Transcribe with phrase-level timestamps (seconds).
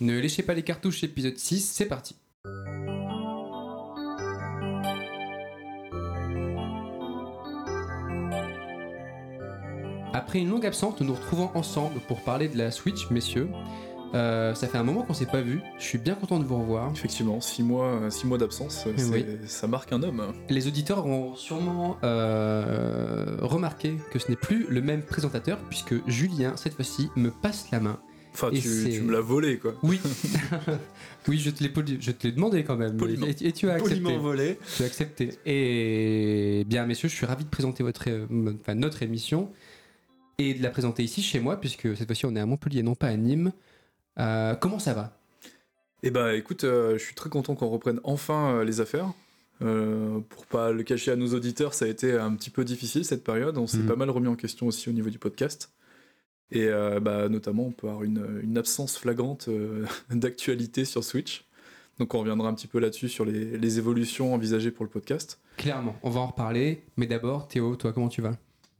[0.00, 2.16] Ne léchez pas les cartouches, épisode 6, c'est parti.
[10.12, 13.48] Après une longue absence, nous nous retrouvons ensemble pour parler de la Switch, messieurs.
[14.14, 15.60] Euh, ça fait un moment qu'on s'est pas vu.
[15.78, 16.90] Je suis bien content de vous revoir.
[16.92, 19.26] Effectivement, 6 mois, six mois d'absence, oui.
[19.46, 20.32] ça marque un homme.
[20.48, 26.54] Les auditeurs ont sûrement euh, remarqué que ce n'est plus le même présentateur puisque Julien,
[26.56, 27.98] cette fois-ci, me passe la main.
[28.34, 28.68] Enfin, tu,
[29.02, 29.74] me l'as volé, quoi.
[29.82, 30.00] Oui,
[31.28, 32.96] oui, je te l'ai poli- je te l'ai demandé quand même.
[32.96, 33.26] Poliment.
[33.26, 34.00] Et, et tu as accepté.
[34.00, 34.58] Poliment volé.
[34.76, 35.30] Tu as accepté.
[35.46, 38.26] Et bien, messieurs, je suis ravi de présenter votre, euh,
[38.60, 39.50] enfin, notre émission
[40.38, 42.94] et de la présenter ici chez moi puisque cette fois-ci on est à Montpellier, non
[42.96, 43.52] pas à Nîmes.
[44.18, 45.16] Euh, comment ça va?
[46.02, 49.12] Eh bah, écoute, euh, je suis très content qu'on reprenne enfin euh, les affaires.
[49.62, 53.04] Euh, pour pas le cacher à nos auditeurs, ça a été un petit peu difficile
[53.04, 53.56] cette période.
[53.56, 53.86] On s'est Mhm.
[53.86, 55.70] pas mal remis en question aussi au niveau du podcast.
[56.50, 61.44] Et euh, bah, notamment, on peut avoir une, une absence flagrante euh, d'actualité sur Switch.
[61.98, 65.40] Donc on reviendra un petit peu là-dessus sur les, les évolutions envisagées pour le podcast.
[65.56, 66.82] Clairement, on va en reparler.
[66.96, 68.36] Mais d'abord, Théo, toi, comment tu vas?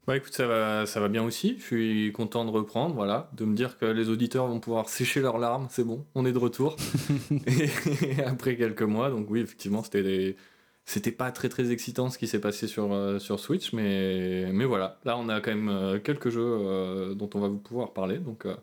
[0.06, 1.56] Bah écoute, ça va, ça va bien aussi.
[1.58, 5.20] Je suis content de reprendre, voilà, de me dire que les auditeurs vont pouvoir sécher
[5.20, 5.66] leurs larmes.
[5.70, 6.76] C'est bon, on est de retour.
[7.46, 10.36] et après quelques mois, donc oui, effectivement, c'était des-
[10.84, 14.64] c'était pas très très excitant ce qui s'est passé sur, euh, sur Switch, mais, mais
[14.64, 14.98] voilà.
[15.04, 18.44] Là, on a quand même euh, quelques jeux euh, dont on va pouvoir parler, donc
[18.46, 18.54] euh,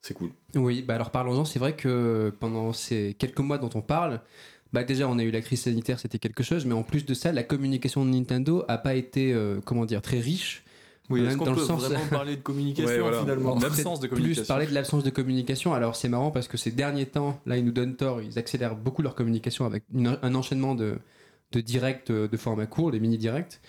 [0.00, 0.30] c'est cool.
[0.54, 1.44] Oui, bah alors parlons-en.
[1.44, 4.20] C'est vrai que pendant ces quelques mois dont on parle,
[4.72, 7.14] bah déjà on a eu la crise sanitaire, c'était quelque chose, mais en plus de
[7.14, 10.64] ça, la communication de Nintendo a pas été, euh, comment dire, très riche.
[11.10, 13.20] Oui, Même est-ce qu'on dans le peut sens- vraiment parler de communication Ouais, voilà.
[13.20, 14.44] finalement En Peut-être absence de Plus communication.
[14.46, 15.72] parler de l'absence de communication.
[15.72, 18.76] Alors c'est marrant parce que ces derniers temps, là ils nous donnent tort, ils accélèrent
[18.76, 20.98] beaucoup leur communication avec une- un enchaînement de,
[21.52, 23.60] de directs euh, de format court, les mini-directs.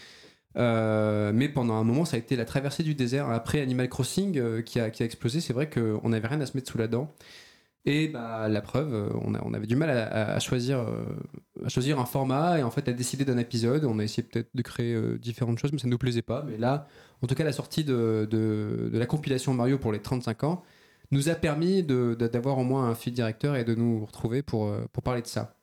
[0.57, 3.29] Euh, mais pendant un moment, ça a été la traversée du désert.
[3.29, 6.45] Après Animal Crossing euh, qui, a, qui a explosé, c'est vrai qu'on n'avait rien à
[6.45, 7.13] se mettre sous la dent.
[7.85, 10.85] Et bah, la preuve, on, a- on avait du mal à, choisir,
[11.65, 13.85] à choisir un format et en fait à décider d'un épisode.
[13.85, 16.43] On a essayé peut-être de créer différentes choses, mais ça ne nous plaisait pas.
[16.47, 16.87] Mais là,
[17.21, 20.61] en tout cas, la sortie de, de, la compilation Mario pour les 35 ans
[21.11, 25.01] nous a permis d'avoir au moins un fil directeur et de nous retrouver pour, pour
[25.01, 25.55] parler de ça.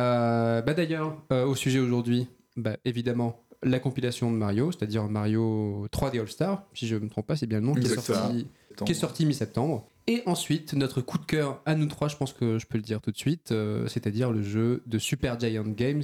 [0.00, 5.86] Euh, bah D'ailleurs, euh, au sujet aujourd'hui, bah, évidemment, la compilation de Mario, c'est-à-dire Mario
[5.92, 8.46] 3D All-Star, si je ne me trompe pas, c'est bien le nom, qui est sorti
[8.72, 8.84] Attends.
[8.84, 9.86] qui est sorti mi-septembre.
[10.06, 12.82] Et ensuite, notre coup de cœur à nous trois, je pense que je peux le
[12.82, 16.02] dire tout de suite, euh, c'est-à-dire le jeu de Super Giant Games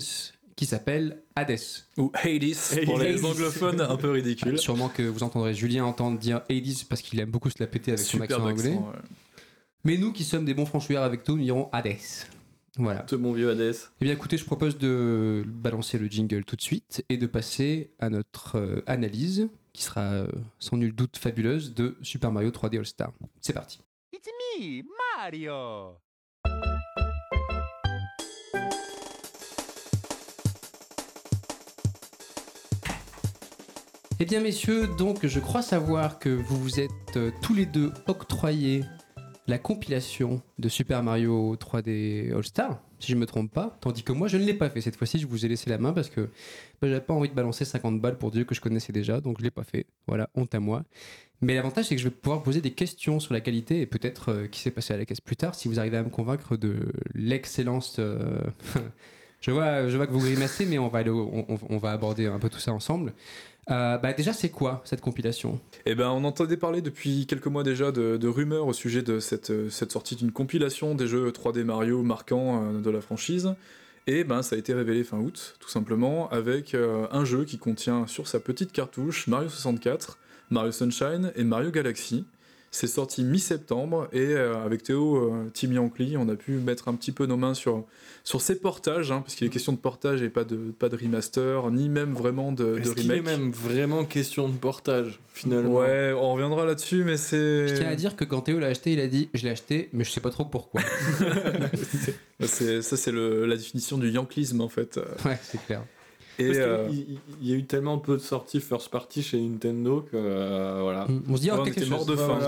[0.55, 1.59] qui s'appelle Hades.
[1.99, 3.07] Ou Hades, pour Hades.
[3.09, 4.59] les anglophones un peu ridicules.
[4.59, 7.93] Sûrement que vous entendrez Julien entendre dire Hades parce qu'il aime beaucoup se la péter
[7.93, 8.71] avec son Super accent anglais.
[8.73, 8.99] accent, ouais.
[9.85, 11.97] Mais nous qui sommes des bons franchouillards avec tout, nous dirons Hades.
[12.79, 13.07] Voilà.
[13.09, 13.75] Ce bon vieux Hades.
[14.01, 17.91] Eh bien écoutez, je propose de balancer le jingle tout de suite et de passer
[17.99, 20.27] à notre euh, analyse, qui sera euh,
[20.59, 23.13] sans nul doute fabuleuse, de Super Mario 3D All-Star.
[23.41, 23.81] C'est parti.
[24.13, 24.29] It's
[24.59, 24.83] me,
[25.17, 25.97] Mario!
[34.19, 37.93] Eh bien messieurs, donc je crois savoir que vous vous êtes euh, tous les deux
[38.07, 38.83] octroyés
[39.47, 44.29] la compilation de Super Mario 3D All-Star, si je me trompe pas, tandis que moi
[44.29, 44.81] je ne l'ai pas fait.
[44.81, 46.23] Cette fois-ci, je vous ai laissé la main parce que
[46.81, 49.39] bah, j'avais pas envie de balancer 50 balles pour Dieu que je connaissais déjà, donc
[49.39, 49.87] je l'ai pas fait.
[50.07, 50.85] Voilà, honte à moi.
[51.43, 54.31] Mais l'avantage, c'est que je vais pouvoir poser des questions sur la qualité et peut-être
[54.33, 56.57] euh, qui s'est passé à la caisse plus tard, si vous arrivez à me convaincre
[56.57, 57.97] de l'excellence.
[57.99, 58.41] euh,
[59.47, 62.73] je, vois, je vois que vous grimacez, mais on va, aborder un peu tout ça
[62.73, 63.13] ensemble.
[63.71, 65.61] Euh, bah déjà, c'est quoi cette compilation?
[65.87, 69.71] Eh ben, on entendait parler depuis quelques mois déjà de, rumeurs au sujet de cette,
[69.71, 73.55] cette sortie d'une compilation des jeux 3D Mario marquants euh, de la franchise.
[74.09, 77.59] Et ben, ça a été révélé fin août, tout simplement, avec euh, un jeu qui
[77.59, 80.19] contient sur sa petite cartouche Mario 64,
[80.51, 82.25] Mario Sunshine et Mario Galaxy.
[82.79, 86.95] C'est sorti mi-septembre et euh, avec Théo, euh, Team Yankee, on a pu mettre un
[86.95, 87.85] petit peu nos mains sur,
[88.23, 90.97] sur ces portages, hein, parce qu'il est question de portage et pas de, pas de
[90.97, 93.25] remaster, ni même vraiment de, de est remake.
[93.25, 95.73] même vraiment question de portage finalement?
[95.75, 97.67] Ouais, on reviendra là-dessus, mais c'est.
[97.69, 99.89] Je tiens à dire que quand Théo l'a acheté, il a dit Je l'ai acheté,
[99.95, 100.83] mais je sais pas trop pourquoi.
[102.41, 105.01] C'est- ça, c'est le- la définition du yanklisme en fait.
[105.25, 105.83] ouais, c'est clair.
[106.39, 109.23] Et Parce qu'il euh, il- il y a eu tellement peu de sorties first party
[109.23, 111.07] chez Nintendo que euh, voilà.
[111.29, 111.91] On se dit, oh, on était chose.
[111.91, 112.39] mort de faim.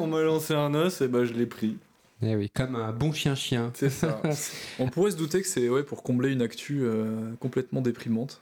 [0.00, 1.76] on m'a lancé un os et ben je l'ai pris.
[2.24, 3.72] Eh oui, comme un bon chien-chien.
[3.74, 4.22] C'est ça.
[4.78, 8.40] on pourrait se douter que c'est ouais, pour combler une actu euh, complètement déprimante.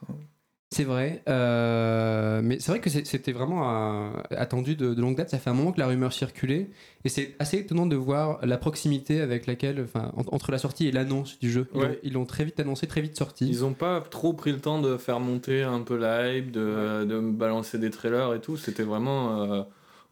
[0.72, 5.28] C'est vrai, euh, mais c'est vrai que c'était vraiment euh, attendu de, de longue date.
[5.28, 6.68] Ça fait un moment que la rumeur circulait,
[7.04, 10.86] et c'est assez étonnant de voir la proximité avec laquelle, enfin, en- entre la sortie
[10.86, 11.66] et l'annonce du jeu.
[11.74, 11.88] Ils Ouais.
[11.88, 13.48] l'ont- Ils l'ont très vite annoncé, très vite sorti.
[13.48, 17.20] Ils ont pas trop pris le temps de faire monter un peu la hype, de,
[17.32, 18.56] balancer des trailers et tout.
[18.56, 19.42] C'était vraiment.
[19.52, 19.62] euh,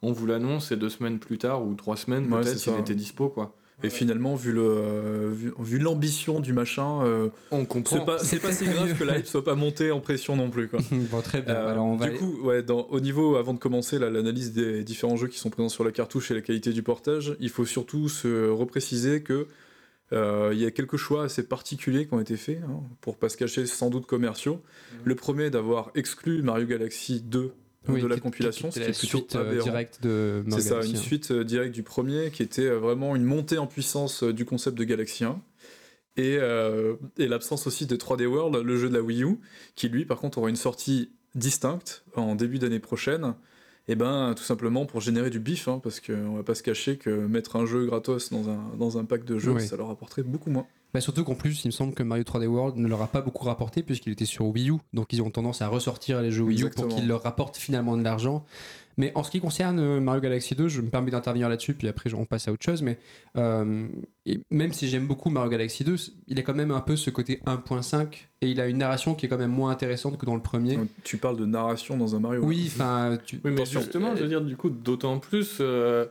[0.03, 2.95] on vous l'annonce et deux semaines plus tard ou trois semaines Ouais, peut-être il était
[2.97, 3.55] dispo quoi.
[3.85, 8.01] Et finalement, vu le euh, vu, vu l'ambition du machin, euh, On c'est comprend.
[8.01, 10.67] pas, c'est pas si grave que la hype soit pas montée en pression non plus.
[10.69, 10.81] Quoi.
[10.91, 11.55] bon, très bien.
[11.55, 14.11] Euh, Alors, on va du aller- coup, ouais, dans- au niveau, avant de commencer là,
[14.11, 17.37] l'analyse des différents jeux qui sont présents sur la cartouche et la qualité du portage,
[17.39, 19.47] il faut surtout se repréciser que
[20.13, 23.29] euh, il y a quelques choix assez particuliers qui ont été faits, hein, pour pas
[23.29, 24.61] se cacher, sans doute commerciaux.
[25.05, 27.53] Le premier d'avoir exclu Mario Galaxy 2
[27.89, 29.65] Oui, de la qui- compilation, qui ce était qui est la plutôt suite aberrant.
[29.65, 33.25] directe de C'est ça, une suite euh, directe du premier qui était euh, vraiment une
[33.25, 35.41] montée en puissance euh, du concept de Galaxy 1.
[36.17, 39.39] Et, euh, et l'absence aussi de 3D World, le jeu de la Wii U,
[39.77, 43.35] qui lui par contre aura une sortie distincte en début d'année prochaine.
[43.91, 46.99] Et ben tout simplement pour générer du bif, hein, parce qu'on va pas se cacher
[46.99, 49.67] que mettre un jeu gratos dans un, dans un pack de jeux, Oui.
[49.67, 50.67] ça leur rapporterait beaucoup moins.
[50.95, 53.21] Bah, surtout qu'en plus, il me semble que Mario 3D World ne leur a pas
[53.21, 54.75] beaucoup rapporté puisqu'il était sur Wii U.
[54.95, 56.89] Donc ils ont tendance à ressortir les jeux Wii U Exactement.
[56.89, 58.45] pour qu'ils leur rapportent finalement de l'argent.
[58.97, 61.87] Mais en ce qui concerne euh, Mario Galaxy 2, je me permets d'intervenir là-dessus, puis
[61.87, 62.83] après on passe à autre chose.
[62.83, 62.99] Mais
[63.37, 63.87] euh,
[64.27, 65.95] et même si j'aime beaucoup Mario Galaxy 2,
[66.27, 68.07] il a quand même un peu ce côté 1.5
[68.41, 70.79] et il a une narration qui est quand même moins intéressante que dans le premier.
[71.05, 72.41] Tu parles de narration dans un Mario.
[72.43, 76.07] Oui, enfin, tu- Oui, mais justement, je veux dire, du coup, d'autant plus, euh,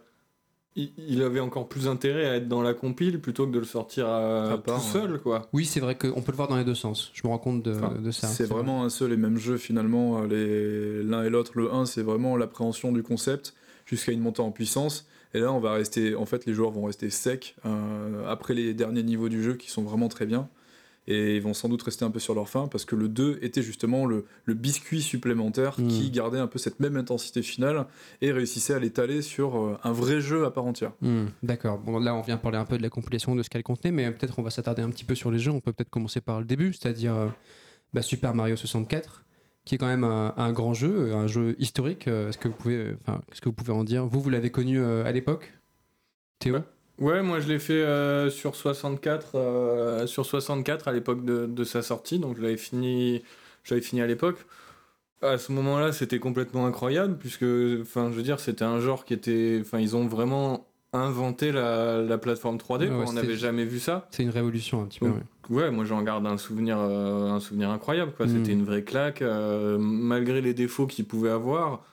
[0.97, 4.05] il, avait encore plus intérêt à être dans la compile plutôt que de le sortir
[4.07, 5.47] euh, À part, tout seul, quoi.
[5.53, 7.11] oui, c'est vrai qu'on peut le voir dans les deux sens.
[7.13, 8.27] Je me rends compte de, Enfin, de ça.
[8.27, 8.55] C'est vrai.
[8.61, 10.21] vraiment un seul et même jeu finalement.
[10.21, 13.53] euh, les- L'un et l'autre, le 1, c'est vraiment l'appréhension du concept
[13.85, 15.07] jusqu'à une montée en puissance.
[15.33, 18.73] Et là, on va rester, en fait, les joueurs vont rester secs euh, après les
[18.73, 20.47] derniers niveaux du jeu qui sont vraiment très bien.
[21.09, 23.39] Et ils vont sans doute rester un peu sur leur faim parce que le 2
[23.41, 25.87] était justement le, le biscuit supplémentaire Mm.
[25.87, 27.85] qui gardait un peu cette même intensité finale
[28.21, 30.91] et réussissait à l'étaler sur euh, un vrai jeu à part entière.
[31.01, 31.77] Hmm, D'accord.
[31.79, 34.11] Bon, là, on vient parler un peu de la compilation, de ce qu'elle contenait, mais
[34.11, 35.51] peut-être on va s'attarder un petit peu sur les jeux.
[35.51, 37.27] On peut peut-être commencer par le début, c'est-à-dire euh,
[37.93, 39.23] bah, Super Mario 64,
[39.63, 42.07] qui est quand même un, un grand jeu, un jeu historique.
[42.07, 44.05] Euh, Est-ce que vous pouvez, euh, enfin, qu'est-ce que vous pouvez en dire?
[44.05, 45.53] Vous, vous l'avez connu euh, à l'époque,
[46.39, 46.57] Théo?
[46.99, 51.63] Ouais, moi je l'ai fait euh, sur 64, euh, sur 64 à l'époque de, de
[51.63, 53.21] sa sortie, donc je l'avais fini,
[53.63, 54.37] je l'avais fini à l'époque.
[55.21, 57.45] À ce moment-là, c'était complètement incroyable puisque,
[57.81, 62.01] enfin, je veux dire, c'était un genre qui était, enfin, ils ont vraiment inventé la,
[62.01, 62.81] la plateforme 3D.
[62.81, 62.97] Ouais, quoi.
[62.97, 64.07] ouais, On n'avait jamais vu ça.
[64.11, 65.07] C'est une révolution un petit peu.
[65.07, 65.23] Donc, ouais.
[65.49, 68.11] Ouais, moi j'en garde un souvenir, euh, un souvenir incroyable.
[68.17, 68.25] Quoi.
[68.25, 68.29] Mm.
[68.29, 69.23] C'était une vraie claque,
[69.79, 71.83] malgré les défauts qu'il pouvait avoir.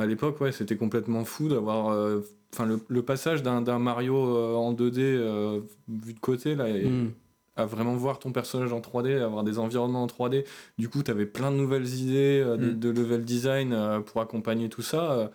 [0.00, 2.20] À l'époque, ouais, c'était complètement fou d'avoir, euh,
[2.52, 6.88] enfin, le, le passage d'un Mario euh, en 2D euh, vu de côté là, et
[6.88, 7.10] Hmm.
[7.56, 10.44] à vraiment voir ton personnage en 3D, avoir des environnements en 3D.
[10.78, 12.78] Du coup, tu avais plein de nouvelles idées euh, de, Mm.
[12.78, 15.12] de level design euh, pour accompagner tout ça.
[15.12, 15.28] euh.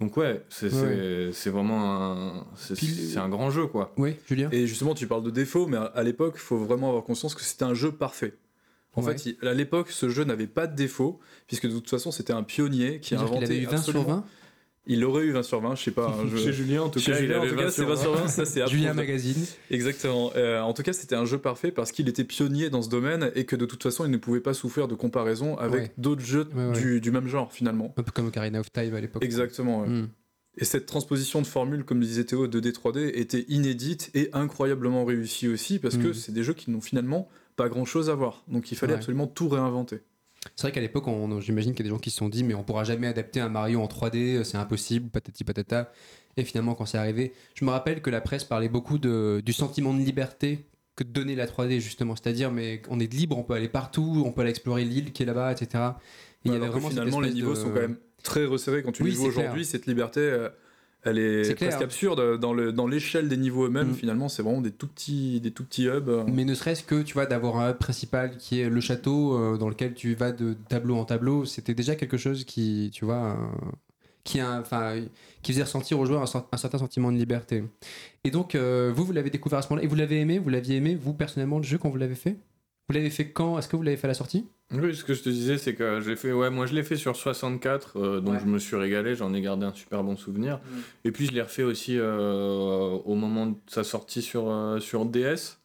[0.00, 1.30] Donc ouais, c'est Ouais.
[1.50, 3.92] vraiment un, c'est un grand jeu quoi.
[3.96, 6.88] Oui, Julien Et justement, tu parles de défauts, mais à, à l'époque, il faut vraiment
[6.88, 8.34] avoir conscience que c'était un jeu parfait.
[8.94, 9.16] En Ouais.
[9.16, 12.32] fait, il- à l'époque, ce jeu n'avait pas de défauts, puisque de toute façon, c'était
[12.34, 14.24] un pionnier qui a C'est-à-dire qu'il inventé avait eu 20 sur absolument- 20
[14.88, 16.08] Il aurait eu 20 sur 20, je sais pas.
[16.08, 17.70] hein, je- Chez Julien, en tout Chez cas, il Julien, en avait tout cas, 20
[17.70, 18.94] c'est sur 20 sur 20, ça c'est Julien.
[18.94, 19.46] Magazine.
[19.70, 20.32] Exactement.
[20.34, 23.30] Euh, en tout cas, c'était un jeu parfait parce qu'il était pionnier dans ce domaine
[23.36, 25.92] et que de toute façon, il ne pouvait pas souffrir de comparaison avec Ouais.
[25.98, 26.72] d'autres jeux Ouais, ouais.
[26.72, 27.94] Du, du même genre finalement.
[27.96, 29.24] Un peu comme Ocarina of Time à l'époque.
[29.24, 29.82] Exactement.
[29.82, 29.88] ouais.
[29.88, 30.08] Hmm.
[30.58, 35.46] Et cette transposition de formule, comme disait Théo, 2D 3D, était inédite et incroyablement réussie
[35.48, 36.14] aussi parce que Mm.
[36.14, 37.28] c'est des jeux qui n'ont finalement
[37.62, 38.42] pas grand chose à voir.
[38.48, 38.98] Donc il fallait Ouais.
[38.98, 40.00] absolument tout réinventer.
[40.56, 42.42] C'est vrai qu'à l'époque, on- j'imagine qu'il y a des gens qui se sont dit,
[42.42, 45.92] mais on pourra jamais adapter un Mario en 3D, c'est impossible, patati patata.
[46.36, 49.52] Et finalement, quand c'est arrivé, je me rappelle que la presse parlait beaucoup de, du
[49.52, 50.66] sentiment de liberté
[50.96, 52.16] que donnait la 3D, justement.
[52.16, 55.22] C'est-à-dire, mais on est libre, on peut aller partout, on peut aller explorer l'île qui
[55.22, 55.68] est là-bas, etc.
[56.44, 58.82] Et il y avait vraiment cette finalement, les niveaux de- sont quand même très resserrés.
[58.82, 60.48] Quand tu Oui, les joues aujourd'hui, cette liberté, euh,
[61.04, 61.70] elle est, clair.
[61.70, 62.38] presque absurde.
[62.38, 63.94] Dans le- dans l'échelle des niveaux eux-mêmes, Mm.
[63.94, 66.08] finalement, c'est vraiment des tout petits, des tout petits hubs.
[66.08, 66.24] euh.
[66.26, 69.56] Mais ne serait-ce que, tu vois, d'avoir un hub principal qui est le château euh,
[69.56, 73.36] dans lequel tu vas de tableau en tableau, c'était déjà quelque chose qui, tu vois,
[73.36, 73.68] euh,
[74.24, 74.94] qui, a- enfin,
[75.42, 77.64] qui faisait ressentir aux joueurs un, cer- un certain sentiment de liberté.
[78.22, 80.48] Et donc, euh, vous, vous l'avez découvert à ce moment-là, et vous l'avez aimé, vous
[80.50, 82.36] l'aviez aimé, vous, personnellement, le jeu, quand vous l'avez fait?
[82.88, 83.58] Vous l'avez fait quand?
[83.58, 84.46] Est-ce que vous l'avez fait à la sortie?
[84.72, 86.96] Oui, ce que je te disais, c'est que j'ai fait, ouais, moi je l'ai fait
[86.96, 88.40] sur 64, euh, donc Ouais.
[88.40, 90.60] je me suis régalé, j'en ai gardé un super bon souvenir.
[91.04, 95.04] Et puis je l'ai refait aussi euh, au moment de sa sortie sur, euh, sur
[95.04, 95.58] DS.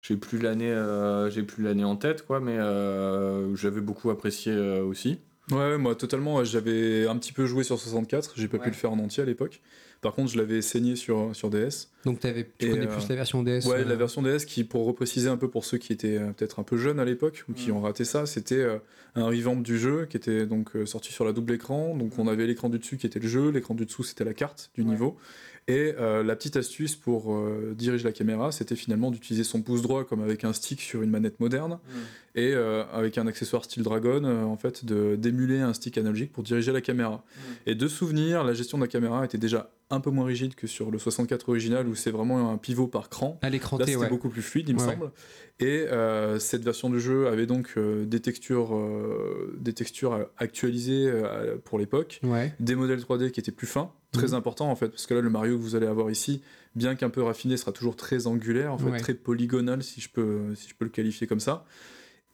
[0.00, 4.52] J'ai plus l'année, euh, j'ai plus l'année en tête, quoi, mais euh, j'avais beaucoup apprécié
[4.52, 5.18] euh, aussi.
[5.50, 6.42] Ouais, ouais, moi totalement.
[6.44, 8.62] J'avais un petit peu joué sur 64, j'ai pas Ouais.
[8.64, 9.60] pu le faire en entier à l'époque.
[10.00, 11.88] Par contre, je l'avais saigné sur, sur DS.
[12.04, 14.44] Donc, avais, tu Et, connais euh, plus la version DS Ouais, euh, la version DS
[14.46, 17.04] qui, pour repréciser un peu pour ceux qui étaient euh, peut-être un peu jeunes à
[17.04, 17.76] l'époque ou qui Mm.
[17.76, 18.78] ont raté ça, c'était euh,
[19.16, 21.96] un revamp du jeu qui était donc euh, sorti sur la double écran.
[21.96, 24.34] Donc on avait l'écran du dessus qui était le jeu, l'écran du dessous c'était la
[24.34, 24.88] carte du Ouais.
[24.90, 25.16] niveau.
[25.70, 29.82] Et euh, la petite astuce pour euh, diriger la caméra, c'était finalement d'utiliser son pouce
[29.82, 31.78] droit comme avec un stick sur une manette moderne
[32.38, 36.32] et euh, avec un accessoire style Dragon, euh, en fait, de d'émuler un stick analogique
[36.32, 37.24] pour diriger la caméra.
[37.66, 40.66] Et de souvenir, la gestion de la caméra était déjà un peu moins rigide que
[40.66, 43.38] sur le 64 original où c'est vraiment un pivot par cran.
[43.42, 44.08] À l'écran Là, c'était ouais.
[44.08, 45.10] beaucoup plus fluide, il me semble.
[45.60, 51.06] Et euh, cette version du jeu avait donc euh, des textures, euh, des textures actualisées
[51.10, 52.54] euh, pour l'époque, Ouais.
[52.60, 54.34] des modèles 3D qui étaient plus fins, très Mhm.
[54.34, 56.42] important en fait, parce que là, le Mario que vous allez avoir ici,
[56.74, 59.00] bien qu'un peu raffiné, sera toujours très angulaire, en fait, Ouais.
[59.00, 61.64] très polygonal, si je peux, si je peux le qualifier comme ça.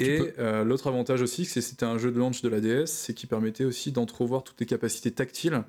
[0.00, 2.60] Et peux- euh, l'autre avantage aussi, c'est que c'était un jeu de launch de la
[2.60, 5.62] DS, c'est qu'il permettait aussi d'entrevoir toutes les capacités tactiles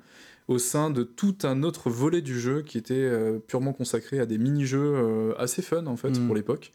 [0.48, 4.26] au sein de tout un autre volet du jeu qui était euh, purement consacré à
[4.26, 6.26] des mini-jeux euh, assez fun en fait Mm.
[6.26, 6.72] pour l'époque.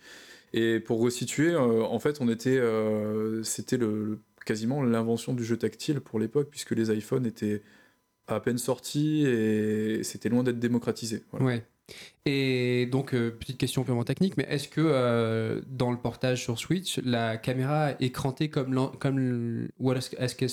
[0.53, 2.59] Et pour resituer, en fait, on était,
[3.43, 7.61] c'était le, le- quasiment l'invention du jeu tactile pour l'époque puisque les iPhones étaient
[8.27, 11.23] à peine sortis et c'était loin d'être démocratisé.
[11.31, 11.45] Voilà.
[11.45, 11.65] Ouais.
[12.25, 16.59] Et donc, euh, petite question purement technique, mais est-ce que euh, dans le portage sur
[16.59, 20.49] Switch, la caméra est crantée comme, comme ou est-ce qu'elle.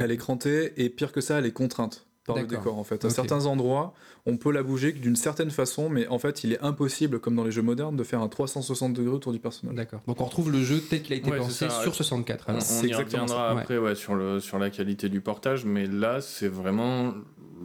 [0.00, 3.04] Elle est crantée et pire que ça, elle est contrainte par le décor en fait.
[3.04, 3.14] À Ok.
[3.14, 3.94] certains endroits,
[4.26, 7.44] on peut la bouger d'une certaine façon, mais en fait, il est impossible, comme dans
[7.44, 9.74] les jeux modernes, de faire un 360 degrés autour du personnage.
[9.76, 10.00] D'accord.
[10.06, 12.46] Donc on retrouve le jeu tel qu'il a été Ouais, pensé sur 64.
[12.48, 13.60] On, on y reviendra ouais.
[13.62, 17.12] après ouais, sur, le, sur la qualité du portage, mais là, c'est vraiment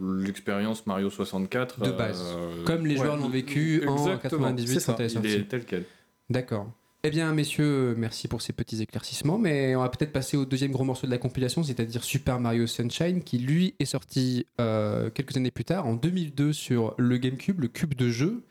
[0.00, 1.80] l'expérience Mario 64.
[1.80, 2.22] De base.
[2.36, 4.92] euh, Comme les ouais, joueurs l'ont vécu en exactement, 98 c'est ça.
[4.92, 5.84] quand elle est il est tel quel.
[6.30, 6.70] D'accord.
[7.04, 10.72] Eh bien, messieurs, merci pour ces petits éclaircissements, mais on va peut-être passer au deuxième
[10.72, 15.36] gros morceau de la compilation, c'est-à-dire Super Mario Sunshine, qui lui est sorti euh, quelques
[15.36, 18.42] années plus tard, en 2002, sur le GameCube, le cube de jeu.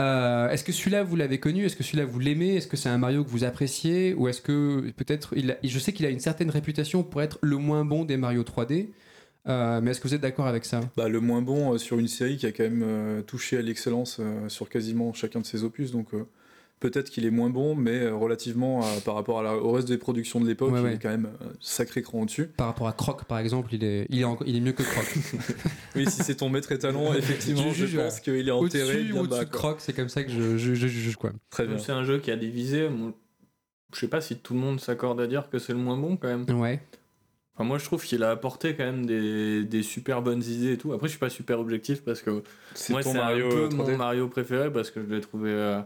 [0.00, 1.64] Euh, est-ce que celui-là vous l'avez connu?
[1.64, 2.54] Est-ce que celui-là vous l'aimez?
[2.54, 4.14] Est-ce que c'est un Mario que vous appréciez?
[4.14, 7.84] Ou est-ce que peut-être je sais qu'il a une certaine réputation pour être le moins
[7.84, 8.90] bon des Mario 3D,
[9.48, 10.82] euh, mais est-ce que vous êtes d'accord avec ça?
[10.96, 14.68] Bah, le moins bon sur une série qui a quand même touché à l'excellence sur
[14.68, 16.10] quasiment chacun de ses opus, donc
[16.80, 19.88] peut-être qu'il est moins bon, mais euh, relativement à- par rapport à la- au reste
[19.88, 20.94] des productions de l'époque, Ouais, il ouais.
[20.94, 22.46] est quand même un sacré cran au-dessus.
[22.46, 24.82] Par rapport à Croc, par exemple, il est, il est, en- il est mieux que
[24.82, 25.04] Croc.
[25.96, 29.24] Oui, si c'est ton maître étalon, effectivement, Je pense qu'il est enterré Au-dessus bien ou
[29.24, 29.44] au-dessus bas.
[29.44, 29.50] de.
[29.50, 31.32] Croc, c'est comme ça que je, je, je juge quoi.
[31.50, 31.78] Très bien.
[31.78, 32.88] C'est un jeu qui a des visées.
[32.90, 33.12] moi,
[33.94, 36.16] Je sais pas si tout le monde s'accorde à dire que c'est le moins bon
[36.16, 36.44] quand même.
[36.60, 36.80] Ouais.
[37.54, 40.76] Enfin, moi, je trouve qu'il a apporté quand même des, des super bonnes idées et
[40.76, 40.92] tout.
[40.92, 42.42] Après, je suis pas super objectif parce que
[42.74, 43.74] C'est moi, ton c'est Mario un peu 3D.
[43.76, 45.80] mon Mario préféré parce que je l'ai trouvé, euh,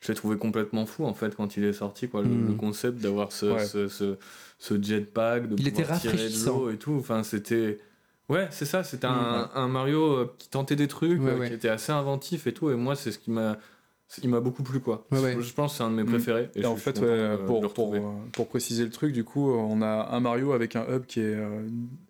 [0.00, 2.08] je l'ai trouvé complètement fou en fait quand il est sorti.
[2.08, 2.46] Quoi, le, Mm.
[2.48, 3.64] le concept d'avoir ce, Ouais.
[3.64, 4.16] ce, ce,
[4.58, 6.96] ce jetpack, de Il était pouvoir tirer de l'eau et tout.
[6.98, 7.78] Enfin, c'était.
[8.28, 9.10] Ouais, c'est ça, c'était Mm.
[9.10, 11.48] un, un Mario euh, qui tentait des trucs, Ouais, euh, ouais.
[11.48, 12.70] qui était assez inventif et tout.
[12.70, 13.56] Et moi, c'est ce qui m'a.
[14.22, 15.06] Il m'a beaucoup plu quoi.
[15.12, 15.36] Ouais, ouais.
[15.40, 16.06] Je pense que c'est un de mes Mm.
[16.06, 16.50] préférés.
[16.56, 17.94] Et en fait, ouais, pour, pour,
[18.32, 21.34] pour préciser le truc, du coup, on a un Mario avec un hub qui est
[21.34, 21.68] euh,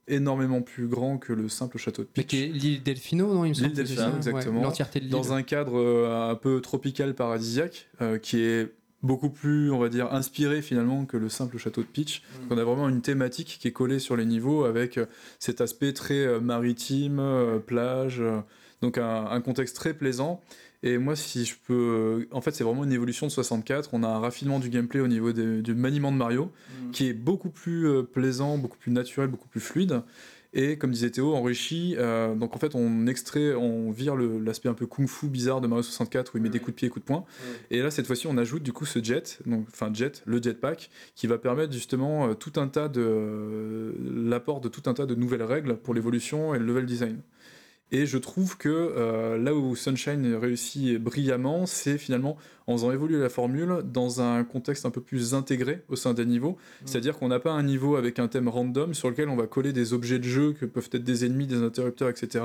[0.09, 2.26] énormément plus grand que le simple château de Mais Peach.
[2.30, 4.59] qui est l'île Delfino, non il me semble L'île Delfino, exactement.
[4.59, 5.12] Ouais, L'entièreté de l'île.
[5.12, 9.88] Dans un cadre euh, un peu tropical paradisiaque, euh, qui est beaucoup plus, on va
[9.88, 12.23] dire, inspiré finalement que le simple château de Peach.
[12.23, 12.47] Mm.
[12.52, 14.99] On a vraiment une thématique qui est collée sur les niveaux avec
[15.38, 18.40] cet aspect très euh, maritime, euh, plage, euh,
[18.83, 20.40] donc un, un contexte très plaisant.
[20.83, 21.75] Et moi, si je peux.
[21.75, 23.91] euh, En fait, c'est vraiment une évolution de 64.
[23.93, 26.45] On a un raffinement du gameplay au niveau des- du maniement de Mario
[26.87, 26.91] Mm.
[26.93, 30.01] qui est beaucoup plus euh, plaisant, beaucoup plus naturel, beaucoup plus fluide.
[30.53, 31.95] Et comme disait Théo, enrichi.
[31.99, 35.83] euh, donc en fait, on extrait, on vire l'aspect un peu kung-fu bizarre de Mario
[35.85, 37.25] 64 où il met des coups de pied et coups de poing.
[37.71, 40.91] Et là, cette fois-ci, on ajoute du coup ce jet, donc enfin jet, le jetpack,
[41.15, 45.07] qui va permettre justement euh, tout un tas de euh, l'apport de tout un tas
[45.07, 47.19] de nouvelles règles pour l'évolution et le level design.
[47.93, 53.19] Et je trouve que euh, là où Sunshine réussit brillamment, c'est finalement en faisant évoluer
[53.19, 56.57] la formule dans un contexte un peu plus intégré au sein des niveaux.
[56.85, 59.73] C'est-à-dire qu'on n'a pas un niveau avec un thème random sur lequel on va coller
[59.73, 62.45] des objets de jeu que peuvent être des ennemis, des interrupteurs, etc.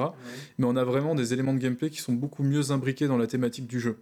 [0.57, 3.27] Mais on a vraiment des éléments de gameplay qui sont beaucoup mieux imbriqués dans la
[3.27, 3.97] thématique du jeu.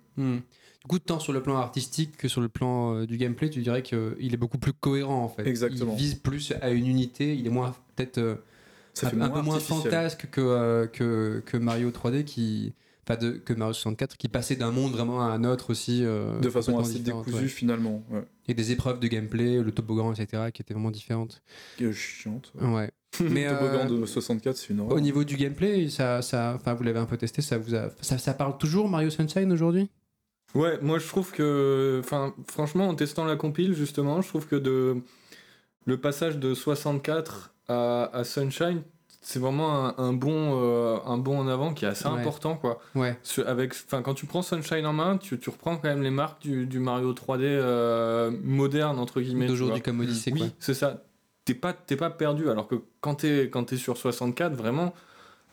[0.83, 3.61] Du coup, tant sur le plan artistique que sur le plan euh, du gameplay, tu
[3.61, 5.47] dirais qu'il est beaucoup plus cohérent en fait.
[5.47, 5.93] Exactement.
[5.93, 8.35] Il vise plus à une unité, il est moins peut-être euh,
[8.93, 12.73] Ça un, fait un moins peu moins fantasque que, euh, que, que Mario 3D qui.
[13.05, 16.05] Enfin, de, que Mario 64 qui passait d'un monde vraiment à un autre aussi.
[16.05, 17.47] euh, de façon assez décousue ouais.
[17.47, 18.01] finalement.
[18.09, 18.23] Ouais.
[18.47, 21.41] Et des épreuves de gameplay, le toboggan, etc., qui étaient vraiment différentes.
[21.77, 22.53] Qui est chiante.
[22.61, 22.91] Ouais.
[23.19, 24.95] Mais le toboggan euh, de 64, c'est une horreur.
[24.95, 27.89] au niveau du gameplay, ça, ça, enfin, vous l'avez un peu testé, ça vous a,
[27.99, 29.89] ça, ça parle toujours Mario Sunshine aujourd'hui?
[30.55, 34.55] Ouais, moi je trouve que, enfin, franchement, en testant la compile, justement, je trouve que
[34.55, 34.97] de
[35.85, 38.81] le passage de 64 à, à Sunshine,
[39.21, 42.19] c'est vraiment un, un bon, euh, un bon en avant qui est assez Ouais.
[42.19, 42.79] important, quoi.
[42.93, 43.17] Ouais.
[43.23, 46.09] Ce- Avec, enfin, quand tu prends Sunshine en main, tu, tu reprends quand même les
[46.09, 49.47] marques du, du Mario 3D euh, moderne entre guillemets.
[49.47, 51.03] D'aujourd'hui comme Odyssey, oui, c'est ça.
[51.45, 52.49] T'es pas, t'es pas perdu.
[52.49, 54.93] Alors que quand t'es, quand t'es sur 64, vraiment,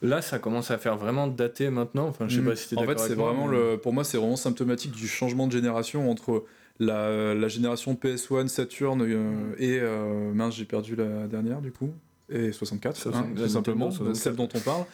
[0.02, 2.06] là, ça commence à faire vraiment daté maintenant.
[2.08, 2.46] Enfin, je sais Mm.
[2.46, 5.06] pas si t'es En fait, c'est vraiment mais- le, pour moi, c'est vraiment symptomatique du
[5.08, 6.44] changement de génération entre
[6.80, 11.90] la, la génération PS1, Saturn euh, et euh, mince, j'ai perdu la dernière du coup.
[12.30, 14.16] et 64, Ça, hein, tout simplement, 64.
[14.16, 14.84] celle dont on parle.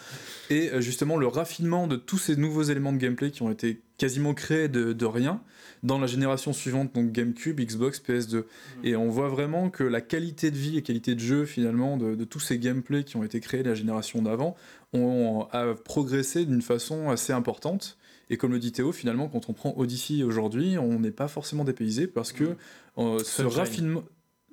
[0.51, 3.81] Et euh, justement, le raffinement de tous ces nouveaux éléments de gameplay qui ont été
[3.99, 5.41] quasiment créés de, de rien
[5.85, 8.45] dans la génération suivante, donc GameCube, Xbox, PS2.
[8.83, 12.17] Et on voit vraiment que la qualité de vie et qualité de jeu, finalement, de,
[12.17, 14.57] de tous ces gameplays qui ont été créés la génération d'avant,
[14.93, 17.97] ont a progressé d'une façon assez importante.
[18.31, 21.65] Et comme le dit Théo, finalement, quand on prend Odyssey aujourd'hui, on n'est pas forcément
[21.65, 22.57] dépaysé parce que
[22.99, 24.03] euh, ce raffinement.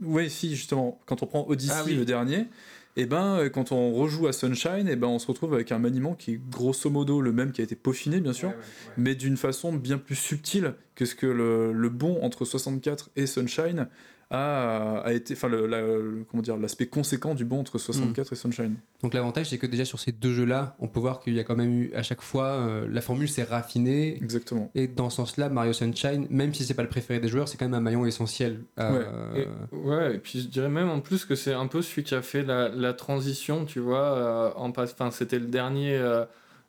[0.02, 1.96] Oui, si, justement, quand on prend Odyssey, Ah oui.
[1.96, 2.48] le dernier,
[2.96, 5.80] et ben, euh, quand on rejoue à Sunshine, et ben, on se retrouve avec un
[5.80, 8.54] maniement qui est grosso modo le même qui a été peaufiné, bien sûr,
[8.98, 13.26] mais d'une façon bien plus subtile que ce que le, le bon entre 64 et
[13.26, 13.88] Sunshine
[14.34, 15.34] a, a été.
[15.36, 18.76] Enfin, le, la- le- comment dire, l'aspect conséquent du bon entre 64 et Sunshine.
[19.02, 21.44] Donc l'avantage, c'est que déjà sur ces deux jeux-là, on peut voir qu'il y a
[21.44, 24.16] quand même eu à chaque fois, euh, la formule s'est raffinée.
[24.18, 24.72] Exactement.
[24.76, 27.58] Et dans ce sens-là, Mario Sunshine, même si c'est pas le préféré des joueurs, c'est
[27.58, 28.62] quand même un maillon essentiel.
[28.80, 29.04] Euh,
[29.36, 32.16] Et, ouais, et puis je dirais même en plus que c'est un peu celui qui
[32.16, 34.94] a fait la, la transition, tu vois, euh, en passe.
[34.94, 36.26] Enfin, c'était le dernier euh,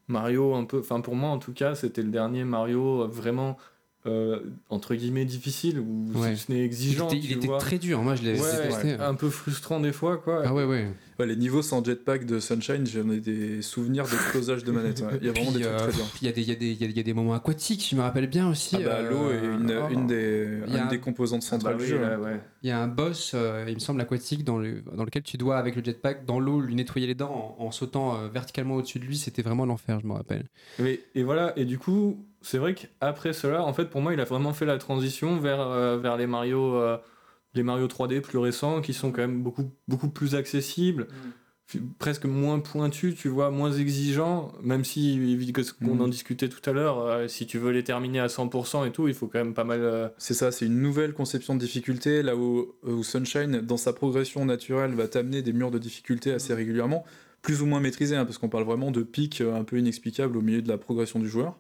[0.08, 0.80] Mario un peu.
[0.80, 3.56] Enfin, pour moi en tout cas, c'était le dernier Mario vraiment
[4.06, 6.36] euh, entre guillemets difficile ou Ouais.
[6.36, 7.06] si ce n'est il exigeant.
[7.08, 7.58] était, il tu était vois.
[7.58, 10.42] très dur, moi je l'ai Ouais, un peu frustrant des fois, quoi.
[10.44, 10.88] Ah ouais, ouais.
[11.18, 15.00] Ouais, les niveaux sans jetpack de Sunshine, j'en ai des souvenirs d'explosage de manette.
[15.00, 15.18] ouais.
[15.20, 16.48] Il y a vraiment Puis, des trucs euh, très puis il y a des- il
[16.48, 18.00] y, a des- il y a des- il y a des moments aquatiques, je me
[18.02, 18.76] rappelle bien aussi.
[18.76, 20.98] Ah bah, euh, l'eau est une, oh, une des, Il y a une un- des
[20.98, 22.00] composantes Ah bah centrales du jeu.
[22.00, 22.40] là, ouais.
[22.62, 25.36] Il y a un boss, euh, il me semble, aquatique dans, le, dans lequel tu
[25.36, 28.74] dois, avec le jetpack, dans l'eau, lui nettoyer les dents en, en sautant euh, verticalement
[28.74, 29.16] au-dessus de lui.
[29.16, 30.44] C'était vraiment l'enfer, je me rappelle.
[30.80, 34.20] Et, et voilà, et du coup, c'est vrai qu'après cela, en fait, pour moi, il
[34.20, 36.96] a vraiment fait la transition vers, euh, vers les Mario, euh,
[37.54, 41.06] les Mario 3D plus récents, qui sont quand même beaucoup, beaucoup plus accessibles,
[41.66, 46.00] fi- presque moins pointus, tu vois, moins exigeants, même si, que ce qu'on Mhm.
[46.02, 49.08] en discutait tout à l'heure, euh, si tu veux les terminer à 100% et tout,
[49.08, 49.80] il faut quand même pas mal...
[49.82, 53.92] euh, C'est ça, c'est une nouvelle conception de difficulté, là où, où Sunshine, dans sa
[53.92, 57.04] progression naturelle, va t'amener des murs de difficulté assez régulièrement,
[57.40, 60.40] plus ou moins maîtrisés, hein, parce qu'on parle vraiment de pics un peu inexplicables au
[60.42, 61.58] milieu de la progression du joueur.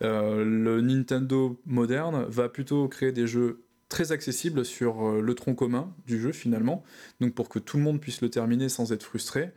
[0.00, 5.92] Le Nintendo moderne va plutôt créer des jeux très accessibles sur euh, le tronc commun
[6.06, 6.82] du jeu finalement,
[7.20, 9.50] donc pour que tout le monde puisse le terminer sans être frustré,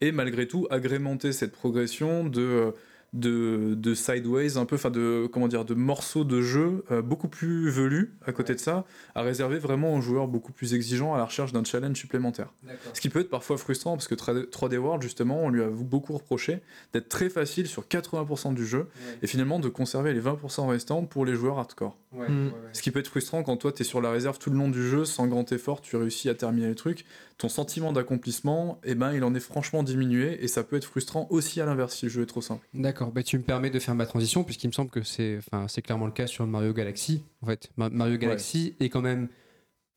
[0.00, 2.72] et malgré tout agrémenter cette progression de
[3.12, 7.28] de, de sideways un peu enfin de comment dire de morceaux de jeu euh, beaucoup
[7.28, 11.18] plus velus à côté de ça à réserver vraiment aux joueurs beaucoup plus exigeants à
[11.18, 12.52] la recherche d'un challenge supplémentaire.
[12.94, 16.12] Ce qui peut être parfois frustrant parce que 3D World justement on lui a beaucoup
[16.12, 16.60] reproché
[16.92, 18.88] d'être très facile sur 80% du jeu
[19.22, 21.96] et finalement de conserver les 20% restants pour les joueurs hardcore.
[22.12, 22.48] Mm.
[22.72, 24.68] ce qui peut être frustrant quand toi tu es sur la réserve tout le long
[24.68, 27.04] du jeu sans grand effort tu réussis à terminer le truc
[27.40, 31.26] ton sentiment d'accomplissement eh ben il en est franchement diminué et ça peut être frustrant
[31.30, 33.78] aussi à l'inverse si le jeu est trop simple D'accord, bah, tu me permets de
[33.78, 35.40] faire ma transition, puisqu'il me semble que c'est
[35.82, 37.22] clairement le cas sur Mario Galaxy.
[37.42, 39.28] En fait, Ma- Mario Galaxy est quand même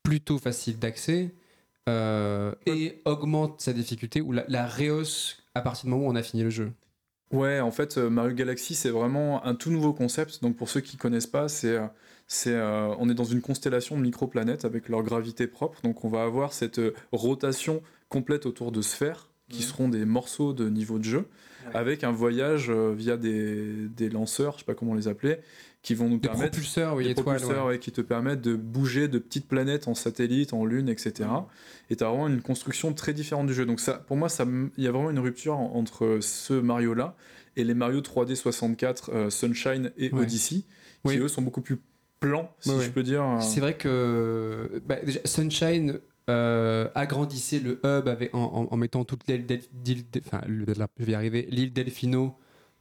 [0.02, 1.34] plutôt facile d'accès
[1.88, 6.16] euh, et augmente sa difficulté ou la, la rehausse à partir du moment où on
[6.16, 6.72] a fini le jeu.
[7.30, 10.40] Ouais, en fait, euh, Mario Galaxy, c'est vraiment un tout nouveau concept.
[10.42, 11.86] Donc, pour ceux qui connaissent pas, c'est, euh,
[12.26, 15.80] c'est, euh, on est dans une constellation de microplanètes avec leur gravité propre.
[15.82, 20.54] Donc, on va avoir cette euh, rotation complète autour de sphères qui seront des morceaux
[20.54, 21.28] de niveau de jeu,
[21.74, 25.36] avec un voyage euh, via des, des lanceurs, je sais pas comment les appeler,
[25.82, 27.36] qui vont nous Des permettre propulseurs, oui, des étoiles.
[27.36, 27.78] propulseurs ouais.
[27.78, 31.28] qui te permettent de bouger de petites planètes en satellite, en lune, etc.
[31.90, 33.66] Et tu as vraiment une construction très différente du jeu.
[33.66, 34.46] Donc ça, pour moi, ça
[34.78, 37.14] il y a vraiment une rupture en- entre ce Mario-là
[37.56, 40.22] et les Mario 3D 64 euh, Sunshine et Ouais.
[40.22, 40.64] Odyssey, qui
[41.04, 41.18] Oui.
[41.18, 41.78] eux sont beaucoup plus
[42.28, 42.84] plans, si Ouais, ouais.
[42.84, 43.22] je peux dire.
[43.22, 43.40] euh.
[43.40, 45.98] C'est vrai que bah, déjà, Sunshine
[46.30, 49.46] euh, agrandissait le hub avec, en, en- en mettant toute l'île
[50.26, 52.34] enfin, je vais y arriver, l'île Delfino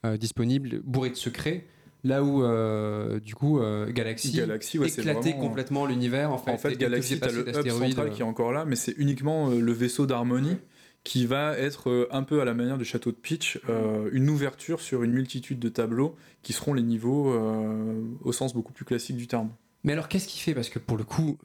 [0.05, 1.65] euh, disponible, bourrée de secrets.
[2.05, 6.31] Là où, euh, du coup, Galaxy, Galaxy, ouais, éclatait vraiment- complètement l'univers.
[6.33, 8.51] En fait, En fait, Galaxy, te tu as faisait le hub central qui est encore
[8.51, 10.57] là, mais c'est uniquement le vaisseau d'harmonie
[11.03, 14.29] qui va être euh, un peu à la manière du château de Peach, euh, une
[14.29, 18.85] ouverture sur une multitude de tableaux qui seront les niveaux euh, au sens beaucoup plus
[18.85, 19.49] classique du terme.
[19.83, 20.53] Mais alors, qu'est-ce qu'il fait?
[20.53, 21.37] Parce que pour le coup,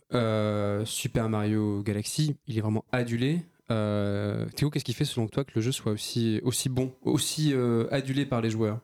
[0.85, 3.41] Super Mario Galaxy, il est vraiment adulé.
[3.69, 7.53] Théo, qu'est-ce qui fait selon toi que le jeu soit aussi, bon, aussi
[7.91, 8.79] adulé par les joueurs?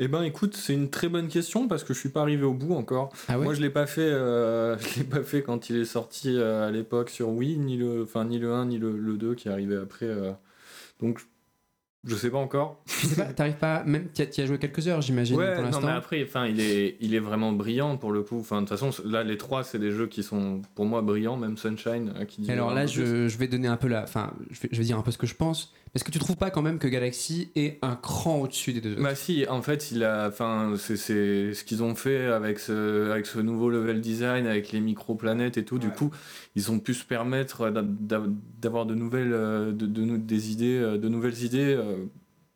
[0.00, 2.54] Eh ben écoute, c'est une très bonne question parce que je suis pas arrivé au
[2.54, 3.12] bout encore.
[3.26, 6.36] Ah Moi je l'ai pas fait, euh, je l'ai pas fait quand il est sorti
[6.36, 9.34] euh, à l'époque sur Wii, ni le, enfin ni le 1 ni le, le 2
[9.34, 10.06] qui est arrivé après.
[10.06, 10.32] euh.
[11.00, 11.20] Donc
[12.04, 12.80] je sais pas encore.
[12.86, 15.70] Je sais pas, t'arrives pas, même, t'y as, joué quelques heures, j'imagine, Ouais, pour non
[15.70, 15.86] l'instant.
[15.88, 18.38] mais après, enfin il est, il est vraiment brillant pour le coup.
[18.38, 21.36] Enfin de toute façon là les trois c'est des jeux qui sont pour moi brillants,
[21.36, 22.48] même Sunshine qui dit.
[22.48, 24.04] Et alors là, je, je vais donner un peu la.
[24.04, 25.74] Enfin, je vais, je vais dire un peu ce que je pense.
[25.94, 28.92] Est-ce que tu trouves pas quand même que Galaxy est un cran au-dessus des deux
[28.92, 29.02] autres?
[29.02, 33.26] Bah si, en fait, il a, enfin, c'est ce qu'ils ont fait avec ce, avec
[33.26, 35.78] ce nouveau level design, avec les microplanètes et tout.
[35.78, 36.10] Du coup,
[36.56, 38.22] ils ont pu se permettre d'a- d'a-
[38.60, 41.74] d'avoir de nouvelles, de, des idées, euh, de nouvelles idées.
[41.78, 42.04] euh,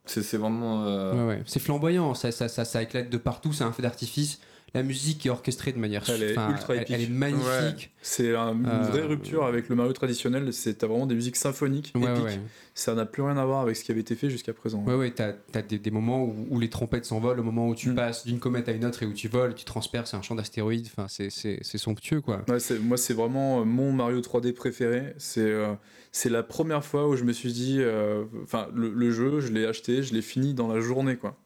[0.04, 0.84] C'est vraiment.
[0.86, 1.42] euh, Ouais, ouais.
[1.46, 4.40] C'est flamboyant, ça, ça, ça, ça éclate de partout, c'est un feu d'artifice.
[4.74, 6.02] La musique est orchestrée de manière.
[6.08, 6.94] Elle est ultra elle, épique.
[6.94, 7.90] elle est magnifique.
[8.00, 10.50] C'est un- une Euh, vraie rupture avec le Mario traditionnel.
[10.52, 12.24] C'est t'as vraiment des musiques symphoniques, Ouais, épiques.
[12.24, 12.40] ouais.
[12.74, 14.82] Ça n'a plus rien à voir avec ce qui avait été fait jusqu'à présent.
[14.86, 17.74] Ouais, ouais, t'as as des, des moments où, où les trompettes s'envolent, au moment où
[17.74, 17.94] tu Mm.
[17.96, 20.86] passes d'une comète à une autre et où tu voles, tu transperces un champ d'astéroïdes.
[20.86, 21.28] Enfin, c'est-
[21.76, 22.44] somptueux, quoi.
[22.48, 25.12] Moi, c'est vraiment euh, mon Mario 3D préféré.
[25.18, 25.74] C'est euh,
[26.12, 29.52] c'est la première fois où je me suis dit, euh, enfin, le, le jeu, je
[29.52, 31.36] l'ai acheté, je l'ai fini dans la journée, quoi.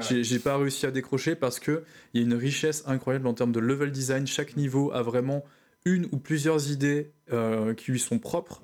[0.00, 3.34] J'ai j'ai pas réussi à décrocher parce que il y a une richesse incroyable en
[3.34, 4.26] termes de level design.
[4.26, 5.44] Chaque niveau a vraiment
[5.84, 8.62] une ou plusieurs idées euh, qui lui sont propres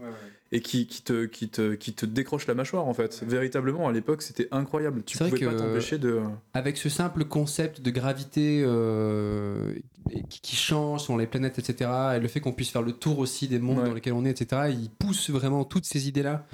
[0.53, 3.23] et qui, qui, te, qui, te, qui te décrochent la mâchoire en fait.
[3.27, 5.03] Véritablement, à l'époque, c'était incroyable.
[5.05, 6.21] Tu pouvais pas t'empêcher de.
[6.55, 9.75] Avec ce simple concept de gravité euh,
[10.29, 13.49] qui, change sur les planètes, etc., et le fait qu'on puisse faire le tour aussi
[13.49, 13.85] des mondes Ouais.
[13.87, 16.47] dans lesquels on est, etc., il pousse vraiment toutes ces idées-là.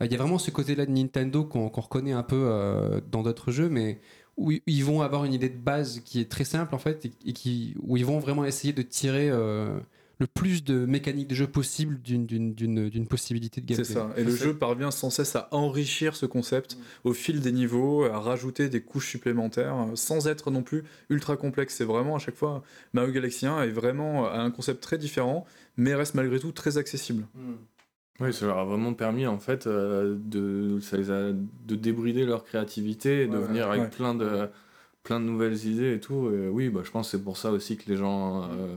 [0.00, 3.22] Euh, Il y a vraiment ce côté-là de Nintendo qu'on reconnaît un peu euh, dans
[3.22, 4.00] d'autres jeux, mais
[4.36, 7.32] où ils- vont avoir une idée de base qui est très simple en fait, et,
[7.32, 9.78] qui, où ils vont vraiment essayer de tirer euh,
[10.18, 13.94] le plus de mécaniques de jeu possible d'une- d'une d'une- d'une possibilité de C'est gameplay.
[13.94, 14.10] ça.
[14.16, 18.04] Et le C'est- jeu parvient sans cesse à enrichir ce concept au fil des niveaux,
[18.04, 21.74] à rajouter des couches supplémentaires, euh, sans être non plus ultra complexe.
[21.76, 25.44] C'est vraiment à chaque fois, Mario Galaxy 1 est vraiment à un concept très différent,
[25.76, 27.26] mais reste malgré tout très accessible.
[28.22, 32.24] Oui, ça leur a vraiment permis en fait euh, de, ça les a, de débrider
[32.24, 33.90] leur créativité et de Ouais, venir avec ouais.
[33.90, 34.48] plein de
[35.02, 36.30] plein de nouvelles idées et tout.
[36.32, 38.76] Et oui, bah, je pense que c'est pour ça aussi que les gens, euh,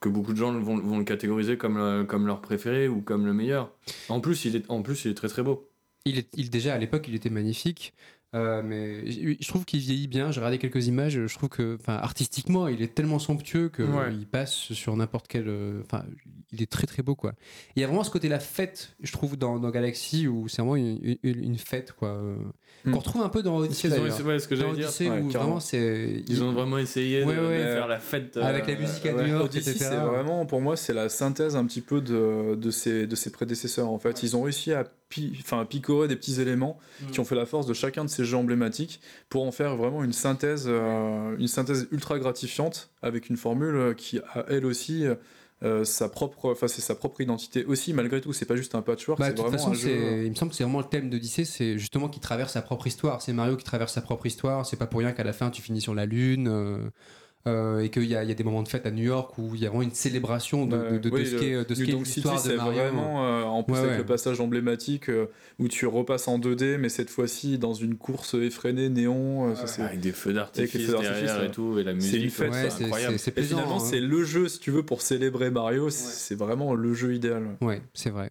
[0.00, 3.24] que beaucoup de gens vont, vont le catégoriser comme, le- comme leur préféré ou comme
[3.26, 3.72] le meilleur.
[4.10, 5.68] En plus, il est, en plus, il est très très beau.
[6.04, 7.94] Il est, il, déjà à l'époque, il était magnifique,
[8.34, 10.30] euh, mais je trouve qu'il vieillit bien.
[10.30, 14.12] J'ai regardé quelques images, je trouve que, enfin, artistiquement, il est tellement somptueux que Ouais.
[14.12, 15.48] il passe sur n'importe quel.
[15.48, 16.04] euh, Enfin,
[16.52, 17.32] il est très très beau quoi.
[17.32, 17.34] Et
[17.76, 20.62] il y a vraiment ce côté la fête, je trouve, dans, dans Galaxy où c'est
[20.62, 22.08] vraiment une, une- une fête quoi.
[22.10, 22.36] euh,
[22.84, 22.92] Mm.
[22.92, 24.24] Qu'on retrouve un peu dans Odyssey Ils ont d'ailleurs.
[24.24, 24.84] ouais, ce que Dans j'allais dire.
[24.86, 25.44] Odyssey Ouais, où carrément.
[25.54, 26.22] vraiment c'est.
[26.28, 27.58] Ils ont vraiment essayé Ouais, de, ouais.
[27.58, 28.36] de faire la fête.
[28.36, 29.22] euh, Avec la musique à ouais.
[29.24, 29.86] New York, Odyssey, etc.
[29.90, 33.30] c'est vraiment, pour moi, c'est la synthèse un petit peu de, de, ses, de ses
[33.32, 33.88] prédécesseurs.
[33.90, 34.84] En fait, ils ont réussi à,
[35.40, 36.78] enfin, à picorer des petits éléments
[37.12, 40.04] qui ont fait la force de chacun de ces jeux emblématiques pour en faire vraiment
[40.04, 45.04] une synthèse, euh, une synthèse ultra gratifiante avec une formule qui a elle aussi
[45.64, 48.32] euh, sa propre, enfin c'est sa propre identité aussi malgré tout.
[48.32, 49.88] C'est pas juste un patchwork, Bah, c'est de toute vraiment façon, un jeu.
[49.88, 52.62] c'est- il me semble que c'est vraiment le thème d'Odyssée, c'est justement qu'il traverse sa
[52.62, 53.22] propre histoire.
[53.22, 54.64] C'est Mario qui traverse sa propre histoire.
[54.66, 56.78] C'est pas pour rien qu'à la fin tu finis sur la lune euh,
[57.48, 59.36] euh, et qu'il y a, il y a des moments de fête à New York
[59.38, 61.64] où il y a vraiment une célébration de, de, de- de oui, ce le- qu'est
[61.64, 62.72] de ce City, l'histoire de c'est Mario.
[62.82, 63.98] vraiment euh, en plus Ouais, avec ouais.
[63.98, 65.26] le passage emblématique euh,
[65.58, 69.50] où tu repasses en 2D, mais cette fois-ci dans une course effrénée néon.
[69.50, 71.46] euh, ça, c'est- Avec des feux Avec les d'artifice derrière ouais.
[71.46, 73.18] et tout, et la C'est musique, une fête, c'est c'est- incroyable.
[73.18, 73.80] c'est- c'est Et finalement, hein.
[73.80, 77.44] c'est le jeu, si tu veux, pour célébrer Mario, c'est- c'est vraiment le jeu idéal.
[77.60, 78.30] Ouais, c'est vrai.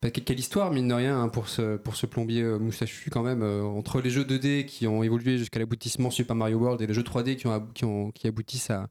[0.00, 3.24] Que- quelle histoire, mine de rien, hein, pour, ce, pour ce plombier euh, moustachu, quand
[3.24, 6.86] même, euh, entre les jeux 2D qui ont évolué jusqu'à l'aboutissement Super Mario World et
[6.86, 8.86] les jeux 3D qui, ont, qui, ont, qui aboutissent à,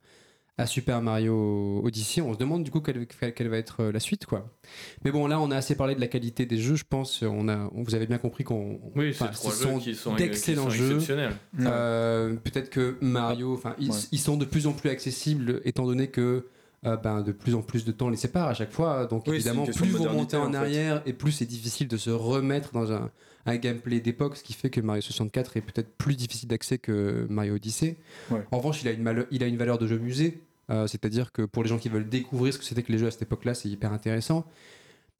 [0.57, 4.01] à Super Mario Odyssey, on se demande du coup quelle, quelle- va être euh, la
[4.01, 4.49] suite, quoi.
[5.05, 7.21] Mais bon, là, on a assez parlé de la qualité des jeux, je pense.
[7.21, 8.81] On a, on, vous avez bien compris qu'on.
[8.95, 10.97] Oui, enfin, c'est trois ce jeux sont qui sont, d'excellents jeux.
[11.61, 13.97] Euh, Peut-être que Mario, enfin, ils, Ouais.
[14.11, 16.41] ils sont de plus en plus accessibles étant donné que euh,
[16.95, 19.05] ben, de plus en plus de temps les sépare à chaque fois.
[19.07, 20.57] Donc Oui, évidemment, plus vous remontez en, fait.
[20.57, 23.11] arrière et plus c'est difficile de se remettre dans un,
[23.45, 27.27] un gameplay d'époque, ce qui fait que Mario 64 est peut-être plus difficile d'accès que
[27.29, 27.97] Mario Odyssey.
[28.31, 28.45] Ouais.
[28.51, 31.41] En revanche, il a une, il a une valeur de jeu musée, euh, c'est-à-dire que
[31.41, 33.53] pour les gens qui veulent découvrir ce que c'était que les jeux à cette époque-là,
[33.53, 34.45] c'est hyper intéressant.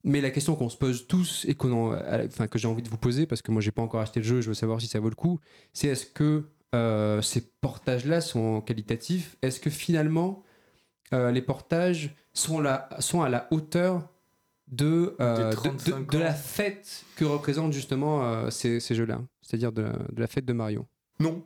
[0.04, 1.92] Mais la question qu'on se pose tous et en-
[2.26, 4.26] enfin, que j'ai envie de vous poser, parce que moi j'ai pas encore acheté le
[4.26, 5.40] jeu, je veux savoir si ça vaut le coup,
[5.72, 9.36] c'est est-ce que euh, ces portages-là sont qualitatifs?
[9.42, 10.42] Est-ce que finalement
[11.12, 14.08] euh, les portages sont, la, sont à la hauteur
[14.68, 19.20] de, euh, de, 35 de- de la fête que représentent justement euh, ces, ces jeux-là,
[19.40, 20.86] c'est-à-dire de, la- de la fête de Mario
[21.20, 21.42] Non.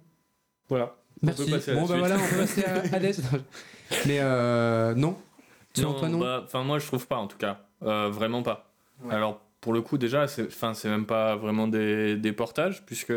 [0.69, 0.97] Voilà.
[1.23, 1.45] On Merci.
[1.45, 3.15] peut passer à la bon, bah voilà, on peut passer à Hades.
[4.07, 5.17] Mais euh, non.
[5.75, 7.61] Selon Non, toi, non bah, Enfin, moi, je trouve pas, en tout cas.
[7.83, 8.73] Euh, vraiment pas.
[9.05, 9.15] Ouais.
[9.15, 13.13] Alors, pour le coup, déjà, c'est enfin, c'est même pas vraiment des, des portages, puisque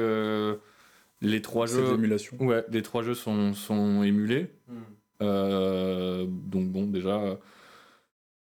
[1.21, 1.97] les trois jeux.
[2.39, 4.51] Ouais, les trois jeux sont, sont émulés.
[4.69, 4.73] Euh,
[5.21, 7.35] donc bon, déjà, euh,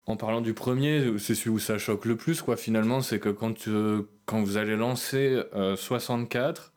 [0.07, 2.57] en parlant du premier, c'est celui où ça choque le plus, quoi.
[2.57, 6.73] Finalement, c'est que quand, euh, quand vous allez lancer euh, 64,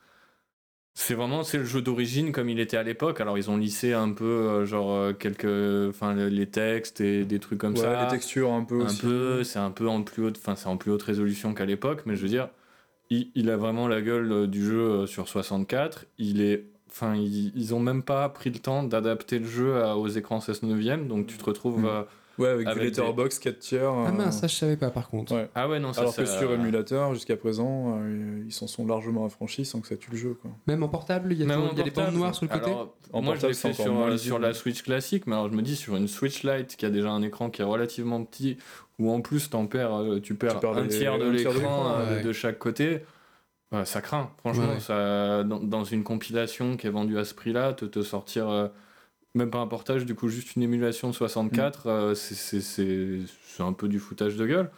[0.95, 3.21] c'est vraiment c'est le jeu d'origine comme il était à l'époque.
[3.21, 5.45] Alors ils ont lissé un peu, euh, genre euh, quelques,
[5.89, 8.01] enfin le- les textes et des trucs comme Ouais, ça.
[8.01, 8.95] les textures un peu un aussi.
[8.95, 12.03] peu, c'est un peu en plus haute, enfin c'est en plus haute résolution qu'à l'époque,
[12.05, 12.49] mais je veux dire,
[13.09, 16.05] il, il a vraiment la gueule euh, du jeu euh, sur 64.
[16.19, 19.97] Il est, enfin, ils, ils ont même pas pris le temps d'adapter le jeu à-
[19.97, 21.79] aux écrans 16 neuvième, donc tu te retrouves.
[21.81, 21.85] Mm.
[21.85, 22.03] euh,
[22.39, 23.89] Ouais, avec, Avec du letterbox 4 tiers.
[23.89, 25.33] Ah euh, mince, ça je savais pas par contre.
[25.33, 25.49] Ouais.
[25.55, 26.01] Ah ouais, non, ça.
[26.01, 29.87] Alors que ça- sur émulateur, jusqu'à présent, euh, ils s'en sont largement affranchis sans que
[29.87, 30.37] ça tue le jeu.
[30.39, 30.51] Quoi.
[30.67, 32.17] Même en portable, il y a, toujours- en il y a des bandes portable.
[32.17, 32.65] noires sur le côté.
[32.69, 33.81] Alors, En moi, je portable, l'ai c'est fait
[34.19, 36.85] sur, euh, la Switch classique, mais alors je me dis sur une Switch Lite qui
[36.85, 38.57] a déjà un écran qui est relativement petit,
[38.99, 41.51] où en plus t'en perds, euh, tu perds, perds un les- tiers de un tiers
[41.53, 42.23] de l'écran euh, ouais.
[42.23, 42.99] de chaque côté.
[43.71, 44.69] Ouais, ça craint, franchement.
[44.69, 44.79] Ouais.
[44.79, 48.67] Ça, dans, dans une compilation qui est vendue à ce prix-là, te, te sortir euh,
[49.35, 51.89] même pas un portage, du coup juste une émulation de 64, Mm.
[51.89, 54.71] euh, c'est un peu du foutage de gueule.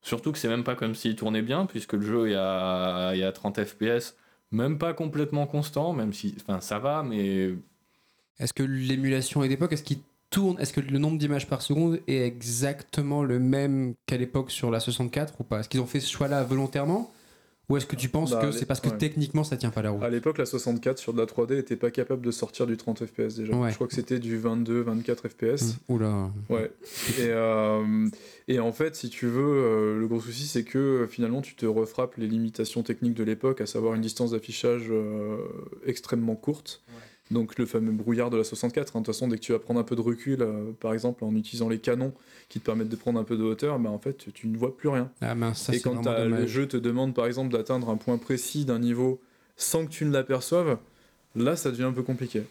[0.00, 3.22] Surtout que c'est même pas comme s'il tournait bien, puisque le jeu est à, est
[3.22, 4.16] à 30 FPS,
[4.50, 7.50] même pas complètement constant, même si, enfin ça va, mais
[8.38, 9.98] Est-ce que l'émulation est d'époque, est-ce qu'il
[10.30, 14.70] tourne, est-ce que le nombre d'images par seconde est exactement le même qu'à l'époque sur
[14.70, 15.60] la 64 ou pas?
[15.60, 17.12] Est-ce qu'ils ont fait ce choix-là volontairement?
[17.68, 18.98] Ou est-ce que tu penses Bah, que c'est parce que ouais.
[18.98, 21.76] techniquement ça tient pas la route À l'époque, la 64 sur de la 3D était
[21.76, 23.54] pas capable de sortir du 30 FPS déjà.
[23.54, 23.70] Ouais.
[23.70, 25.76] Je crois que c'était du 22, 24 FPS.
[25.88, 26.30] Oula.
[26.50, 26.70] Ouais.
[27.18, 28.08] Et, euh,
[28.48, 31.54] et en fait, si tu veux, euh, le gros souci, c'est que euh, finalement, tu
[31.54, 35.36] te refrappes les limitations techniques de l'époque, à savoir une distance d'affichage euh,
[35.86, 36.82] extrêmement courte.
[37.32, 38.96] Donc le fameux brouillard de la 64.
[38.96, 39.00] hein.
[39.00, 41.24] De toute façon, dès que tu vas prendre un peu de recul, euh, par exemple
[41.24, 42.12] en utilisant les canons
[42.48, 44.76] qui te permettent de prendre un peu de hauteur, bah, en fait, tu, ne vois
[44.76, 45.10] plus rien.
[45.20, 48.64] Ah mince, ça et quand le jeu te demande par exemple d'atteindre un point précis
[48.64, 49.20] d'un niveau
[49.56, 50.78] sans que tu ne l'aperçoives,
[51.34, 52.42] là ça devient un peu compliqué.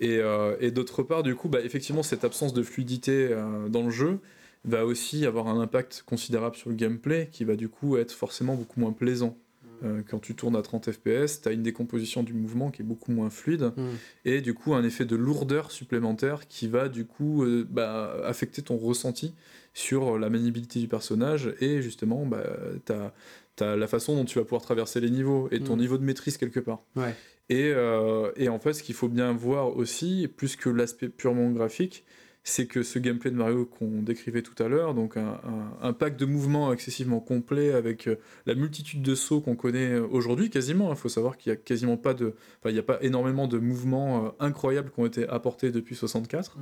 [0.00, 3.84] Et, euh, et d'autre part, du coup, bah, effectivement, cette absence de fluidité euh, dans
[3.84, 4.18] le jeu
[4.64, 8.54] va aussi avoir un impact considérable sur le gameplay qui va du coup être forcément
[8.54, 9.36] beaucoup moins plaisant.
[9.82, 12.84] Euh, quand tu tournes à 30 FPS, tu as une décomposition du mouvement qui est
[12.84, 13.90] beaucoup moins fluide Hum.
[14.24, 18.62] et du coup un effet de lourdeur supplémentaire qui va du coup euh, bah, affecter
[18.62, 19.34] ton ressenti
[19.72, 22.44] sur la maniabilité du personnage et justement bah,
[22.84, 23.12] t'as
[23.60, 25.80] as la façon dont tu vas pouvoir traverser les niveaux et ton Mm.
[25.80, 26.82] niveau de maîtrise quelque part.
[26.96, 27.14] Ouais.
[27.50, 31.50] Et, euh, et en fait, ce qu'il faut bien voir aussi, plus que l'aspect purement
[31.50, 32.04] graphique,
[32.46, 35.92] c'est que ce gameplay de Mario qu'on décrivait tout à l'heure, donc un, un- un
[35.94, 40.50] pack de mouvements excessivement complet avec euh, la multitude de sauts qu'on connaît euh, aujourd'hui,
[40.50, 40.90] quasiment.
[40.90, 43.48] Il faut savoir qu'il y a quasiment pas de, enfin, il n'y a pas énormément
[43.48, 46.58] de mouvements euh, incroyables qui ont été apportés depuis 64,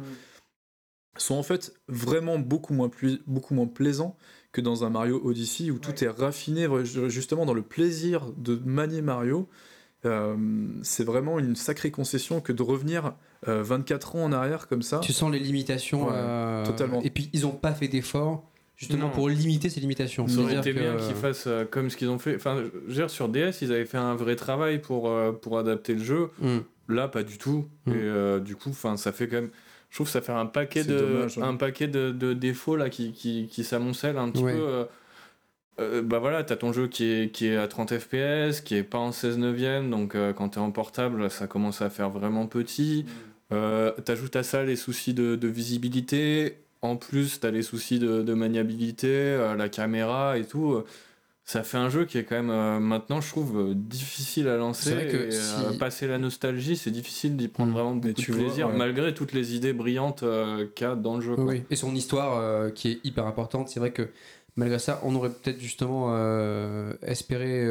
[1.19, 2.91] sont en fait vraiment beaucoup moins,
[3.27, 4.17] beaucoup moins plaisants
[4.53, 6.67] que dans un Mario Odyssey où tout est raffiné
[7.09, 9.49] justement dans le plaisir de manier Mario.
[10.05, 10.37] Euh,
[10.83, 13.15] c'est vraiment une sacrée concession que de revenir
[13.49, 14.99] euh, 24 ans en arrière comme ça.
[15.01, 16.05] Tu sens les limitations.
[16.07, 17.01] Ouais, euh, totalement.
[17.03, 18.45] Et puis ils ont pas fait d'efforts
[18.77, 19.11] justement Non.
[19.13, 20.27] pour limiter ces limitations.
[20.29, 22.35] Ça aurait été bien qu'ils fassent euh, comme ce qu'ils ont fait.
[22.37, 25.59] Enfin, je veux dire, sur DS, ils avaient fait un vrai travail pour, euh, pour
[25.59, 26.31] adapter le jeu.
[26.43, 26.63] Hum.
[26.89, 27.67] Là, pas du tout.
[27.87, 27.91] Mm.
[27.93, 29.51] Et euh, du coup, enfin, ça fait quand même.
[29.91, 31.43] Je trouve que ça fait un paquet de dommage, hein.
[31.43, 34.55] un paquet de, de défauts là qui, qui, qui s'amoncellent un petit Ouais.
[34.55, 34.61] peu.
[34.63, 34.85] euh,
[35.81, 38.83] euh, bah voilà, t'as ton jeu qui est, qui est à 30 FPS, qui est
[38.83, 42.47] pas en 16 neuvième, donc euh, quand t'es en portable, ça commence à faire vraiment
[42.47, 43.05] petit.
[43.53, 48.23] Euh, T'ajoutes à ça les soucis de, de visibilité, en plus t'as les soucis de,
[48.23, 50.83] de maniabilité, euh, la caméra et tout.
[51.45, 54.57] Ça fait un jeu qui est quand même euh, maintenant, je trouve, euh, difficile à
[54.57, 54.91] lancer.
[54.91, 57.75] C'est vrai que et, si- passer la nostalgie, c'est difficile d'y prendre Mm.
[57.75, 58.77] vraiment beaucoup tu de vois, plaisir, ouais.
[58.77, 60.23] malgré toutes les idées brillantes
[60.75, 61.35] qu'il y a dans le jeu.
[61.35, 61.45] quoi.
[61.47, 63.69] Oui, et son histoire qui est hyper importante.
[63.69, 64.09] C'est vrai que
[64.57, 66.15] malgré ça, on aurait peut-être justement
[67.03, 67.67] espéré,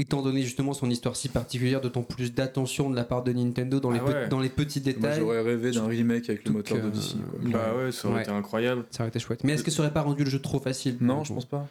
[0.00, 3.80] étant donné justement son histoire si particulière, d'autant plus d'attention de la part de Nintendo
[3.80, 4.28] dans, les, Ah pe- ouais.
[4.28, 5.18] dans les petits Moi détails.
[5.18, 7.16] j'aurais rêvé d'un remake avec le moteur euh, d'Odyssey.
[7.30, 7.50] quoi.
[7.50, 8.22] Bah ouais, ça aurait Ouais.
[8.22, 8.84] été incroyable.
[8.90, 9.42] Ça aurait été chouette.
[9.44, 11.66] Mais est-ce que ça aurait pas rendu le jeu trop facile Non, je pense pas.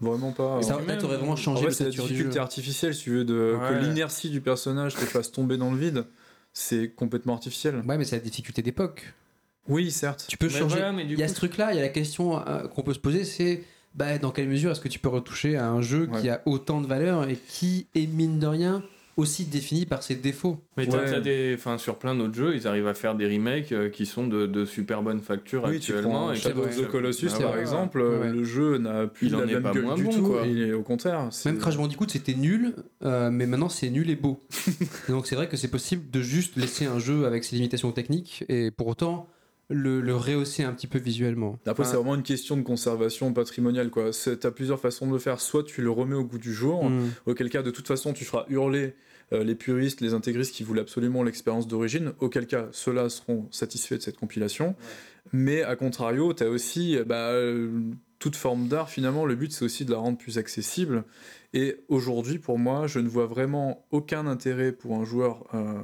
[0.00, 0.62] Vraiment pas.
[0.62, 3.10] Ça En aurait peut-être vraiment en changé vrai, le c'est la difficulté artificielle, si tu
[3.10, 3.68] veux, de, Ouais.
[3.80, 6.04] que l'inertie du personnage te fasse tomber dans le vide.
[6.52, 7.82] C'est complètement artificiel.
[7.86, 9.12] Ouais, mais c'est la difficulté d'époque.
[9.68, 10.24] Oui, certes.
[10.28, 10.76] Tu peux Mais changer.
[10.78, 12.98] il y a coup, ce truc-là, il y a la question euh, qu'on peut se
[12.98, 13.62] poser, c'est
[13.96, 16.80] bah, dans quelle mesure est-ce que tu peux retoucher à un jeu qui a autant
[16.80, 18.82] de valeur et qui est mine de rien
[19.16, 20.58] aussi défini par ses défauts?
[20.76, 21.10] Mais t'as- Ouais.
[21.10, 24.04] t'as des, enfin, sur plein d'autres jeux, ils arrivent à faire des remakes euh, qui
[24.04, 26.30] sont de, de super bonne facture Oui, tu actuellement.
[26.32, 27.60] et Shadow of the Colossus, Ah par vrai.
[27.62, 28.30] exemple, Ouais, ouais.
[28.30, 30.22] le jeu n'a plus Il en la est même pas gueule moins du bon, tout.
[30.22, 30.42] quoi.
[30.46, 31.30] Il est au contraire.
[31.46, 34.42] Même Crash Bandicoot, c'était nul, euh, mais maintenant c'est nul et beau.
[35.08, 37.92] Et donc c'est vrai que c'est possible de juste laisser un jeu avec ses limitations
[37.92, 39.28] techniques et pour autant
[39.68, 41.58] le, le rehausser un petit peu visuellement.
[41.66, 43.90] Après, Enfin, c'est vraiment une question de conservation patrimoniale.
[43.90, 44.12] quoi.
[44.12, 45.40] C'est- T'as plusieurs façons de le faire.
[45.40, 47.10] Soit tu le remets au goût du jour, hmm.
[47.26, 48.94] auquel cas, de toute façon, tu feras hurler
[49.32, 53.96] euh, les puristes, les intégristes qui voulaient absolument l'expérience d'origine, auquel cas, ceux-là seront satisfaits
[53.96, 54.76] de cette compilation.
[55.32, 57.68] Mais à contrario, tu as aussi euh, bah, euh,
[58.20, 61.02] toute forme d'art, finalement, le but c'est aussi de la rendre plus accessible.
[61.54, 65.74] Et aujourd'hui, pour moi, je ne vois vraiment aucun intérêt pour un joueur euh,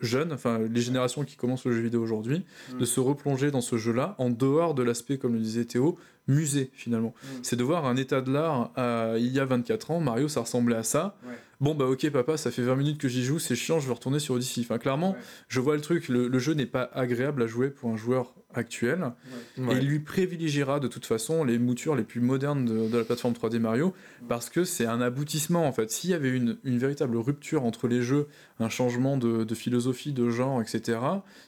[0.00, 2.44] jeune, enfin les générations qui commencent le jeu vidéo aujourd'hui,
[2.78, 6.70] de se replonger dans ce jeu-là, en dehors de l'aspect, comme le disait Théo, musée
[6.74, 7.14] finalement.
[7.42, 8.70] C'est de voir un état de l'art
[9.18, 11.16] il y a 24 ans, Mario ça ressemblait à ça.
[11.26, 11.34] Ouais.
[11.60, 13.92] Bon bah ok papa, ça fait 20 minutes que j'y joue, c'est chiant, je vais
[13.92, 14.60] retourner sur Odyssey.
[14.60, 15.16] Enfin clairement, Ouais.
[15.48, 18.32] je vois le truc, le, le jeu n'est pas agréable à jouer pour un joueur
[18.54, 19.10] actuel.
[19.58, 19.74] Ouais.
[19.74, 23.02] Et il lui privilégiera de toute façon les moutures les plus modernes de, de la
[23.04, 23.92] plateforme 3D Mario
[24.28, 25.90] parce que c'est un aboutissement en fait.
[25.90, 28.28] S'il y avait une, une véritable rupture entre les jeux,
[28.60, 30.98] un changement de, de philosophie, de genre, etc.,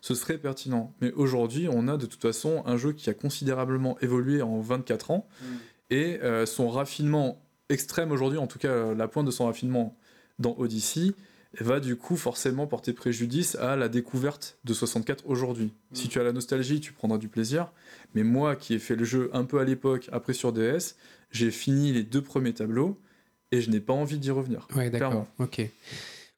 [0.01, 0.93] ce serait pertinent.
[1.01, 5.13] Mais aujourd'hui, on a de toute façon un jeu qui a considérablement évolué en 24
[5.13, 5.29] ans
[5.91, 9.97] et euh, son raffinement extrême aujourd'hui, en tout cas la pointe de son raffinement
[10.41, 11.13] dans Odyssey,
[11.61, 15.73] va du coup forcément porter préjudice à la découverte de 64 aujourd'hui.
[15.93, 17.73] Si tu as la nostalgie, tu prendras du plaisir,
[18.15, 20.97] mais moi qui ai fait le jeu un peu à l'époque, après sur DS,
[21.31, 22.99] j'ai fini les deux premiers tableaux
[23.53, 24.69] et je n'ai pas envie d'y revenir.
[24.77, 25.11] Ouais, d'accord.
[25.11, 25.29] Clairement.
[25.39, 25.63] Ok.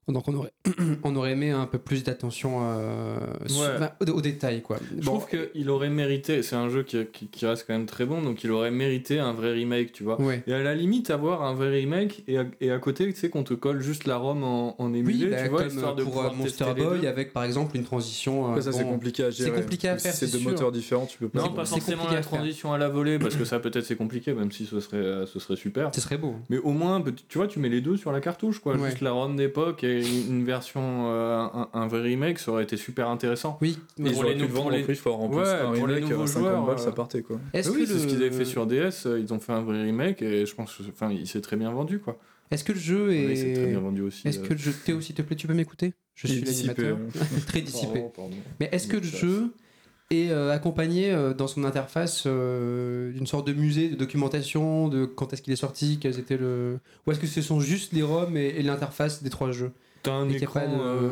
[0.09, 0.53] Donc on aurait,
[1.05, 3.17] on aurait aimé un peu plus d'attention euh,
[3.51, 3.67] Ouais.
[3.77, 4.79] enfin, au, au détail, quoi.
[4.99, 8.05] Je trouve qu'il aurait mérité, c'est un jeu qui, qui- qui reste quand même très
[8.05, 10.21] bon, donc il aurait mérité un vrai remake, tu vois.
[10.21, 10.43] Ouais.
[10.49, 13.29] Et à la limite, avoir un vrai remake et à, et à côté, tu sais,
[13.29, 15.95] qu'on te colle juste la ROM en, en émulé, Oui, bah, tu vois, comme histoire
[15.95, 18.47] de pour euh, Monster Boy avec par exemple une transition.
[18.47, 19.53] euh, Après, ça c'est bon, compliqué à gérer.
[19.53, 20.51] compliqué à faire, C'est c'est deux sûr.
[20.51, 21.41] moteurs différents, tu peux pas.
[21.43, 23.97] Non, pas c'est forcément compliqué la transition à la volée, parce que ça peut-être c'est
[23.97, 25.91] compliqué, même si ce serait, ce serait super.
[25.95, 26.35] Ce serait beau.
[26.51, 28.75] Mais au moins, tu vois, tu mets les deux sur la cartouche, quoi.
[28.77, 28.89] Ouais.
[28.91, 32.63] Juste la ROM d'époque et une une version, euh, un, un vrai remake, ça aurait
[32.65, 33.59] été super intéressant.
[33.61, 33.79] Oui.
[33.97, 35.39] Pour ils auraient les pu le vendre les- prix fort en plus.
[35.39, 37.39] Ouais, un pour les remake, nouveaux 50 joueurs, balles, euh, ça partait quoi.
[37.53, 39.63] Est-ce oui, que c'est ce qu'ils avaient fait sur DS, euh, ils ont fait un
[39.63, 42.19] vrai remake et je pense enfin, il s'est très bien vendu, quoi.
[42.51, 43.67] Est-ce que le jeu Il s'est très est.
[43.69, 44.29] bien vendu aussi.
[44.29, 44.47] Est-ce euh.
[44.47, 44.73] que le jeu.
[44.85, 45.95] Théo, s'il te plaît, tu peux m'écouter?
[46.15, 46.99] Je suis est dissipé, l'animateur.
[47.47, 48.01] Très dissipé.
[48.01, 48.37] Pardon, pardon.
[48.61, 49.55] Mais est-ce que le jeu
[50.15, 55.05] est euh, accompagné euh, dans son interface euh, d'une sorte de musée de documentation de
[55.05, 56.79] quand est-ce qu'il est sorti, quels étaient le.
[57.07, 59.73] Ou est-ce que ce sont juste les ROM et, et l'interface des trois jeux
[60.03, 61.09] T'as un Et écran, de- euh,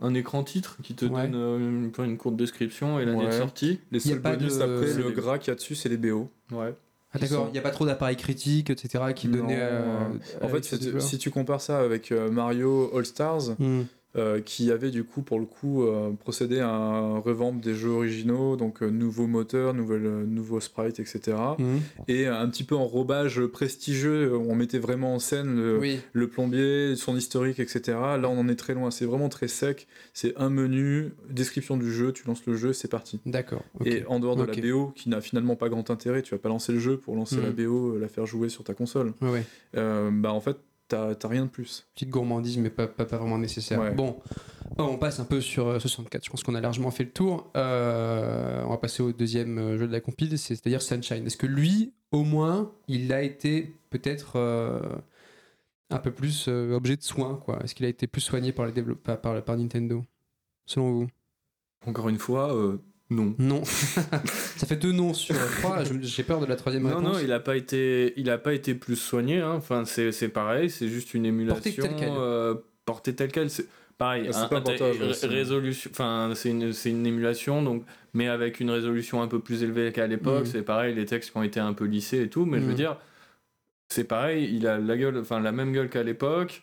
[0.00, 1.28] un écran titre qui te Ouais.
[1.28, 3.32] donne euh, une courte description et l'année de Ouais.
[3.38, 3.80] sortie.
[3.90, 5.74] Les Il y a seuls pas bonus de- après, le gras qu'il y a dessus,
[5.74, 6.30] c'est les BO.
[6.52, 6.74] Ouais.
[7.14, 9.02] Ah d'accord, il n'y a pas trop d'appareils critiques, etc.
[9.16, 9.56] qui donnaient.
[9.58, 10.08] euh,
[10.42, 10.62] En fait,
[11.00, 13.84] si, tu compares ça avec euh, Mario All Stars, Hmm.
[14.16, 17.90] Euh, qui avait du coup pour le coup euh, procédé à un revamp des jeux
[17.90, 21.36] originaux, donc euh, nouveau moteur, nouvelle, euh, nouveau sprite, etc.
[21.58, 21.76] Hmm.
[22.08, 26.28] Et un petit peu en robage prestigieux, on mettait vraiment en scène le, Oui, le
[26.28, 27.80] plombier, son historique, etc.
[28.18, 28.90] Là, on en est très loin.
[28.90, 29.86] C'est vraiment très sec.
[30.14, 33.20] C'est un menu, description du jeu, tu lances le jeu, c'est parti.
[33.26, 33.62] d'accord.
[33.84, 36.48] Et en dehors de la BO, qui n'a finalement pas grand intérêt, tu vas pas
[36.48, 37.42] lancer le jeu pour lancer Mhm.
[37.44, 39.12] la BO, euh, la faire jouer sur ta console.
[39.20, 39.44] Ouais, ouais.
[39.76, 40.56] Euh, bah en fait,
[40.88, 41.86] t'as t'as rien de plus.
[41.94, 43.80] Petite gourmandise, mais pas, pas, pas vraiment nécessaire.
[43.80, 43.92] Ouais.
[43.94, 44.18] Bon,
[44.78, 46.24] on passe un peu sur euh, 64.
[46.24, 47.50] Je pense qu'on a largement fait le tour.
[47.56, 51.26] Euh, on va passer au deuxième euh, jeu de la compile, c'est- c'est-à-dire Sunshine.
[51.26, 54.80] Est-ce que lui, au moins, il a été peut-être euh,
[55.90, 57.58] un peu plus euh, objet de soin quoi?
[57.64, 60.04] Est-ce qu'il a été plus soigné par, les développe- par, par, par Nintendo
[60.66, 61.06] Selon vous?
[61.86, 62.78] Encore une fois, euh,
[63.10, 63.34] non.
[63.38, 63.62] Non.
[63.64, 65.82] Ça fait deux noms sur trois.
[66.02, 67.14] J'ai peur de la troisième Non, réponse.
[67.14, 69.40] non, il a pas été, il a pas été plus soigné.
[69.40, 69.54] hein.
[69.56, 71.62] Enfin, c'est c'est pareil, c'est juste une émulation.
[71.62, 72.08] Porté tel quel.
[72.10, 73.48] euh, porté tel quel.
[73.50, 73.66] C'est
[73.96, 74.26] pareil.
[74.28, 75.90] Ah, c'est un- pas un- portage, ré- c'est- résolution.
[75.92, 79.90] Enfin, c'est une, c'est une émulation, donc, mais avec une résolution un peu plus élevée
[79.92, 80.44] qu'à l'époque.
[80.44, 80.50] Mhm.
[80.52, 82.44] C'est pareil, les textes qui ont été un peu lissés et tout.
[82.44, 82.76] Mais je veux Mhm.
[82.76, 82.96] dire,
[83.88, 84.50] c'est pareil.
[84.54, 86.62] Il a la gueule, enfin la même gueule qu'à l'époque.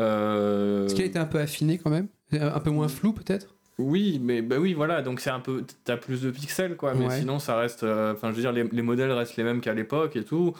[0.00, 3.53] Euh, Est-ce qu'il a été un peu affiné quand même Un peu moins flou peut-être
[3.78, 7.06] Oui, mais bah oui, voilà, donc c'est un peu, t'as plus de pixels quoi, mais
[7.08, 7.18] Ouais.
[7.18, 9.74] sinon ça reste, euh, enfin je veux dire, les, les modèles restent les mêmes qu'à
[9.74, 10.54] l'époque et tout.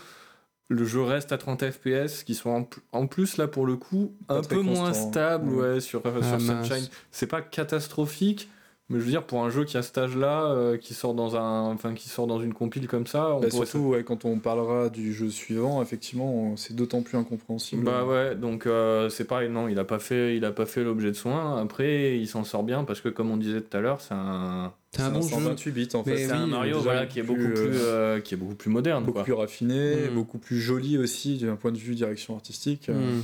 [0.69, 4.15] Le jeu reste à 30 FPS, qui sont en, en plus là pour le coup
[4.27, 5.11] Pas un peu moins constant.
[5.11, 5.73] stable, Ouais.
[5.75, 6.41] ouais, sur, Ah, sur.
[6.41, 6.89] Sunshine.
[7.11, 8.49] C'est pas catastrophique,
[8.91, 11.37] mais je veux dire pour un jeu qui a cet âge-là, euh, qui sort dans
[11.37, 14.39] un, enfin qui sort dans une compile comme ça, on Bah, surtout, ouais, quand on
[14.39, 17.83] parlera du jeu suivant, effectivement, on- c'est d'autant plus incompréhensible.
[17.85, 20.85] Bah ouais, donc euh, c'est pareil, non, il a pas fait, il a pas fait
[20.85, 21.61] l'objet de soin.
[21.63, 24.73] Après, il s'en sort bien parce que comme on disait tout à l'heure, c'est un,
[24.93, 25.29] C'est un bon jeu.
[25.31, 26.17] 128 bits en fait.
[26.19, 29.03] c'est un Mario voilà qui est beaucoup plus, plus, euh, qui est beaucoup plus moderne,
[29.05, 29.25] beaucoup quoi.
[29.25, 30.15] plus raffiné, Mm.
[30.15, 32.89] beaucoup plus joli aussi d'un point de vue direction artistique.
[32.91, 33.23] Hmm.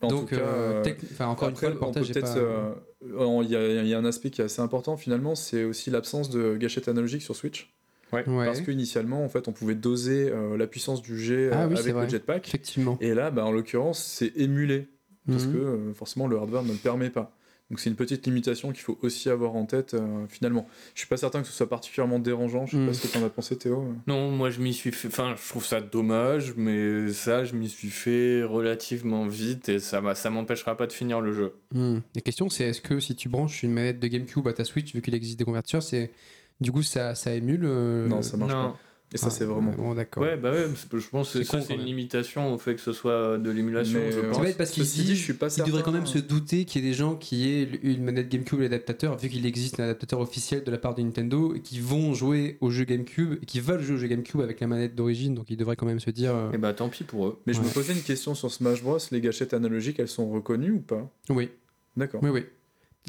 [0.00, 2.36] En Donc, tout cas, euh, euh, encore après, une fois, le portage pas...
[2.38, 2.72] euh,
[3.04, 5.64] euh, il y, a- il y a un aspect qui est assez important finalement, c'est
[5.64, 7.72] aussi l'absence de gâchette analogique sur Switch.
[8.12, 11.68] Ouais, Parce qu'initialement, en fait, on pouvait doser euh, la puissance du jet Ah euh,
[11.68, 12.46] oui, avec le jetpack.
[12.48, 12.96] effectivement.
[13.00, 14.88] Et là, bah, en l'occurrence, c'est émulé
[15.26, 15.52] parce Mhm.
[15.52, 17.36] que euh, forcément le hardware ne le permet pas.
[17.70, 20.66] Donc c'est une petite limitation qu'il faut aussi avoir en tête euh, finalement.
[20.94, 22.64] Je suis pas certain que ce soit particulièrement dérangeant.
[22.64, 23.92] Je sais pas ce que t'en as pensé Théo.
[24.06, 25.08] Non, moi je m'y suis fait.
[25.08, 30.02] Enfin, je trouve ça dommage, mais ça, je m'y suis fait relativement vite et ça,
[30.14, 31.52] ça m'empêchera pas de finir le jeu.
[31.74, 31.98] Hmm.
[32.14, 34.94] La question, c'est est-ce que si tu branches une manette de GameCube à ta Switch,
[34.94, 36.10] vu qu'il existe des convertisseurs, c'est
[36.62, 38.70] du coup ça, ça émule euh, Non, ça marche non.
[38.70, 38.78] pas.
[39.14, 39.72] Et ça, Ah, c'est vraiment.
[39.72, 40.22] Bon, d'accord.
[40.22, 41.86] Ouais, bah ouais, je pense que C'est ça, con, c'est une même.
[41.88, 43.98] limitation au fait que ce soit de l'émulation.
[44.00, 44.42] Mais, je euh, pense.
[44.42, 46.66] Bête parce qu'il Ceci dit, dit, je suis pas il devrait quand même se douter
[46.66, 49.80] qu'il y ait des gens qui aient une manette GameCube et l'adaptateur, vu qu'il existe
[49.80, 53.38] un adaptateur officiel de la part de Nintendo, et qui vont jouer au jeu GameCube,
[53.42, 55.86] et qui veulent jouer au jeu GameCube avec la manette d'origine, donc ils devraient quand
[55.86, 56.34] même se dire.
[56.34, 57.40] euh, Et bah tant pis pour eux.
[57.46, 58.98] Mais je me posais une question sur Smash Bros.
[59.10, 61.10] Les gâchettes analogiques, elles sont reconnues ou pas?
[61.30, 61.48] Oui,
[61.96, 62.22] D'accord.
[62.22, 62.44] oui, oui.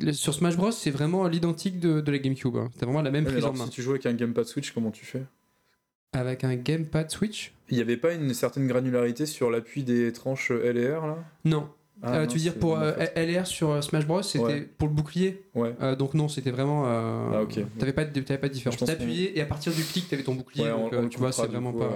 [0.01, 2.55] Le- Sur Smash Bros, c'est vraiment l'identique de, de la GameCube.
[2.55, 2.69] hein.
[2.79, 3.65] C'est vraiment la même Ouais, prise en alors, main.
[3.65, 5.23] si tu joues avec un gamepad Switch, comment tu fais?
[6.13, 10.51] Avec un gamepad Switch Il n'y avait pas une certaine granularité sur l'appui des tranches
[10.51, 11.17] L et R là?
[11.45, 11.69] Non.
[12.01, 12.93] Ah, Euh, non, tu veux dire pour euh.
[13.15, 14.69] LR sur euh, Smash Bros, c'était Ouais.
[14.77, 15.43] pour le bouclier?
[15.53, 15.75] Ouais.
[15.81, 16.85] Euh, donc non, c'était vraiment.
[16.87, 17.59] euh, Ah, ok.
[17.77, 18.79] T'avais pas, de, pas de différence.
[18.79, 20.63] T'appuyais et à partir du clic, t'avais ton bouclier.
[20.63, 21.91] Ouais, donc on- euh, on tu vois, c'est vraiment coup, pas.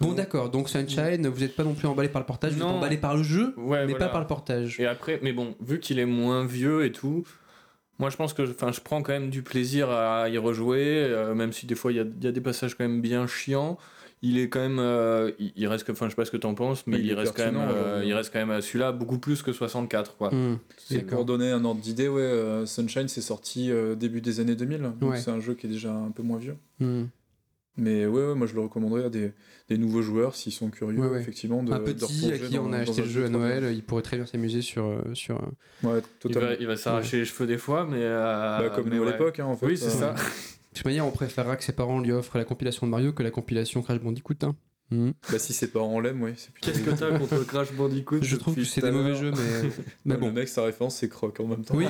[0.00, 0.50] Bon, d'accord.
[0.50, 2.74] Donc Sunshine, vous n'êtes pas non plus emballé par le portage, vous êtes Non.
[2.76, 4.06] emballé par le jeu, Ouais, mais voilà.
[4.06, 4.78] pas par le portage.
[4.80, 7.24] Et après, mais bon, vu qu'il est moins vieux et tout,
[7.98, 11.34] moi je pense que enfin, je prends quand même du plaisir à y rejouer, euh,
[11.34, 13.26] même si des fois il y a, il y a des passages quand même bien
[13.26, 13.78] chiants.
[14.24, 16.36] Il est quand même, euh, il, il reste que, enfin je sais pas ce que
[16.36, 18.08] t'en penses, mais Mais il il, est reste quand même, euh, aujourd'hui.
[18.08, 20.32] il reste quand même à celui-là beaucoup plus que 64 quoi.
[20.32, 20.58] Hmm.
[20.92, 24.54] Et pour donner un ordre d'idée, ouais, euh, Sunshine c'est sorti euh, début des années
[24.54, 25.18] 2000, donc Ouais.
[25.18, 26.56] c'est un jeu qui est déjà un peu moins vieux.
[26.78, 27.06] Hmm.
[27.78, 29.32] Mais ouais, ouais, moi je le recommanderais à des,
[29.68, 31.20] des nouveaux joueurs s'ils sont curieux, Ouais, ouais.
[31.20, 31.62] effectivement.
[31.62, 33.30] De, un de petit à replonger qui dans- on a acheté le jeu à jeu
[33.30, 33.32] 3D.
[33.32, 34.84] Noël, il pourrait très bien s'amuser sur.
[34.84, 36.48] euh, sur euh, Ouais, Il totalement.
[36.50, 37.96] va, il va s'arracher les cheveux des fois, mais.
[38.02, 39.66] euh, Bah, comme mais nous à l'époque, hein, en fait.
[39.66, 40.14] Oui, c'est euh, ça.
[40.72, 43.22] De toute manière, on préférera que ses parents lui offrent la compilation de Mario que
[43.22, 44.34] la compilation Crash Bandicoot.
[44.42, 44.54] hein.
[44.90, 45.10] Hmm.
[45.30, 46.32] Bah, si ses parents l'aiment, oui.
[46.60, 49.68] Qu'est-ce que t'as contre Crash Bandicoot Je trouve que c'est à des mauvais jeux, mais,
[50.04, 50.32] mais Le bon.
[50.32, 51.74] mec, sa référence, c'est Croc en même temps.
[51.74, 51.86] Oui,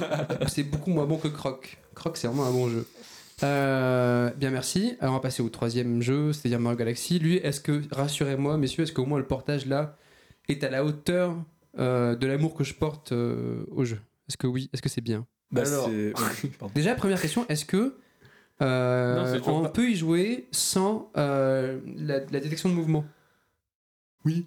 [0.46, 1.78] c'est beaucoup moins bon que Croc.
[1.96, 2.86] Croc, c'est vraiment un bon jeu.
[3.42, 4.96] Euh, bien, merci.
[5.00, 7.18] Alors, on va passer au troisième jeu, c'est-à-dire Mario Galaxy.
[7.18, 9.96] Lui, est-ce que, rassurez-moi, messieurs, est-ce qu'au moins le portage là
[10.48, 11.36] est à la hauteur
[11.78, 13.98] euh, de l'amour que je porte euh, au jeu?
[14.28, 14.70] Est-ce que oui?
[14.72, 15.26] Est-ce que c'est bien?
[15.50, 15.90] Bah, Alors.
[16.74, 17.96] Déjà, première question, est-ce que
[18.62, 23.04] euh, Non, on pas- peut y jouer sans euh, la, la détection de mouvement?
[24.24, 24.46] Oui.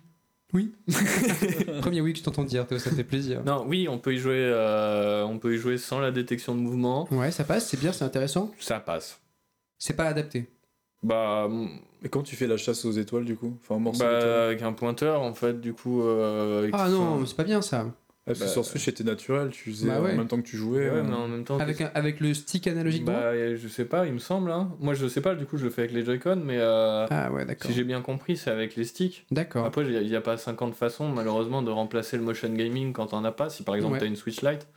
[0.55, 0.73] Oui.
[1.81, 3.43] Premier oui que je t'entends dire, ça me fait plaisir.
[3.45, 6.61] Non, oui, on peut y jouer, euh, on peut y jouer sans la détection de
[6.61, 7.07] mouvement.
[7.11, 8.51] Ouais, ça passe, c'est bien, c'est intéressant.
[8.59, 9.19] Ça passe.
[9.77, 10.49] C'est pas adapté.
[11.03, 11.67] Bah, mm,
[12.01, 13.57] Mais quand tu fais la chasse aux étoiles, du coup?
[13.61, 16.01] Enfin, un morceau bah, avec un pointeur en fait, du coup.
[16.03, 17.85] euh, avec- Ah non, c'est pas bien ça.
[18.27, 19.49] Ah, parce que bah, sur Switch, c'était naturel.
[19.51, 20.13] Tu faisais Bah ouais.
[20.13, 20.89] en même temps que tu jouais.
[20.89, 21.59] Ouais, euh, mais en même temps.
[21.59, 24.49] Avec, un- avec le stick analogique Bah, je sais pas, il me semble.
[24.49, 24.71] Hein.
[24.79, 27.31] Moi, je sais pas, du coup, je le fais avec les Joy-Con, mais euh, Ah
[27.31, 29.25] ouais, si j'ai bien compris, c'est avec les sticks.
[29.29, 29.65] D'accord.
[29.65, 33.23] Après, il n'y a, pas 50 façons, malheureusement, de remplacer le motion gaming quand on
[33.25, 33.49] as pas.
[33.51, 33.99] Si par exemple, Ouais.
[33.99, 34.67] tu as une Switch Lite.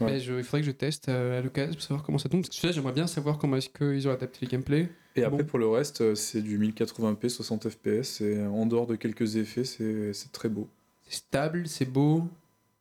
[0.00, 2.40] Mais je- il faudrait que je teste euh, à l'occasion pour savoir comment ça tombe.
[2.40, 4.88] Parce que celui-là, j'aimerais bien savoir comment est-ce qu'ils ont adapté les gameplay.
[5.16, 5.44] Et après, Bon.
[5.44, 8.20] pour le reste, euh, c'est du 1080p, 60 fps.
[8.22, 10.66] Et en dehors de quelques effets, c'est c'est très beau.
[11.06, 12.24] C'est stable, c'est beau.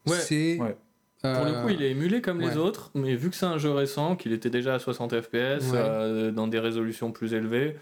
[0.10, 0.18] Ouais.
[0.18, 0.58] C'est.
[0.60, 0.78] Ouais.
[1.22, 2.50] Pour le euh, coup, il est émulé comme ouais.
[2.50, 5.34] les autres, mais vu que c'est un jeu récent, qu'il était déjà à 60 FPS,
[5.34, 5.60] Ouais.
[5.76, 7.76] euh, dans des résolutions plus élevées,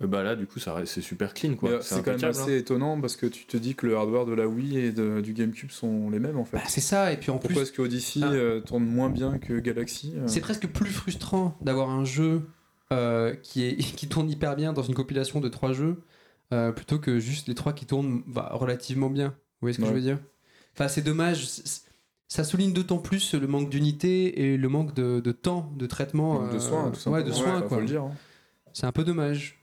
[0.00, 1.70] euh, bah là, du coup, ça c'est super clean, quoi.
[1.70, 4.32] Euh, C'est quand même assez étonnant parce que tu te dis que le hardware de
[4.32, 6.56] la Wii et de- du GameCube sont les mêmes en fait.
[6.58, 8.30] bah, c'est ça, et puis en Pourquoi plus, est-ce que Odyssey Ah.
[8.30, 12.42] euh, tourne moins bien que Galaxy euh c'est presque plus frustrant d'avoir un jeu
[12.92, 15.96] euh, qui, est, qui tourne hyper bien dans une compilation de trois jeux
[16.52, 19.30] euh, plutôt que juste les trois qui tournent bah, relativement bien.
[19.30, 19.34] Vous
[19.66, 19.88] voyez ce que Ouais.
[19.88, 20.18] je veux dire?
[20.78, 21.46] Enfin, c'est dommage.
[22.28, 26.46] Ça souligne d'autant plus le manque d'unité et le manque de, de temps de traitement.
[26.48, 27.26] de euh, soins, tout ouais, simplement.
[27.26, 27.80] de soins, faut quoi.
[27.80, 28.02] le dire.
[28.02, 28.12] hein.
[28.74, 29.58] C'est un peu dommage.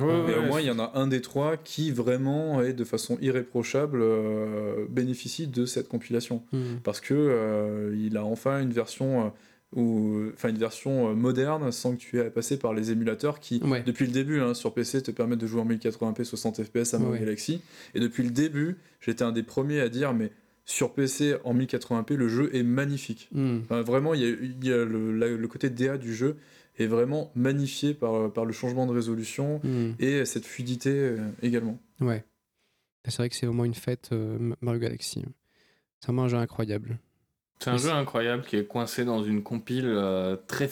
[0.00, 2.72] Ouais, ouais, Mais au moins, il y en a un des trois qui vraiment et
[2.72, 6.76] de façon irréprochable euh, bénéficie de cette compilation Hmm.
[6.82, 9.28] parce que euh, il a enfin une version euh,
[9.76, 13.60] ou enfin une version moderne sans que tu aies à passer par les émulateurs qui
[13.64, 13.82] Ouais.
[13.84, 16.98] depuis le début hein, sur PC te permettent de jouer en 1080p 60 fps à
[16.98, 17.20] Mario Ouais.
[17.20, 17.60] Galaxy
[17.94, 20.30] et depuis le début j'étais un des premiers à dire mais
[20.64, 23.58] sur PC en 1080p le jeu est magnifique Hmm.
[23.64, 26.36] Enfin, vraiment il y a, il y a le, la- le côté DA du jeu
[26.78, 29.92] est vraiment magnifié par, par le changement de résolution Hmm.
[29.98, 32.24] et cette fluidité euh, également Ouais.
[33.06, 35.22] C'est vrai que c'est vraiment une fête, euh, Mario Galaxy.
[36.00, 36.98] C'est vraiment un jeu incroyable.
[37.58, 40.66] C'est un jeu incroyable qui est coincé dans une compile euh, très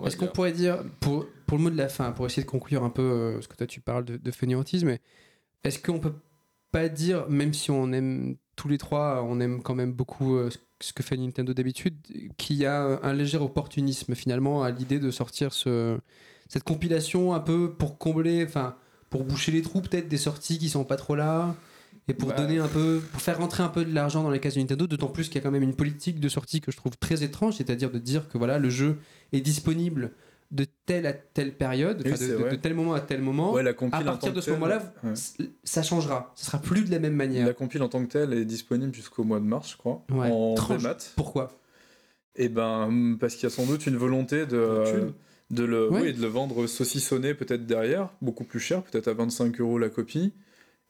[0.00, 2.48] va Est-ce qu'on pourrait dire, pour, pour le mot de la fin, pour essayer de
[2.48, 4.96] conclure un peu, euh, parce que toi tu parles de, de fainéantisme,
[5.64, 6.12] est-ce qu'on peut
[6.72, 10.50] pas dire, même si on aime tous les trois, on aime quand même beaucoup euh,
[10.80, 11.94] ce- que fait Nintendo d'habitude,
[12.36, 15.98] qu'il y a un léger opportunisme finalement à l'idée de sortir ce,
[16.48, 18.76] cette compilation un peu pour combler, enfin,
[19.10, 21.54] pour boucher les trous peut-être des sorties qui sont pas trop là
[22.08, 22.36] et pour Bah.
[22.36, 24.86] donner un peu, pour faire rentrer un peu de l'argent dans les cases de Nintendo,
[24.86, 27.22] d'autant plus qu'il y a quand même une politique de sortie que je trouve très
[27.24, 28.98] étrange, c'est-à-dire de dire que voilà, le jeu
[29.32, 30.12] est disponible
[30.50, 33.52] de telle à telle période, Oui, de, tel moment à tel moment.
[33.52, 33.74] ouais la à
[34.04, 35.12] partir de ce moment-là, ouais.
[35.64, 36.32] ça changera.
[36.36, 37.46] Ce sera plus de la même manière.
[37.46, 40.30] La compile en tant que telle est disponible jusqu'au mois de mars, je crois, Ouais.
[40.30, 40.96] en démat.
[41.16, 41.58] Pourquoi?
[42.36, 45.12] Et ben, parce qu'il y a sans doute une volonté de,
[45.50, 46.00] de le, Ouais.
[46.02, 49.88] oui, de le vendre saucissonné peut-être derrière, beaucoup plus cher, peut-être à 25 euros la
[49.88, 50.32] copie,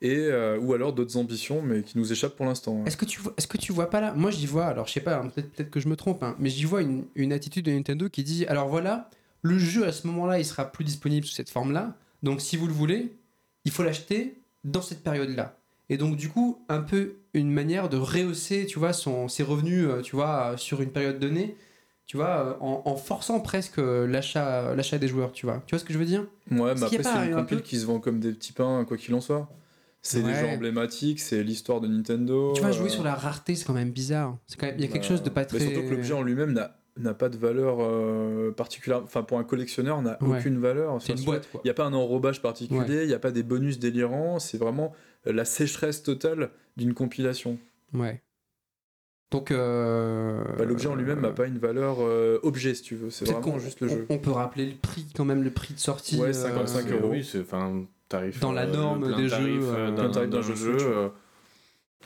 [0.03, 2.85] et, euh, ou alors d'autres ambitions, mais qui nous échappent pour l'instant.
[2.85, 4.13] Est-ce que tu vois, est-ce que tu vois pas là?
[4.15, 4.67] Moi, j'y vois.
[4.67, 5.17] Alors, je sais pas.
[5.21, 7.71] hein, peut-être, peut-être que je me trompe, hein, mais j'y vois une, une attitude de
[7.71, 9.09] Nintendo qui dit alors voilà,
[9.47, 11.97] le jeu à ce moment-là, il sera plus disponible sous cette forme-là.
[12.23, 13.17] Donc, si vous le voulez,
[13.65, 15.59] il faut l'acheter dans cette période-là.
[15.89, 19.87] Et donc, du coup, un peu une manière de rehausser, tu vois, son, ses revenus,
[19.87, 21.57] euh, tu vois, euh, sur une période donnée.
[22.07, 25.63] Tu vois, euh, en, en forçant presque l'achat, l'achat des joueurs, tu vois.
[25.67, 26.25] Tu vois ce que je veux dire?
[26.51, 28.53] Ouais, mais a après, c'est une un compile peu- qui se vend comme des petits
[28.53, 29.49] pains, quoi qu'il en soit.
[30.03, 32.53] C'est des jeux emblématiques, c'est l'histoire de Nintendo.
[32.55, 34.39] Tu vois, jouer euh, sur la rareté, c'est quand même bizarre.
[34.47, 35.59] C'est quand même, il y a quelque bah, chose de pas très.
[35.59, 39.03] Mais surtout que l'objet en lui-même n'a n'a pas de valeur euh, particulière.
[39.05, 40.39] Enfin, pour un collectionneur, n'a Ouais.
[40.39, 41.01] aucune valeur.
[41.01, 41.49] C'est une boîte.
[41.55, 44.59] Il n'y a pas un enrobage particulier, il n'y a pas des bonus délirants, c'est
[44.59, 44.93] vraiment
[45.25, 47.59] la sécheresse totale d'une compilation.
[47.95, 48.23] Ouais.
[49.31, 49.51] Donc.
[49.51, 53.25] euh, Bah, L'objet en lui-même n'a pas une valeur euh, objet, si tu veux, c'est
[53.31, 54.07] vraiment juste le jeu.
[54.09, 56.21] On, peut rappeler le prix, quand même, le prix de sortie.
[56.21, 57.09] Ouais, euh, 55 C'est- euros.
[57.11, 58.39] Oui, c'est enfin tarif.
[58.41, 61.09] Dans la euh, norme des jeux, euh, euh, d'un jeu euh,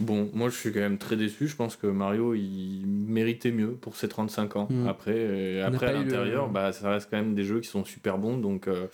[0.01, 1.47] Bon, moi je suis quand même très déçu.
[1.47, 4.67] Je pense que Mario il méritait mieux pour ses 35 ans.
[4.71, 4.87] Mm.
[4.89, 7.85] Après, euh, après à le- l'intérieur, bah, ça reste quand même des jeux qui sont
[7.85, 8.39] super bons.
[8.39, 8.87] Donc, euh,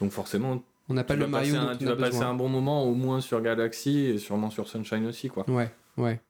[0.00, 2.94] donc forcément, On n'a pas le Mario un, tu vas passer un bon moment au
[2.94, 5.28] moins sur Galaxy et sûrement sur Sunshine aussi.
[5.28, 5.48] quoi.
[5.48, 6.20] Ouais, ouais.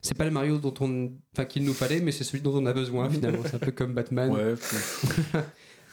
[0.00, 2.66] C'est pas le Mario dont on, enfin qu'il nous fallait, mais c'est celui dont on
[2.66, 3.42] a besoin finalement.
[3.44, 4.32] c'est un peu comme Batman.
[4.32, 4.54] Ouais,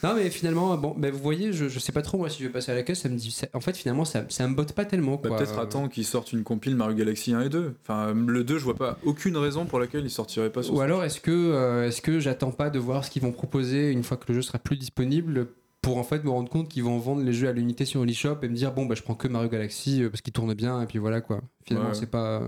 [0.03, 2.47] Non, mais finalement, bon, ben vous voyez, je, je sais pas trop moi si je
[2.47, 3.01] vais passer à la caisse.
[3.01, 5.17] Ça me dit, ça- en fait, finalement, ça, ça me botte pas tellement.
[5.21, 7.75] bah, peut-être attends qu'ils sortent une compile Mario Galaxy 1 et 2.
[7.83, 10.81] Enfin, le 2, je vois pas aucune raison pour laquelle il sortirait pas sur Ou
[10.81, 14.03] alors est-ce que, euh, est-ce que j'attends pas de voir ce qu'ils vont proposer une
[14.03, 15.47] fois que le jeu sera plus disponible
[15.81, 18.37] pour en fait me rendre compte qu'ils vont vendre les jeux à l'unité sur l'eShop
[18.43, 20.81] et me dire bon bah je prends que Mario Galaxy euh, parce qu'il tourne bien
[20.81, 21.39] et puis voilà quoi.
[21.65, 21.95] Finalement Ouais.
[21.95, 22.41] c'est pas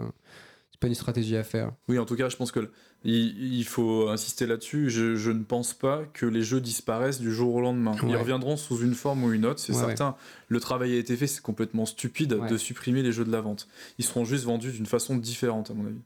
[0.81, 1.71] pas une stratégie à faire.
[1.87, 2.69] Oui, en tout cas, je pense que
[3.05, 4.89] il, il faut insister là-dessus.
[4.89, 7.95] Je, je ne pense pas que les jeux disparaissent du jour au lendemain.
[8.05, 10.15] Ils reviendront sous une forme ou une autre, c'est Ouais, certain.
[10.49, 13.67] Le travail a été fait, c'est complètement stupide de supprimer les jeux de la vente.
[13.99, 16.01] Ils seront juste vendus d'une façon différente, à mon avis.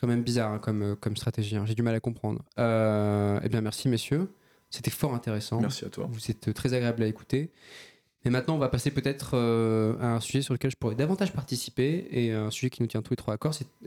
[0.00, 1.56] Quand même bizarre hein, comme, euh, comme stratégie.
[1.56, 1.64] hein.
[1.66, 2.44] J'ai du mal à comprendre.
[2.58, 4.28] Euh, eh bien merci messieurs,
[4.68, 5.60] c'était fort intéressant.
[5.60, 6.06] Merci à toi.
[6.10, 7.50] Vous êtes très agréable à écouter.
[8.24, 11.32] Et maintenant, on va passer peut-être euh, à un sujet sur lequel je pourrais davantage
[11.32, 13.38] participer et un sujet qui nous tient tous les trois à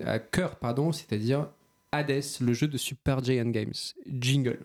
[0.06, 0.58] à cœur,
[0.92, 1.48] c'est-à-dire
[1.92, 3.74] Hades, le jeu de Super Giant Games.
[4.08, 4.60] Jingle.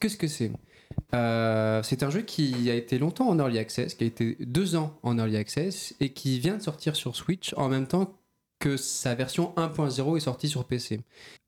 [0.00, 0.52] Qu'est-ce que c'est?
[1.14, 4.76] Euh, C'est un jeu qui a été longtemps en early access, qui a été deux
[4.76, 8.14] ans en early access et qui vient de sortir sur Switch en même temps
[8.60, 11.00] que sa version 1.0 est sortie sur PC.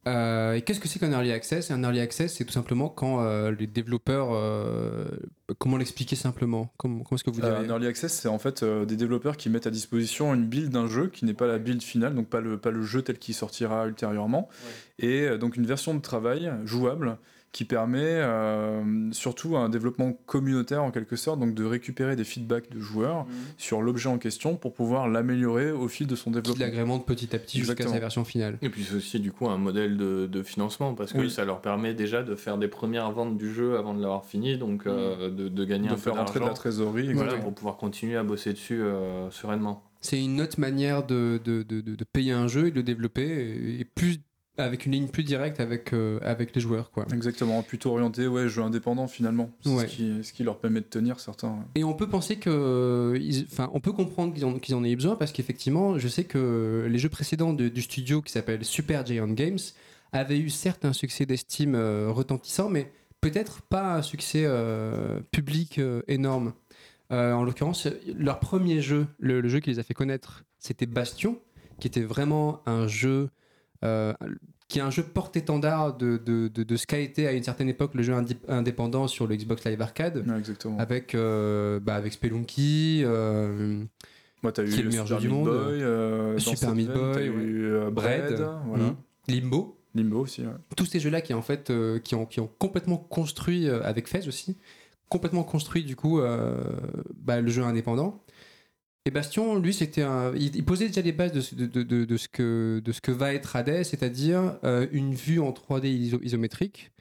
[0.07, 1.73] Euh, et qu'est-ce que c'est qu'un early access?
[1.73, 4.29] Un early access, c'est tout simplement quand euh, les développeurs.
[4.33, 5.05] euh,
[5.59, 6.73] comment l'expliquer simplement?
[6.77, 9.51] Comment, comment est-ce que vous direz un early access, c'est en fait des développeurs qui
[9.51, 12.41] mettent à disposition une build d'un jeu qui n'est pas la build finale, donc pas
[12.41, 14.49] le, pas le jeu tel qu'il sortira ultérieurement,
[15.01, 17.19] et donc une version de travail jouable
[17.53, 22.71] qui permet euh, surtout un développement communautaire en quelque sorte, donc de récupérer des feedbacks
[22.71, 23.27] de joueurs
[23.59, 26.65] sur l'objet en question pour pouvoir l'améliorer au fil de son Qui développement.
[26.65, 28.57] l'agrémente petit à petit jusqu'à sa version finale.
[28.63, 31.31] Et puis c'est aussi du coup un modèle de, de financement parce que Oui.
[31.31, 34.57] ça leur permet déjà de faire des premières ventes du jeu avant de l'avoir fini,
[34.57, 37.07] donc euh, de, de gagner de un peu faire rentrer de la trésorerie.
[37.13, 37.43] Voilà, exactement.
[37.43, 39.83] pour pouvoir continuer à bosser dessus euh, sereinement.
[40.03, 42.83] C'est une autre manière de, de, de, de- de payer un jeu et de le
[42.83, 44.21] développer, et plus
[44.59, 46.91] avec une ligne plus directe avec, euh, avec les joueurs.
[46.91, 47.07] Quoi.
[47.15, 49.51] Exactement, plutôt orienté ouais, jeu indépendant finalement.
[49.63, 49.87] C'est Ouais.
[49.89, 51.65] ce, qui, ce qui leur permet de tenir certains.
[51.75, 53.15] Et on peut penser que.
[53.21, 56.09] ils- Enfin, on peut comprendre qu'ils en, qu'ils en aient eu besoin parce qu'effectivement, je
[56.09, 59.59] sais que les jeux précédents de- du studio qui s'appelle Super Giant Games
[60.13, 62.91] avaient eu certes un succès d'estime euh, retentissant, mais
[63.21, 66.53] peut-être pas un succès euh, public euh, énorme.
[67.13, 70.87] Euh, en l'occurrence, leur premier jeu, le, le jeu qui les a fait connaître, c'était
[70.87, 71.39] Bastion,
[71.81, 73.31] qui était vraiment un jeu.
[73.85, 74.13] Euh,
[74.69, 77.69] qui est un jeu porte-étendard de, de, de, de ce qu'a été à une certaine
[77.69, 80.79] époque le jeu indép- indépendant sur le Xbox Live Arcade Ouais, exactement.
[80.79, 83.83] avec, euh, bah, avec Spelunky, euh,
[84.43, 85.49] Moi, t'as eu qui est le le meilleur Super jeu du monde.
[85.49, 88.85] Boy, euh, Super Meat Boy, t'as eu euh, Bread, Bread, voilà.
[88.85, 88.97] mm,
[89.29, 90.53] Limbo, Limbo aussi, ouais.
[90.77, 91.73] tous ces jeux-là qui en fait
[92.05, 94.57] qui ont qui ont complètement construit avec Fez aussi,
[95.09, 96.21] complètement construit du coup
[97.17, 98.23] bah, le jeu indépendant.
[99.07, 102.05] Et Bastion, lui, c'était un, il, posait déjà les bases de, ce- de, de- de-
[102.05, 105.87] de ce que de ce que va être Hades, c'est-à-dire euh, une vue en 3D
[105.87, 106.93] iso- isométrique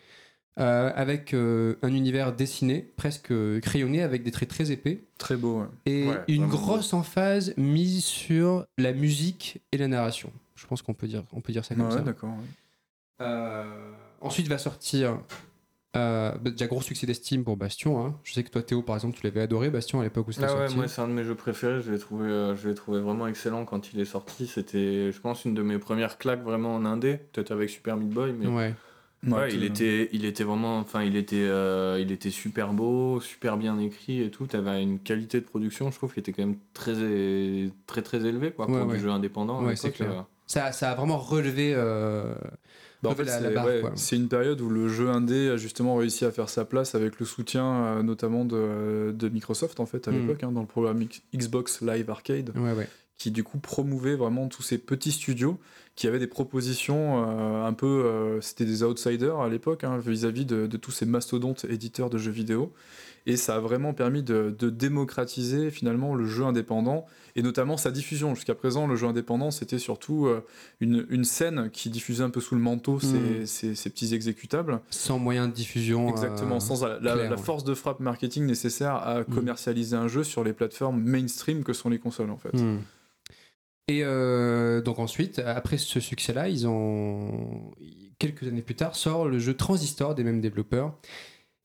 [0.60, 5.60] euh, avec euh, un univers dessiné, presque crayonné, avec des traits très épais Très beau,
[5.62, 5.68] ouais.
[5.86, 10.32] et Ouais, une grosse emphase mise sur la musique et la narration.
[10.56, 12.00] Je pense qu'on peut dire on peut dire ça comme Ouais, ça.
[12.02, 12.30] d'accord.
[12.30, 13.26] ouais.
[14.22, 15.20] Ensuite va sortir
[15.96, 18.06] euh, bah, déjà gros succès d'estime pour Bastion.
[18.06, 18.16] hein.
[18.24, 20.46] Je sais que toi Théo par exemple tu l'avais adoré Bastion à l'époque où c'était
[20.48, 20.76] Ah ouais, sorti.
[20.76, 23.26] moi c'est un de mes jeux préférés, je l'ai trouvé, euh, je l'ai trouvé vraiment
[23.28, 24.46] excellent quand il est sorti.
[24.48, 28.10] C'était, je pense, une de mes premières claques vraiment en indé, peut-être avec Super Meat
[28.10, 28.54] Boy, mais Ouais.
[29.28, 32.72] ouais, Ouais, il tout- était, il était vraiment, enfin, il était, euh, il était super
[32.72, 34.46] beau, super bien écrit et tout.
[34.46, 36.94] T'avais une qualité de production, je trouve, qui était quand même très,
[37.88, 39.00] très, très élevée, quoi, pour Ouais, du ouais.
[39.00, 39.64] jeu indépendant.
[39.64, 40.12] Ouais, c'est clair.
[40.12, 40.22] euh.
[40.48, 41.74] Ça, ça a vraiment relevé.
[43.02, 46.32] Bah, en fait, c'est ouais, une période où le jeu indé a justement réussi à
[46.32, 50.16] faire sa place avec le soutien euh, notamment de, de Microsoft en fait à Mm.
[50.22, 52.88] l'époque hein, dans le programme Xbox Live Arcade Ouais, ouais.
[53.18, 55.58] qui du coup promouvait vraiment tous ces petits studios
[55.96, 60.46] qui avaient des propositions euh, un peu euh, c'était des outsiders à l'époque hein, vis-à-vis
[60.46, 62.74] de, de tous ces mastodontes éditeurs de jeux vidéo
[63.26, 67.06] et ça a vraiment permis de, de démocratiser finalement le jeu indépendant
[67.36, 70.44] et notamment sa diffusion jusqu'à présent le jeu indépendant c'était surtout euh,
[70.80, 73.08] une, une scène qui diffusait un peu sous le manteau ces,
[73.42, 73.46] Mm.
[73.46, 76.10] ces- petits exécutables Sans moyen de diffusion.
[76.10, 77.38] exactement euh, sans la, la- clair, la ouais.
[77.42, 81.90] force de frappe marketing nécessaire à commercialiser un jeu sur les plateformes mainstream que sont
[81.90, 82.80] les consoles en fait Hmm.
[83.88, 87.72] Et euh, donc ensuite, après ce succès-là, ils ont
[88.20, 90.94] quelques années plus tard sort le jeu Transistor des mêmes développeurs.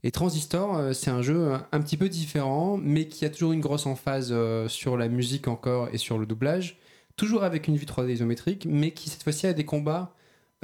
[0.05, 3.53] Et Transistor, euh, c'est un jeu un, un petit peu différent, mais qui a toujours
[3.53, 6.79] une grosse emphase euh, sur la musique encore et sur le doublage,
[7.17, 10.15] toujours avec une vue 3D isométrique, mais qui cette fois-ci a des combats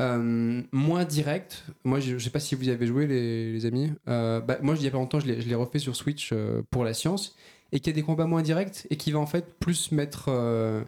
[0.01, 1.65] euh, moins directs.
[1.85, 3.91] Moi, je, je sais pas si vous y avez joué, les, amis.
[4.09, 6.85] Euh, bah, moi, il y a pas longtemps, je l'ai refait sur Switch euh, pour
[6.85, 7.35] la science,
[7.73, 10.83] et qui a des combats moins directs et qui va en fait plus mettre euh,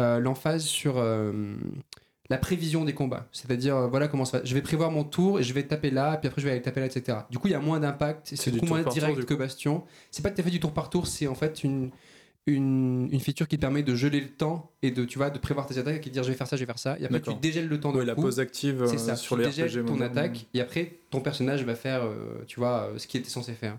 [0.00, 1.56] euh, l'emphase sur euh,
[2.28, 3.28] la prévision des combats.
[3.32, 4.44] C'est-à-dire, euh, voilà comment ça va.
[4.44, 6.62] Je vais prévoir mon tour et je vais taper là, puis après je vais aller
[6.62, 7.18] taper là, etc.
[7.30, 9.34] Du coup, il y a moins d'impact, C'est beaucoup moins direct que.
[9.34, 9.84] Bastion.
[10.10, 11.90] C'est pas tout à fait du tour par tour, c'est en fait une,
[12.46, 15.38] une, une feature qui te permet de geler le temps et de, tu vois, de
[15.38, 16.96] prévoir tes attaques et de dire je vais faire ça, je vais faire ça.
[16.98, 19.36] Et après, tu dégèles le temps de Ouais, la pause active c'est euh, ça, sur
[19.36, 22.88] tu les dégèles RPG ton attaque et après ton personnage va faire, euh, tu vois,
[22.90, 23.78] euh, ce qu'il était censé faire.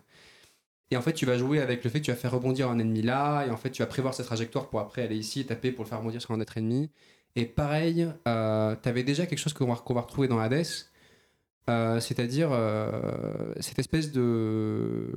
[0.91, 2.79] Et en fait, tu vas jouer avec le fait que tu vas faire rebondir un
[2.79, 5.45] ennemi là, et en fait, tu vas prévoir sa trajectoire pour après aller ici et
[5.45, 6.89] taper pour le faire rebondir sur un autre ennemi.
[7.37, 10.65] Et pareil, euh, tu avais déjà quelque chose qu'on va, retrouver dans Hades,
[11.69, 15.15] euh, c'est-à-dire euh, cette espèce de.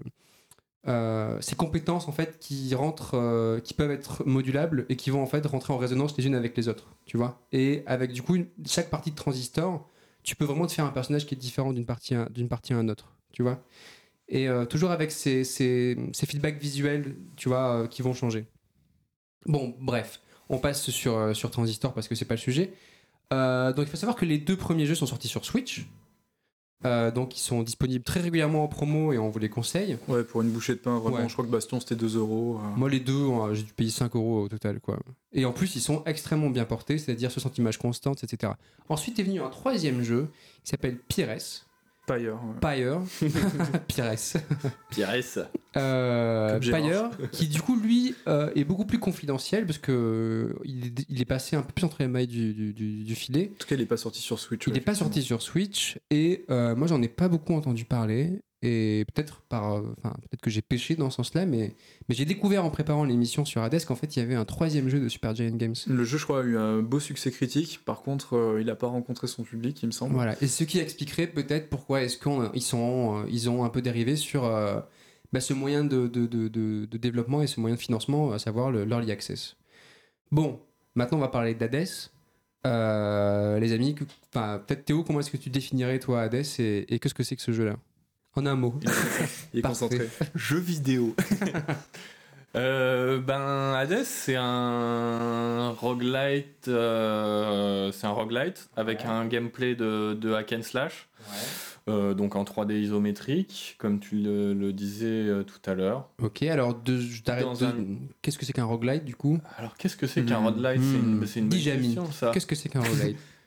[0.87, 5.27] euh, ces compétences en fait qui rentrent, qui peuvent être modulables et qui vont en
[5.27, 7.41] fait rentrer en résonance les unes avec les autres, tu vois.
[7.53, 9.89] Et avec du coup une- chaque partie de transistor,
[10.23, 12.77] tu peux vraiment te faire un personnage qui est différent d'une partie d'une partie à
[12.77, 13.65] un autre, tu vois.
[14.29, 18.47] Et toujours avec ces, ces, ces feedbacks visuels, tu vois, qui vont changer.
[19.47, 20.21] Bon, bref,
[20.51, 22.73] on passe sur, euh, sur Transistor parce que c'est pas le sujet.
[23.33, 25.87] Euh, donc il faut savoir que les deux premiers jeux sont sortis sur Switch.
[26.87, 29.97] Euh, donc ils sont disponibles très régulièrement en promo et on vous les conseille.
[30.09, 31.19] Ouais, pour une bouchée de pain, vraiment.
[31.19, 31.29] Ouais.
[31.29, 32.59] Je crois que Bastion c'était 2 euros.
[32.77, 34.99] Moi, les deux, j'ai dû payer 5 euros au total, quoi.
[35.33, 38.55] Et en plus, ils sont extrêmement bien portés, c'est-à-dire 60 images constantes, etc.
[38.89, 40.29] Ensuite est venu un troisième jeu
[40.65, 41.37] qui s'appelle Pires.
[42.19, 42.39] Pyre.
[42.61, 43.01] Pyre.
[43.89, 44.15] Pires.
[44.91, 45.49] Pires.
[45.77, 46.59] Euh.
[46.59, 51.07] Pyre, qui du coup, lui, euh, est beaucoup plus confidentiel parce que euh, il est,
[51.09, 53.51] il est passé un peu plus entre les mailles du, du- du- du filet.
[53.55, 54.67] En tout cas, il est pas sorti sur Switch.
[54.67, 57.85] Il ouais, n'est pas sorti sur Switch et euh, moi, j'en ai pas beaucoup entendu
[57.85, 58.41] parler.
[58.63, 61.75] Et peut-être par, euh, enfin, peut-être que j'ai pêché dans ce sens-là, mais,
[62.09, 64.91] mais j'ai découvert en préparant l'émission sur Hades qu'en fait il y avait un troisième
[64.91, 65.75] jeu de Super Giant Games.
[65.87, 67.81] Le jeu, je crois, a eu un beau succès critique.
[67.87, 70.13] Par contre, euh, il n'a pas rencontré son public, il me semble.
[70.15, 70.37] Voilà.
[70.43, 74.15] Et ce qui expliquerait peut-être pourquoi est-ce qu'ils sont, euh, ils ont un peu dérivé
[74.15, 74.79] sur euh,
[75.33, 78.39] bah, ce moyen de, de, de, de- de développement et ce moyen de financement, à
[78.39, 79.57] savoir le- l'early access.
[80.33, 80.61] Bon,
[80.95, 81.87] maintenant on va parler d'Hades.
[82.65, 83.95] Les amis,
[84.33, 87.43] peut-être Théo, comment est-ce que tu définirais toi Hades et, et qu'est-ce que c'est que
[87.43, 87.77] ce jeu-là?
[88.37, 88.75] En un mot.
[89.53, 90.09] Il est concentré.
[90.35, 91.15] Jeux vidéo.
[92.57, 100.33] Euh, ben Hades c'est un roguelite euh, c'est un roguelite avec un gameplay de, de
[100.33, 101.09] hack and slash
[101.89, 106.75] Euh, donc en 3D isométrique comme tu le, le disais tout à l'heure Ok, alors
[106.75, 107.75] de, je t'arrête Dans de- un-
[108.21, 109.39] Qu'est-ce que c'est qu'un roguelite du coup?
[109.57, 110.47] Alors qu'est-ce que c'est qu'un Hmm.
[110.47, 110.83] roguelite?
[110.83, 111.25] C'est une, Hmm.
[111.37, 111.83] une Dis, bonne Jamy.
[111.95, 113.17] question ça Qu'est-ce que c'est qu'un roguelite?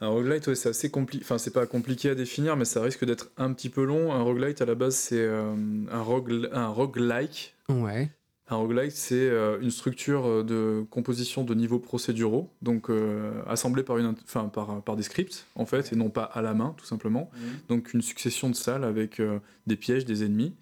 [0.00, 1.24] Un roguelite, ouais, c'est assez compliqué.
[1.24, 4.12] Enfin, c'est pas compliqué à définir, mais ça risque d'être un petit peu long.
[4.12, 5.54] Un roguelite, à la base, c'est euh,
[5.90, 6.48] un, rogue...
[6.52, 7.54] un roguelike.
[7.68, 8.10] Ouais.
[8.48, 13.82] Un roguelike, c'est euh, une structure euh, de composition de niveaux procéduraux, donc euh, assemblée
[13.82, 16.74] par, une, enfin, par, par des scripts, en fait, et non pas à la main,
[16.76, 17.30] tout simplement.
[17.70, 20.52] Donc une succession de salles avec euh, des pièges, des ennemis,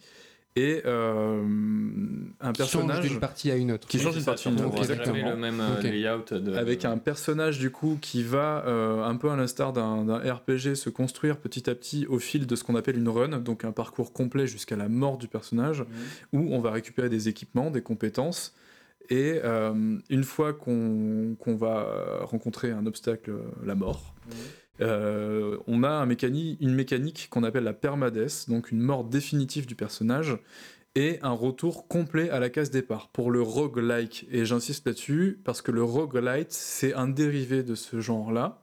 [0.55, 1.43] et euh,
[2.41, 3.89] un Qui change personnage d'une partie à une autre.
[3.89, 5.31] qui change une ça, partie d'une retrouveras autre, exactement.
[5.31, 5.83] le même euh, Ok.
[5.85, 6.55] layout de...
[6.55, 10.91] avec un personnage du coup qui va euh, un peu à l'instar d'un RPG se
[10.91, 14.13] construire petit à petit au fil de ce qu'on appelle une run, donc un parcours
[14.13, 15.85] complet jusqu'à la mort du personnage,
[16.35, 18.55] où on va récupérer des équipements, des compétences,
[19.09, 23.33] et euh, une fois qu'on va rencontrer un obstacle,
[23.65, 24.15] la mort,
[24.81, 26.07] euh, on a
[26.61, 30.39] une mécanique qu'on appelle la permadeath, donc une mort définitive du personnage,
[30.95, 34.27] et un retour complet à la case départ pour le roguelike.
[34.31, 38.63] Et j'insiste là-dessus parce que le roguelite, c'est un dérivé de ce genre-là,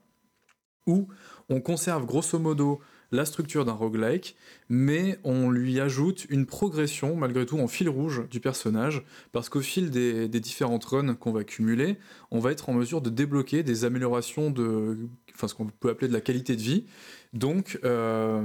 [0.86, 1.08] où
[1.48, 2.80] on conserve grosso modo
[3.12, 4.36] la structure d'un roguelike,
[4.68, 9.02] mais on lui ajoute une progression, malgré tout, en fil rouge du personnage,
[9.32, 11.98] parce qu'au fil des, des différentes runs qu'on va cumuler,
[12.30, 14.96] on va être en mesure de débloquer des améliorations de,
[15.40, 16.84] enfin ce qu'on peut appeler de la qualité de vie,
[17.32, 18.42] donc euh,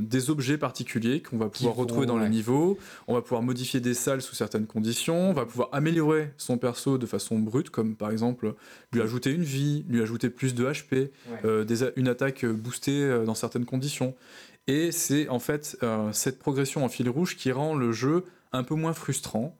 [0.00, 2.24] des objets particuliers qu'on va pouvoir retrouver dans ouais.
[2.24, 2.78] le niveau,
[3.08, 6.98] on va pouvoir modifier des salles sous certaines conditions, on va pouvoir améliorer son perso
[6.98, 8.54] de façon brute, comme par exemple
[8.92, 11.10] lui ajouter une vie, lui ajouter plus de HP,
[11.44, 14.14] euh, des une attaque boostée euh, dans certaines conditions.
[14.66, 18.62] Et c'est en fait euh, cette progression en fil rouge qui rend le jeu un
[18.62, 19.56] peu moins frustrant.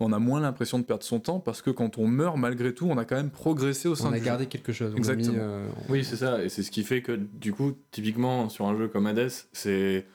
[0.00, 2.86] On a moins l'impression de perdre son temps parce que quand on meurt, malgré tout,
[2.88, 4.92] on a quand même progressé au sein On a gardé quelque chose.
[4.92, 5.32] on a Exactement.
[5.32, 8.66] mis, euh, Oui, c'est ça, et c'est ce qui fait que du coup, typiquement sur
[8.66, 10.06] un jeu comme Hades, c'est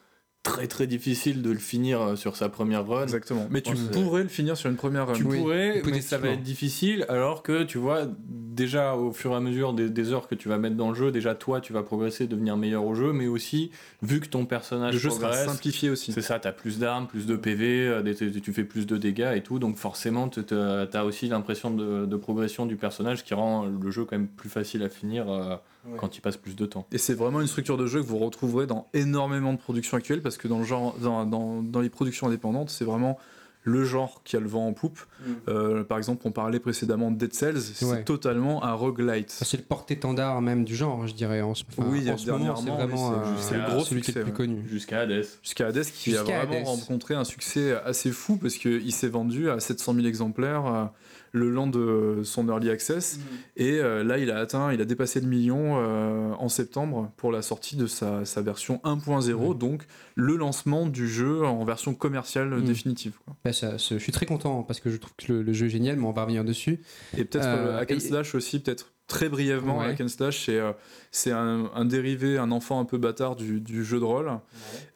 [0.44, 3.04] très très difficile de le finir euh, sur sa première run.
[3.04, 3.48] Exactement.
[3.50, 5.14] Mais tu pourrais le finir sur une première run.
[5.14, 9.32] Tu Oui, pourrais, mais ça va être difficile, alors que tu vois, déjà au fur
[9.32, 11.62] et à mesure des, des heures que tu vas mettre dans le jeu, déjà toi
[11.62, 13.72] tu vas progresser, devenir meilleur au jeu, mais aussi
[14.02, 16.12] vu que ton personnage Le jeu sera progresse, simplifié aussi.
[16.12, 18.14] c'est ça, t'as plus d'armes, plus de PV, euh,
[18.44, 22.16] tu fais plus de dégâts et tout, donc forcément tu as aussi l'impression de, de
[22.18, 25.98] progression du personnage qui rend le jeu quand même plus facile à finir euh, Ouais.
[25.98, 26.88] quand il passe plus de temps.
[26.94, 30.22] Et c'est vraiment une structure de jeu que vous retrouverez dans énormément de productions actuelles
[30.22, 33.18] parce que dans, le genre, dans, dans, dans les productions indépendantes, c'est vraiment
[33.66, 35.00] le genre qui a le vent en poupe.
[35.48, 38.04] Euh, par exemple, on parlait précédemment de Dead Cells, c'est Ouais.
[38.04, 39.30] totalement un roguelite.
[39.32, 41.40] C'est le porte-étendard même du genre, je dirais.
[41.42, 43.86] En ce, enfin, Oui, en ce moment, c'est dernièrement, vraiment oui, euh, c'est- le gros
[43.86, 44.64] celui qui est le plus connu.
[44.68, 45.26] Jusqu'à Hades.
[45.42, 46.66] Jusqu'à Hades qui a vraiment Hades.
[46.66, 50.84] rencontré un succès assez fou parce qu'il s'est vendu à 700 000 exemplaires euh,
[51.36, 53.20] le long de son early access
[53.58, 57.32] et euh, là il a atteint, il a dépassé le million euh, en septembre pour
[57.32, 59.56] la sortie de sa, sa version 1.0 Ouais.
[59.56, 59.84] donc
[60.16, 62.64] le lancement du jeu en version commerciale Mm.
[62.64, 63.14] définitive.
[63.26, 63.36] quoi.
[63.44, 65.70] Bah, ça- je suis très content parce que je trouve que le, le jeu est
[65.70, 66.80] génial, mais on va revenir dessus.
[67.18, 69.88] Et peut-être Euh, euh, Hack and et- Slash aussi, peut-être très brièvement, Ouais.
[69.88, 70.72] Hack and Slash, c'est, euh,
[71.12, 74.32] c'est un, un dérivé, un enfant un peu bâtard du, du jeu de rôle,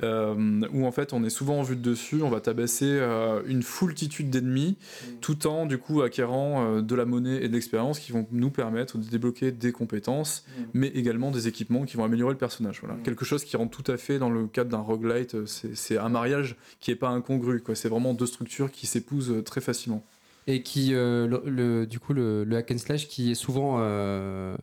[0.01, 3.43] euh, où en fait on est souvent en vue de dessus, on va tabasser euh,
[3.45, 4.77] une foultitude d'ennemis,
[5.21, 8.49] tout en du coup acquérant euh, de la monnaie et de l'expérience qui vont nous
[8.49, 12.79] permettre de débloquer des compétences, mais également des équipements qui vont améliorer le personnage.
[12.81, 12.95] Voilà.
[12.95, 13.03] Mm.
[13.03, 16.09] Quelque chose qui rentre tout à fait dans le cadre d'un roguelite, c'est, c'est un
[16.09, 17.75] mariage qui est pas incongru, quoi.
[17.75, 20.03] c'est vraiment deux structures qui s'épousent très facilement.
[20.47, 23.77] Et qui, euh, le, le- du coup, le, le hack and slash qui est souvent,
[23.79, 24.55] euh,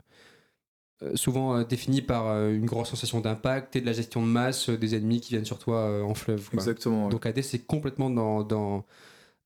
[1.03, 4.95] euh, souvent défini par une grosse sensation d'impact et de la gestion de masse des
[4.95, 6.49] ennemis qui viennent sur toi en fleuve.
[6.51, 6.55] quoi.
[6.55, 7.05] Exactement.
[7.07, 7.11] ouais.
[7.11, 8.85] Donc AD c'est complètement dans, dans,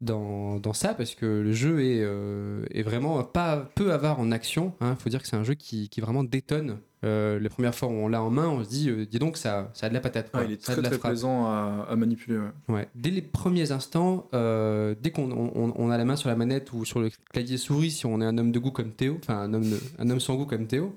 [0.01, 4.31] dans, dans ça parce que le jeu est, euh, est vraiment pas peu avare en
[4.31, 4.73] action.
[4.81, 6.79] Il faut dire que c'est un jeu qui, qui vraiment détonne.
[7.05, 9.37] Euh, les premières fois où on l'a en main, on se dit, euh, dis donc,
[9.37, 10.31] ça, ça a de la patate.
[10.33, 12.39] Ah, il est ça très de la très plaisant à, à manipuler.
[12.39, 12.75] ouais.
[12.75, 12.89] Ouais.
[12.97, 16.73] Dès les premiers instants, dès qu'on on, on- on a la main sur la manette
[16.73, 19.39] ou sur le clavier souris, si on est un homme de goût comme Théo, enfin
[19.39, 20.97] un homme, de- un homme sans goût comme Théo,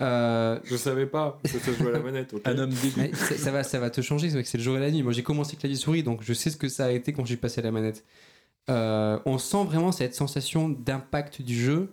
[0.00, 2.34] euh, Je savais pas que ça jouait à la manette.
[2.44, 2.94] Un homme dégoût.
[2.96, 4.80] mais ça, ça va, ça va te changer, c'est vrai que c'est le jour et
[4.80, 5.02] la nuit.
[5.02, 7.36] Moi j'ai commencé clavier souris, donc je sais ce que ça a été quand j'ai
[7.36, 8.04] passé à la manette.
[8.70, 11.92] Euh, on sent vraiment cette sensation d'impact du jeu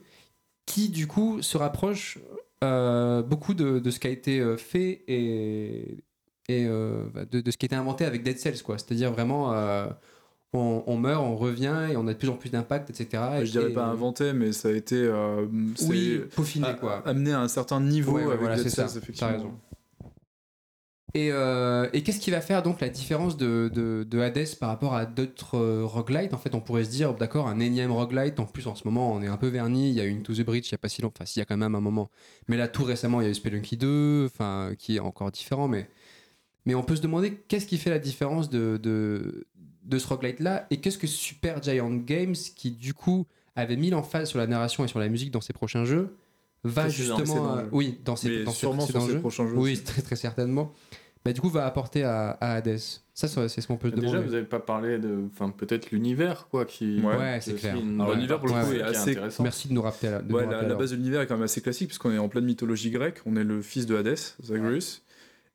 [0.65, 2.17] qui du coup se rapproche
[2.63, 6.03] euh, beaucoup de, de ce qui a été fait et,
[6.47, 8.77] et euh, de, de ce qui a été inventé avec Dead Cells quoi.
[8.77, 9.87] C'est-à-dire vraiment euh,
[10.55, 13.23] on, on meurt, on revient et on a de plus en plus d'impact, etc.
[13.43, 15.45] je dirais Et- pas inventé, mais ça a été euh,
[15.87, 17.01] Oui, peaufiné a- quoi.
[17.05, 18.85] amené à un certain niveau Ouais, ouais, avec voilà, c'est ça.
[18.97, 19.31] Effectivement.
[19.31, 19.51] raison.
[21.13, 24.67] Et, euh, et qu'est-ce qui va faire donc la différence de, de, de Hades par
[24.67, 26.33] rapport à d'autres euh, roguelites?
[26.33, 28.37] En fait, on pourrait se dire, d'accord, un énième roguelite.
[28.41, 29.89] En plus, en ce moment, on est un peu verni.
[29.89, 31.19] Il y a eu une To the Bridge il n'y a pas si longtemps.
[31.19, 32.09] Enfin, s'il y a quand même un moment.
[32.49, 35.69] Mais là, tout récemment, il y a eu Spelunky 2, enfin, qui est encore différent.
[35.69, 35.87] Mais,
[36.65, 39.47] mais on peut se demander qu'est-ce qui fait la différence de, de,
[39.85, 43.25] de ce roguelite-là et qu'est-ce que Super Giant Games, qui du coup
[43.55, 46.15] avait mis l'emphase sur la narration et sur la musique dans ses prochains jeux,
[46.63, 47.57] va justement.
[47.57, 49.19] euh, oui, dans ses, dans jeux.
[49.19, 49.53] prochains jeux.
[49.55, 50.73] Oui, très, très certainement.
[51.23, 52.79] bah, du coup, va apporter à, à Hades.
[53.13, 54.25] Ça, c'est c'est ce qu'on peut se Déjà, demander.
[54.27, 55.23] vous n'avez pas parlé de.
[55.31, 56.99] Enfin, peut-être l'univers, quoi, qui.
[57.01, 57.39] Ouais.
[57.41, 57.75] C'est clair.
[57.77, 59.43] l'univers, pour le coup, est assez- intéressant.
[59.43, 60.09] Merci de nous rappeler.
[60.09, 61.87] là- de Ouais, nous la, rappeler la base de l'univers est quand même assez classique
[61.87, 65.01] puisqu'on est en pleine mythologie grecque, on est le fils de Hadès, Zagreus.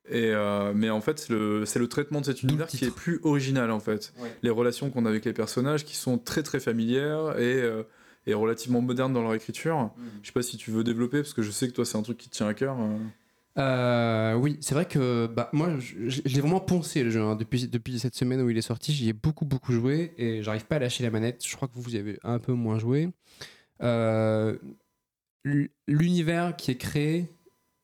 [0.09, 3.70] Et euh, mais en fait, c'est le, traitement de cet univers qui est plus original
[3.70, 4.12] en fait.
[4.18, 4.34] Ouais.
[4.42, 7.84] Les relations qu'on a avec les personnages qui sont très très familières et, euh,
[8.26, 9.90] et relativement modernes dans leur écriture.
[10.22, 12.03] Je sais pas si tu veux développer parce que je sais que toi c'est un
[12.03, 12.76] truc qui te tient à cœur.
[13.59, 14.34] euh.
[14.34, 17.20] Oui, c'est vrai que bah, moi, je, l'ai vraiment poncé le jeu.
[17.20, 17.36] hein.
[17.36, 20.64] Depuis, depuis cette semaine où il est sorti, j'y ai beaucoup, beaucoup joué et j'arrive
[20.64, 21.44] pas à lâcher la manette.
[21.46, 23.11] Je crois que vous, vous y avez un peu moins joué.
[23.82, 24.57] Euh,
[25.86, 27.26] L'univers qui est créé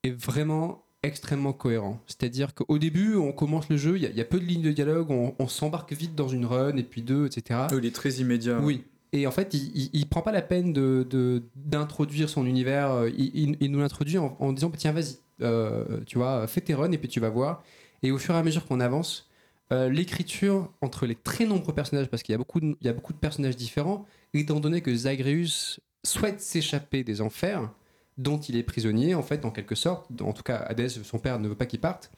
[0.02, 2.00] est vraiment extrêmement cohérent.
[2.06, 4.44] C'est-à-dire qu'au début, on commence le jeu, il y, a- il y a peu de
[4.44, 7.42] lignes de dialogue, on, on s'embarque vite dans une run et puis deux, etc.
[7.50, 8.58] Ah, il est très immédiat.
[8.60, 8.84] Oui.
[9.12, 12.90] Et en fait, il, il, il prend pas la peine de de- d'introduire son univers.
[12.90, 16.60] euh, Il, il- il nous l'introduit en, en disant tiens, vas-y, euh, tu vois, fais
[16.60, 17.62] tes runs et puis tu vas voir.
[18.02, 19.30] Et au fur et à mesure qu'on avance,
[19.72, 22.90] euh, l'écriture entre les très nombreux personnages, parce qu'il y a beaucoup de, il y
[22.90, 27.70] a beaucoup de personnages différents, étant donné que Zagreus souhaite s'échapper des enfers
[28.18, 30.06] dont il est prisonnier, en fait, en quelque sorte.
[30.22, 32.10] En tout cas, Hadès, son père, ne veut pas qu'il parte.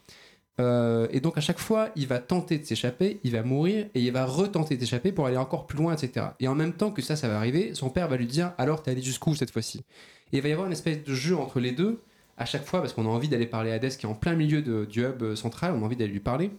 [0.61, 4.01] Euh, et donc à chaque fois, il va tenter de s'échapper, il va mourir et
[4.03, 6.27] il va retenter de s'échapper pour aller encore plus loin, etc.
[6.41, 8.83] Et en même temps que ça, ça va arriver, son père va lui dire alors
[8.83, 9.85] t'es allé jusqu'où cette fois-ci?
[10.33, 12.01] Et il va y avoir une espèce de jeu entre les deux
[12.39, 14.35] à chaque fois parce qu'on a envie d'aller parler à Hades qui est en plein
[14.35, 16.51] milieu de- du hub euh, central, on a envie d'aller lui parler.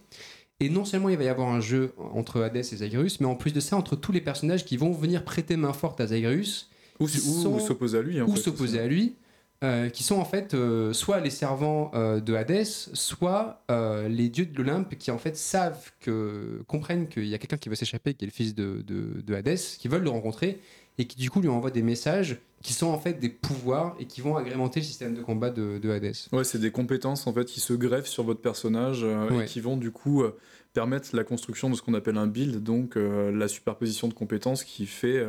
[0.60, 3.34] Et non seulement il va y avoir un jeu entre Hades et Zagreus, mais en
[3.34, 6.68] plus de ça, entre tous les personnages qui vont venir prêter main forte à Zagreus
[7.00, 8.20] Ou, s'opposer à lui.
[8.22, 9.14] En ou s'opposer à lui,
[9.62, 13.62] euh, qui sont en fait euh, soit les servants euh, de Hadès, soit
[14.08, 17.68] les dieux de l'Olympe qui en fait savent que comprennent qu'il y a quelqu'un qui
[17.68, 20.60] veut s'échapper, qui est le fils de, de, de Hadès, qui veulent le rencontrer
[20.98, 24.06] et qui du coup lui envoient des messages qui sont en fait des pouvoirs et
[24.06, 26.12] qui vont agrémenter le système de combat de, de Hadès.
[26.32, 29.44] Ouais, c'est des compétences en fait qui se greffent sur votre personnage Ouais.
[29.44, 30.24] et qui vont du coup
[30.72, 34.86] permettre la construction de ce qu'on appelle un build, donc la superposition de compétences qui
[34.86, 35.26] fait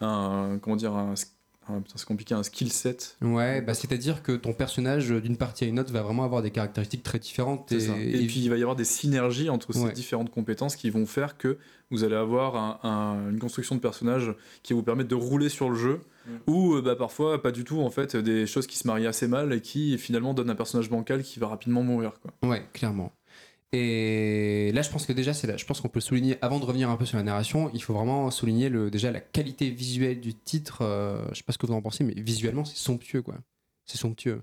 [0.00, 1.14] un comment dire un,
[1.66, 3.16] putain, c'est compliqué un skill set.
[3.22, 6.50] Ouais, bah c'est-à-dire que ton personnage d'une partie à une autre va vraiment avoir des
[6.50, 7.70] caractéristiques très différentes.
[7.72, 7.78] Et,
[8.26, 9.92] puis il va y avoir des synergies entre ces Ouais.
[9.92, 11.58] différentes compétences qui vont faire que
[11.90, 15.48] vous allez avoir un- un- une construction de personnage qui va vous permettre de rouler
[15.48, 16.30] sur le jeu, Mm.
[16.46, 19.28] ou euh, bah, parfois pas du tout en fait des choses qui se marient assez
[19.28, 22.12] mal et qui finalement donnent un personnage bancal qui va rapidement mourir.
[22.22, 22.48] Quoi.
[22.48, 23.12] Ouais, clairement.
[23.76, 25.56] Et là, je pense que déjà, c'est là.
[25.56, 27.92] Je pense qu'on peut souligner, avant de revenir un peu sur la narration, il faut
[27.94, 30.78] vraiment souligner le, déjà la qualité visuelle du titre.
[30.82, 33.34] euh, je sais pas ce que vous en pensez, mais visuellement, c'est somptueux, quoi.
[33.86, 34.42] C'est somptueux.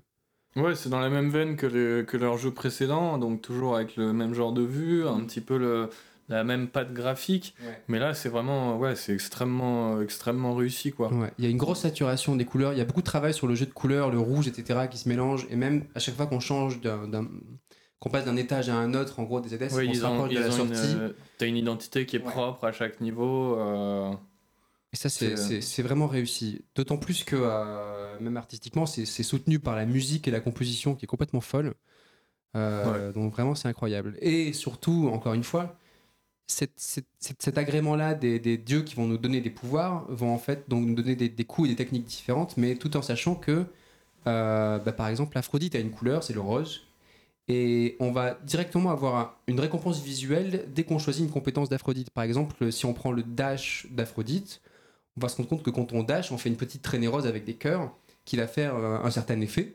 [0.54, 3.96] Ouais, c'est dans la même veine que, les- que leurs jeux précédents, donc toujours avec
[3.96, 5.88] le même genre de vue, un petit peu le,
[6.28, 7.54] la même patte graphique.
[7.88, 11.10] Mais là, c'est vraiment, ouais, c'est extrêmement, extrêmement réussi, quoi.
[11.12, 11.32] Ouais.
[11.38, 12.72] Il y a une grosse saturation des couleurs.
[12.74, 14.98] Il y a beaucoup de travail sur le jeu de couleurs, le rouge, etc., qui
[14.98, 15.46] se mélange.
[15.50, 17.08] Et même à chaque fois qu'on change d'un.
[18.02, 20.04] Qu'on passe d'un étage à un autre, en gros, des étages, Ouais, on ils se
[20.04, 20.72] ont, rapproche de la sortie.
[20.96, 22.32] euh, t'as une identité qui est Ouais.
[22.32, 23.56] propre à chaque niveau.
[23.56, 24.10] euh,
[24.92, 26.64] Et ça, c'est- euh, c'est vraiment réussi.
[26.74, 31.04] D'autant plus que, euh, même artistiquement, c'est soutenu par la musique et la composition qui
[31.04, 31.74] est complètement folle.
[32.56, 34.16] Euh, Donc vraiment, c'est incroyable.
[34.20, 35.78] Et surtout, encore une fois,
[36.48, 40.34] cette- cette- cette- cet agrément-là des, des dieux qui vont nous donner des pouvoirs vont
[40.34, 43.02] en fait donc nous donner des, des coups et des techniques différentes, mais tout en
[43.02, 43.64] sachant que,
[44.26, 46.82] euh, bah, par exemple, Aphrodite a une couleur, c'est le rose.
[47.48, 52.10] Et on va directement avoir un- une récompense visuelle dès qu'on choisit une compétence d'Aphrodite.
[52.10, 54.60] Par exemple, si on prend le dash d'Aphrodite,
[55.16, 57.26] on va se rendre compte que quand on dash, on fait une petite traînée rose
[57.26, 57.92] avec des cœurs
[58.24, 59.74] qui va faire euh, un certain effet.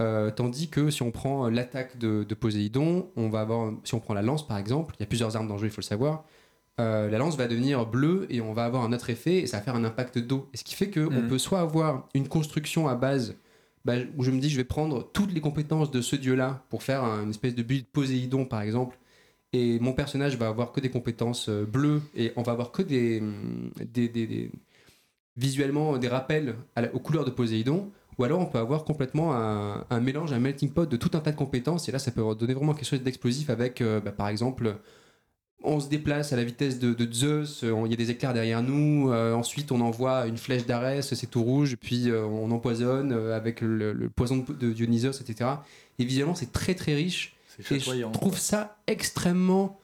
[0.00, 3.94] Euh, tandis que si on prend euh, l'attaque de, de Poséidon, on va avoir, si
[3.94, 5.70] on prend la lance par exemple, il y a plusieurs armes dans le jeu, il
[5.72, 6.24] faut le savoir.
[6.80, 9.58] euh, la lance va devenir bleue et on va avoir un autre effet et ça
[9.58, 10.48] va faire un impact d'eau.
[10.52, 11.28] Et ce qui fait qu'on Mhm.
[11.28, 13.36] peut soit avoir une construction à base
[13.84, 16.82] bah, où je me dis je vais prendre toutes les compétences de ce dieu-là pour
[16.82, 18.98] faire un- une espèce de build Poséidon par exemple.
[19.52, 22.82] Et mon personnage va avoir que des compétences euh, bleues et on va avoir que
[22.82, 23.70] des, hum,
[25.36, 26.56] visuellement des rappels
[26.92, 27.90] aux couleurs de Poséidon.
[28.18, 31.20] Ou alors on peut avoir complètement un, un mélange, un melting pot de tout un
[31.20, 31.88] tas de compétences.
[31.88, 34.76] Et là, ça peut donner vraiment quelque chose d'explosif avec, euh, bah, par exemple,
[35.64, 38.34] on se déplace à la vitesse de, de Zeus, euh, il y a des éclairs
[38.34, 42.50] derrière nous, euh, ensuite on envoie une flèche d'Arès, c'est tout rouge, puis euh, on
[42.50, 45.50] empoisonne euh, avec le, le poison de, de Dionysos, etc.
[45.98, 47.36] Et visuellement, c'est très très riche.
[47.70, 49.78] Et je trouve ça extrêmement.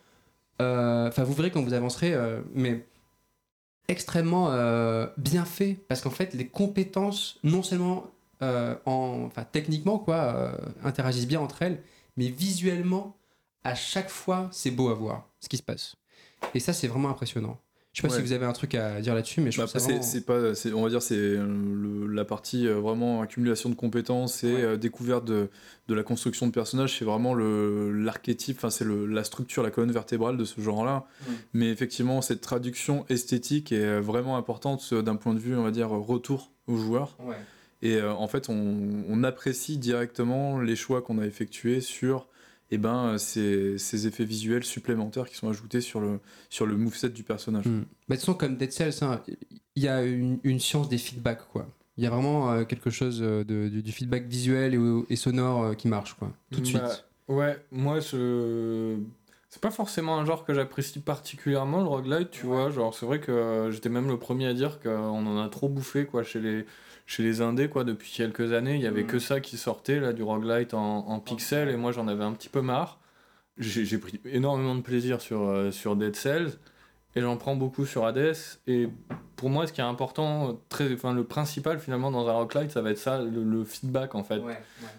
[0.58, 2.14] Enfin, vous verrez quand vous avancerez,
[2.52, 2.84] mais
[3.88, 4.50] extrêmement
[5.16, 8.10] bien fait parce qu'en fait, les compétences, non seulement
[8.40, 10.52] en, techniquement, quoi,
[10.82, 11.80] interagissent bien entre elles,
[12.16, 13.16] mais visuellement,
[13.64, 15.96] à chaque fois, c'est beau à voir ce qui se passe.
[16.54, 17.58] Et ça, c'est vraiment impressionnant.
[17.92, 18.20] Je Je sais pas Ouais.
[18.20, 20.38] si vous avez un truc à dire là-dessus, mais je Bah, c'est vraiment- c'est pas,
[20.74, 24.62] on va dire, c'est euh, la partie euh, vraiment accumulation de compétences et Ouais.
[24.62, 25.50] euh, découverte de,
[25.88, 26.96] de la construction de personnages.
[27.00, 31.04] C'est vraiment le- l'archétype, enfin, c'est la structure, la colonne vertébrale de ce genre-là.
[31.52, 35.88] Mais effectivement, cette traduction esthétique est vraiment importante d'un point de vue, on va dire,
[35.90, 37.16] retour aux joueurs.
[37.82, 42.28] Et euh, en fait, on, on apprécie directement les choix qu'on a effectués sur
[42.70, 47.10] eh ben, ces, ces effets visuels supplémentaires qui sont ajoutés sur le, sur le moveset
[47.10, 47.66] du personnage.
[47.66, 47.80] Mm.
[47.80, 49.20] Bah, de toute façon, comme Dead Cells, hein,
[49.74, 51.68] il y a une, une science des feedbacks, quoi.
[51.96, 55.64] Il y a vraiment euh, quelque chose euh, de, du, feedback visuel et, et sonore
[55.64, 56.32] euh, qui marche, quoi.
[56.50, 57.04] Tout de Bah, suite.
[57.28, 58.96] Ouais, moi, je.
[59.50, 62.70] C'est pas forcément un genre que j'apprécie particulièrement, le roguelite, tu vois.
[62.70, 65.68] Genre, c'est vrai que euh, j'étais même le premier à dire qu'on en a trop
[65.68, 66.64] bouffé, quoi, chez les,
[67.10, 68.76] chez les indés, quoi, depuis quelques années.
[68.76, 69.08] Il y avait Mhm.
[69.08, 72.30] que ça qui sortait, là, du roguelite en, en pixel, et moi, j'en avais un
[72.32, 73.00] petit peu marre.
[73.58, 76.52] J'ai j'ai pris énormément de plaisir sur, euh, sur Dead Cells,
[77.16, 78.36] et j'en prends beaucoup sur Hades.
[78.68, 78.88] Et
[79.40, 82.82] pour moi, ce qui est important, très, enfin, le principal, finalement, dans un roguelite, ça
[82.82, 84.40] va être ça, le, le feedback, en fait.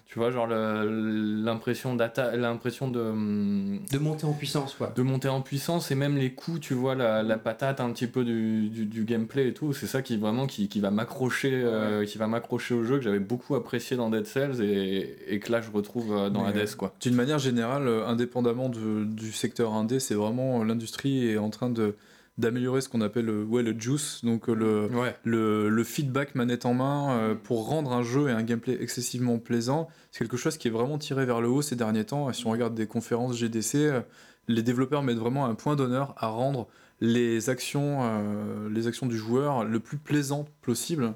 [0.08, 4.92] Tu vois, genre l'impression l'impression de, hum, De monter en puissance, quoi.
[4.96, 8.08] de monter en puissance et même les coups, tu vois, la, la patate un petit
[8.08, 11.52] peu du, du, du gameplay et tout, c'est ça qui vraiment qui, qui va m'accrocher
[11.54, 15.40] euh, qui va m'accrocher au jeu, que j'avais beaucoup apprécié dans Dead Cells et, et
[15.40, 16.94] que là je retrouve euh, dans Mais, Hades, quoi.
[17.02, 21.50] D'une manière générale, euh, indépendamment de- du secteur indé, c'est vraiment euh, l'industrie est en
[21.50, 21.96] train de
[22.42, 25.16] d'améliorer ce qu'on appelle le, ouais, le juice, donc euh, le, Ouais.
[25.24, 29.40] le, le feedback manette en main euh, pour rendre un jeu et un gameplay excessivement
[29.40, 29.88] plaisant.
[30.12, 32.30] C'est quelque chose qui est vraiment tiré vers le haut ces derniers temps.
[32.30, 34.02] Et si on regarde des conférences GDC, euh,
[34.50, 36.68] les développeurs mettent vraiment un point d'honneur à rendre
[37.00, 41.14] les actions, euh, les actions du joueur le plus plaisant possible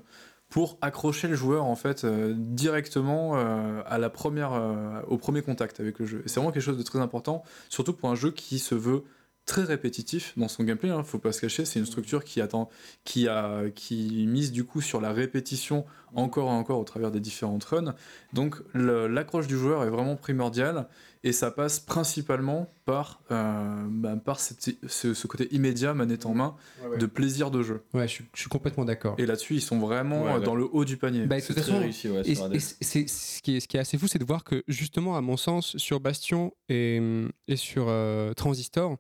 [0.49, 5.41] pour accrocher le joueur en fait euh, directement euh, à la première, euh, au premier
[5.41, 6.21] contact avec le jeu.
[6.25, 9.03] Et c'est vraiment quelque chose de très important, surtout pour un jeu qui se veut
[9.45, 10.89] très répétitif dans son gameplay.
[10.89, 12.69] Hein, faut pas se cacher, c'est une structure qui attend,
[13.03, 15.85] qui a, qui mise du coup sur la répétition
[16.15, 17.93] encore et encore au travers des différentes runs.
[18.33, 20.87] Donc l'accroche du joueur est vraiment primordiale
[21.23, 26.33] et ça passe principalement par, euh, bah, par cette- ce, ce côté immédiat, manette en
[26.35, 26.55] main,
[26.99, 27.83] de plaisir de jeu.
[27.93, 29.15] Ouais, je suis, je suis complètement d'accord.
[29.17, 30.41] Et là-dessus, ils sont vraiment Ouais, ouais.
[30.43, 31.25] dans le haut du panier.
[31.25, 33.79] Bah, C'est très façon, réussi, ouais, Et, et c'est, ce, qui est, ce qui est
[33.79, 37.01] assez fou, c'est de voir que justement, à mon sens, sur Bastion et,
[37.47, 38.97] et sur euh, Transistor,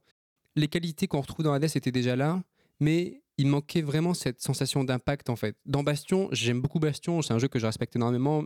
[0.55, 2.41] les qualités qu'on retrouve dans Hades étaient déjà là,
[2.79, 5.55] mais il manquait vraiment cette sensation d'impact en fait.
[5.65, 8.43] Dans Bastion, j'aime beaucoup Bastion, c'est un jeu que je respecte énormément.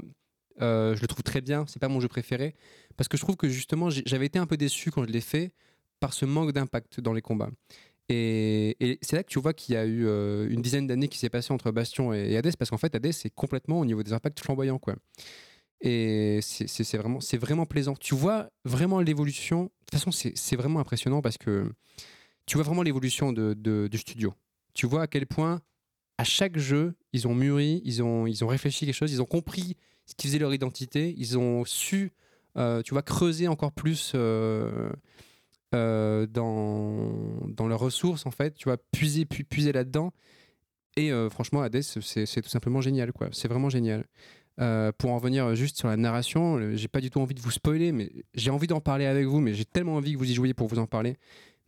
[0.61, 2.53] euh, je le trouve très bien, c'est pas mon jeu préféré
[2.97, 5.51] parce que je trouve que justement j'avais été un peu déçu quand je l'ai fait
[5.99, 7.51] par ce manque d'impact dans les combats.
[8.09, 11.19] Et, c'est là que tu vois qu'il y a eu euh, une dizaine d'années qui
[11.19, 14.01] s'est passé entre Bastion et, et Hades, parce qu'en fait, Hades, c'est complètement au niveau
[14.01, 14.79] des impacts flamboyants.
[15.81, 17.95] Et c'est- vraiment, c'est vraiment plaisant.
[17.95, 19.71] Tu vois vraiment l'évolution.
[19.91, 21.71] Toute façon, c'est vraiment impressionnant parce que
[22.45, 23.53] tu vois vraiment l'évolution de,
[23.87, 24.33] du studio.
[24.73, 25.61] Tu vois à quel point,
[26.17, 29.25] à chaque jeu, ils ont mûri, ils ont, ils ont réfléchi quelque chose, ils ont
[29.25, 32.11] compris ce qui faisait leur identité, ils ont su,
[32.57, 34.91] euh, tu vois, creuser encore plus euh,
[35.73, 40.11] euh, dans, dans leurs ressources, en fait, tu vois, puiser, pu- puiser là-dedans.
[40.97, 43.29] Et franchement, Hades, c'est c'est tout simplement génial, quoi.
[43.31, 44.05] C'est vraiment génial.
[44.59, 47.51] Euh, pour en revenir juste sur la narration, j'ai pas du tout envie de vous
[47.51, 50.33] spoiler, mais j'ai envie d'en parler avec vous, mais j'ai tellement envie que vous y
[50.33, 51.15] jouiez pour vous en parler.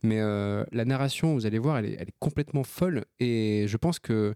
[0.02, 4.34] Mais euh, la narration, vous allez voir, elle est, complètement folle, et je pense que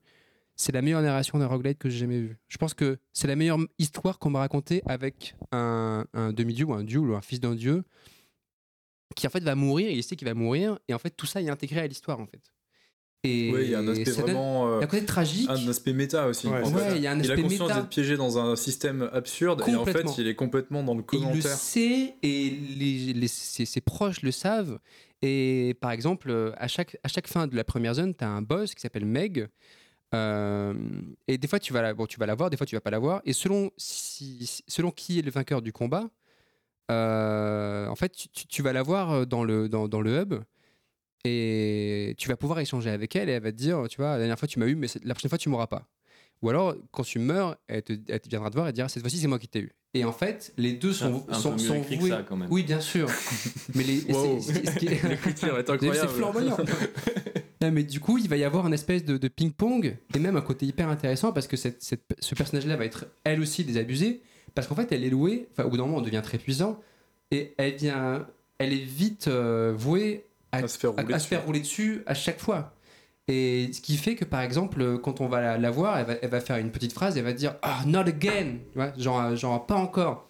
[0.54, 2.38] c'est la meilleure narration d'un roguelite que j'ai jamais vue.
[2.48, 6.72] Je pense que c'est la meilleure histoire qu'on m'a racontée avec un, un demi-dieu ou
[6.72, 7.84] un dieu ou un fils d'un dieu
[9.14, 11.26] qui en fait va mourir, et il sait qu'il va mourir, et en fait tout
[11.26, 12.52] ça est intégré à l'histoire en fait.
[13.24, 14.66] Et Oui, il y a un aspect donne- vraiment.
[14.68, 15.50] il y euh, a un côté tragique.
[15.50, 16.46] un aspect méta aussi.
[16.46, 16.60] Ouais.
[16.62, 19.62] Ouais, il y a un il a aspect conscience d'être piégé dans un système absurde
[19.66, 21.50] et en fait il est complètement dans le Et il le commentaire.
[21.56, 24.78] sait et les, les- ses, ses proches le savent.
[25.22, 28.28] Et par exemple, euh, à chaque, à chaque fin de la première zone, tu as
[28.28, 29.48] un boss qui s'appelle Meg.
[30.14, 30.72] Euh,
[31.26, 32.80] et des fois, tu vas, la, bon, tu vas la voir, des fois, tu vas
[32.80, 33.22] pas la voir.
[33.24, 36.08] Et selon, si, selon qui est le vainqueur du combat,
[36.90, 40.34] euh, en fait, tu, tu- tu vas la voir dans le, dans, dans le hub.
[41.24, 44.18] Et tu vas pouvoir échanger avec elle et elle va te dire, tu vois, la
[44.18, 45.86] dernière fois tu m'as eu, mais la prochaine fois tu m'auras pas.
[46.42, 48.88] Ou alors, quand tu meurs, elle, te, elle te viendra te voir et te dira,
[48.88, 49.72] cette fois-ci c'est moi qui t'ai eu.
[49.94, 52.22] Et en fait, les deux sont, un sont, peu mieux sont écrit que voués- ça,
[52.28, 52.48] quand même.
[52.50, 53.08] Oui, bien sûr.
[53.74, 54.38] mais les, Wow.
[54.40, 54.52] c'est-
[55.08, 56.08] L'écriture est incroyable.
[56.10, 56.56] Flamboyant.
[57.62, 60.36] Non, mais du coup, il va y avoir une espèce de, de ping-pong et même
[60.36, 64.20] un côté hyper intéressant parce que cette, cette- ce personnage-là va être elle aussi désabusée
[64.54, 65.48] parce qu'en fait, elle est louée.
[65.52, 66.78] Enfin, au bout d'un moment, on devient très puissant
[67.30, 68.26] et elle vient,
[68.58, 70.26] elle est vite euh, vouée
[70.56, 72.72] à, À se faire à- rouler à se faire rouler dessus à chaque fois.
[73.28, 76.12] Et ce qui fait que par exemple, quand on va la, la voir, elle va,
[76.22, 79.34] elle va faire une petite phrase, elle va dire Ah, not again Tu vois, genre,
[79.36, 80.28] genre pas encore.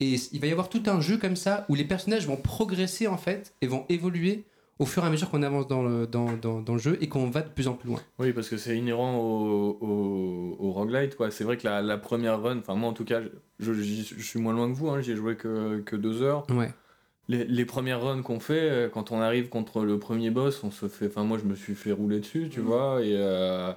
[0.00, 3.06] Et il va y avoir tout un jeu comme ça où les personnages vont progresser
[3.06, 4.44] en fait et vont évoluer
[4.80, 7.08] au fur et à mesure qu'on avance dans le, dans, dans, dans le jeu et
[7.08, 8.00] qu'on va de plus en plus loin.
[8.18, 11.14] Oui, parce que c'est inhérent au, au, au roguelite.
[11.14, 11.30] Quoi.
[11.30, 13.20] C'est vrai que la, la première run, enfin moi en tout cas,
[13.60, 16.44] je, je, je suis moins loin que vous, hein, j'ai joué que, que deux heures.
[16.50, 16.70] Ouais.
[17.28, 20.70] Les, les premières runs qu'on fait, euh, quand on arrive contre le premier boss, on
[20.70, 21.06] se fait.
[21.06, 22.66] Enfin, moi je me suis fait rouler dessus, tu Mhm.
[22.66, 23.14] vois, et.
[23.16, 23.72] euh,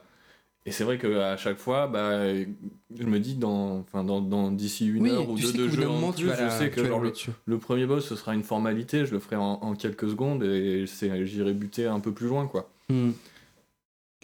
[0.65, 4.85] et c'est vrai qu'à chaque fois, bah, je me dis, dans, enfin, dans, dans d'ici
[4.85, 7.01] une oui, heure ou deux de jeu en plus, je la- sais que genre,
[7.45, 10.83] le premier boss, ce sera une formalité, je le ferai en, en quelques secondes et
[10.85, 12.69] c'est- j'irai buter un peu plus loin, quoi.
[12.89, 13.11] Hmm.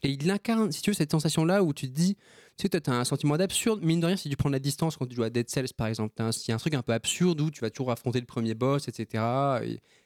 [0.03, 2.17] Et il incarne, si tu veux, cette sensation-là où tu te dis,
[2.57, 3.83] tu sais, t'as un sentiment d'absurde.
[3.83, 5.87] Mine de rien, si tu prends la distance quand tu joues à Dead Cells, par
[5.87, 8.27] exemple, il y a un truc un peu absurde où tu vas toujours affronter le
[8.27, 9.23] premier boss, etc.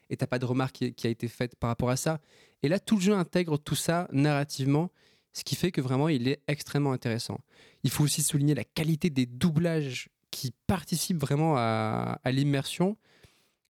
[0.08, 2.20] Et t'as pas de remarque qui, a été faite par rapport à ça.
[2.62, 4.90] Et là, tout le jeu intègre tout ça narrativement,
[5.34, 7.38] ce qui fait que vraiment, il est extrêmement intéressant.
[7.84, 12.96] Il faut aussi souligner la qualité des doublages qui participent vraiment à, l'immersion.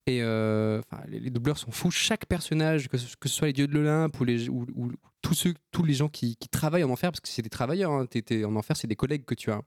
[0.06, 1.90] Et euh, les, doubleurs sont fous.
[1.90, 4.48] Chaque personnage, que ce, que soit les dieux de l'Olympe ou, les,
[5.22, 7.92] tous, ceux, tous les gens qui, qui travaillent en enfer, parce que c'est des travailleurs,
[7.92, 8.06] hein,
[8.44, 9.62] en enfer, c'est des collègues que tu as.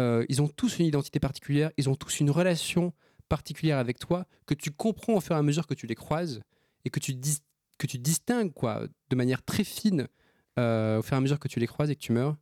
[0.00, 2.92] Euh, ils ont tous une identité particulière, ils ont tous une relation
[3.28, 6.40] particulière avec toi que tu comprends au fur et à mesure que tu les croises
[6.84, 7.42] et que tu, dis-
[7.78, 10.06] que tu distingues quoi, de manière très fine
[10.58, 12.36] euh, au fur et à mesure que tu les croises et que tu meurs.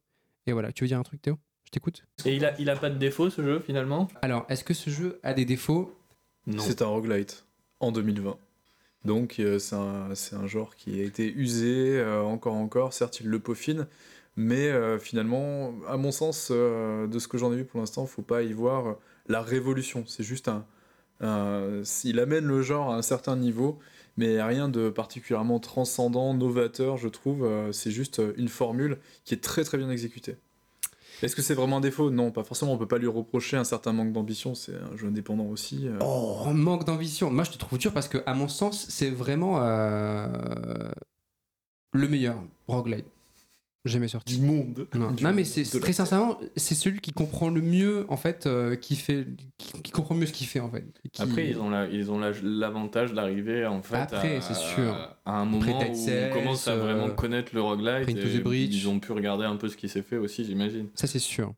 [0.46, 1.38] Et voilà, tu veux dire un truc Théo?
[1.64, 4.06] Je t'écoute Et il a, il a pas de défaut ce jeu finalement?
[4.22, 5.98] Alors, est-ce que ce jeu a des défauts?
[6.46, 6.62] Non.
[6.62, 7.44] C'est un roguelite
[7.80, 8.38] en 2020.
[9.06, 12.92] Donc euh, c'est un, un genre qui a été usé euh, encore encore.
[12.92, 13.86] Certes, il le peaufine,
[14.36, 18.22] mais euh, finalement, à mon sens, de ce que j'en ai vu pour l'instant, faut
[18.22, 18.96] pas y voir
[19.28, 20.04] la révolution.
[20.06, 20.66] C'est juste un,
[21.20, 23.78] un- il amène le genre à un certain niveau,
[24.16, 27.48] mais rien de particulièrement transcendant, novateur, je trouve.
[27.72, 30.36] C'est juste une formule qui est très très bien exécutée.
[31.22, 32.10] Est-ce que c'est vraiment un défaut?
[32.10, 32.72] Non, pas forcément.
[32.72, 34.54] On peut pas lui reprocher un certain manque d'ambition.
[34.54, 35.88] C'est un jeu indépendant aussi.
[35.88, 35.98] euh.
[36.02, 37.30] Oh, manque d'ambition.
[37.30, 40.28] Moi, je te trouve dur parce que, à mon sens, c'est vraiment euh,
[41.92, 42.36] le meilleur
[42.68, 43.06] roguelite
[43.86, 44.38] jamais sorti.
[44.38, 44.86] Du monde.
[44.94, 48.16] Non, Du non, mais monde c'est très sincèrement, c'est celui qui comprend le mieux en
[48.16, 49.26] fait, euh, qui fait,
[49.58, 50.84] qui, qui comprend mieux ce qu'il fait en fait.
[51.12, 54.54] Qui- Après, ils ont la- ils ont la- l'avantage d'arriver en fait Après, à, c'est
[54.54, 54.94] sûr.
[55.24, 58.08] à un moment où on commence à euh, vraiment connaître le roguelite
[58.72, 60.88] ils ont pu regarder un peu ce qui s'est fait aussi, j'imagine.
[60.94, 61.52] Ça c'est sûr.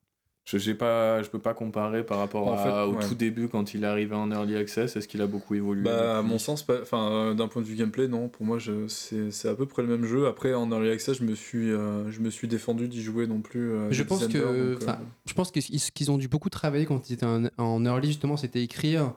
[0.56, 3.06] Je pas, je peux pas comparer par rapport En à- fait, au ouais.
[3.06, 4.96] tout début quand il est arrivé en early access.
[4.96, 7.74] Est-ce qu'il a beaucoup évolué Bah, à mon sens, enfin, euh, d'un point de vue
[7.74, 8.28] gameplay, non.
[8.28, 10.26] Pour moi, je- c'est c'est à peu près le même jeu.
[10.26, 13.40] Après, en early access, je me suis, euh, je me suis défendu d'y jouer non
[13.40, 13.72] plus.
[13.72, 16.48] euh, Je pense que, d'heures, donc, euh, enfin, je pense qu'ils qu'ils ont dû beaucoup
[16.50, 19.12] travailler quand ils étaient en, en early justement, c'était écrire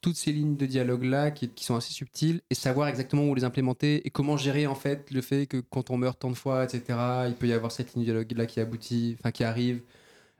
[0.00, 3.34] toutes ces lignes de dialogue là qui, qui sont assez subtiles et savoir exactement où
[3.34, 6.36] les implémenter et comment gérer en fait le fait que quand on meurt tant de
[6.36, 6.82] fois, etc.
[7.26, 9.80] Il peut y avoir cette ligne de dialogue là qui aboutit, enfin qui arrive.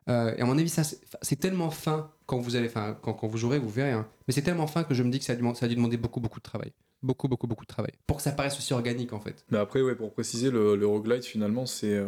[0.08, 0.82] Euh, et à mon avis, ça
[1.22, 2.70] c'est tellement fin quand vous allez,
[3.02, 3.92] quand, vous jouerez, vous verrez.
[3.92, 4.06] hein.
[4.26, 6.38] Mais c'est tellement fin que je me dis que ça a, dû, demander beaucoup beaucoup
[6.38, 9.44] de travail, beaucoup beaucoup beaucoup de travail pour que ça paraisse aussi organique en fait.
[9.50, 12.02] Mais après, ouais, pour préciser, le, le roguelite, finalement, c'est.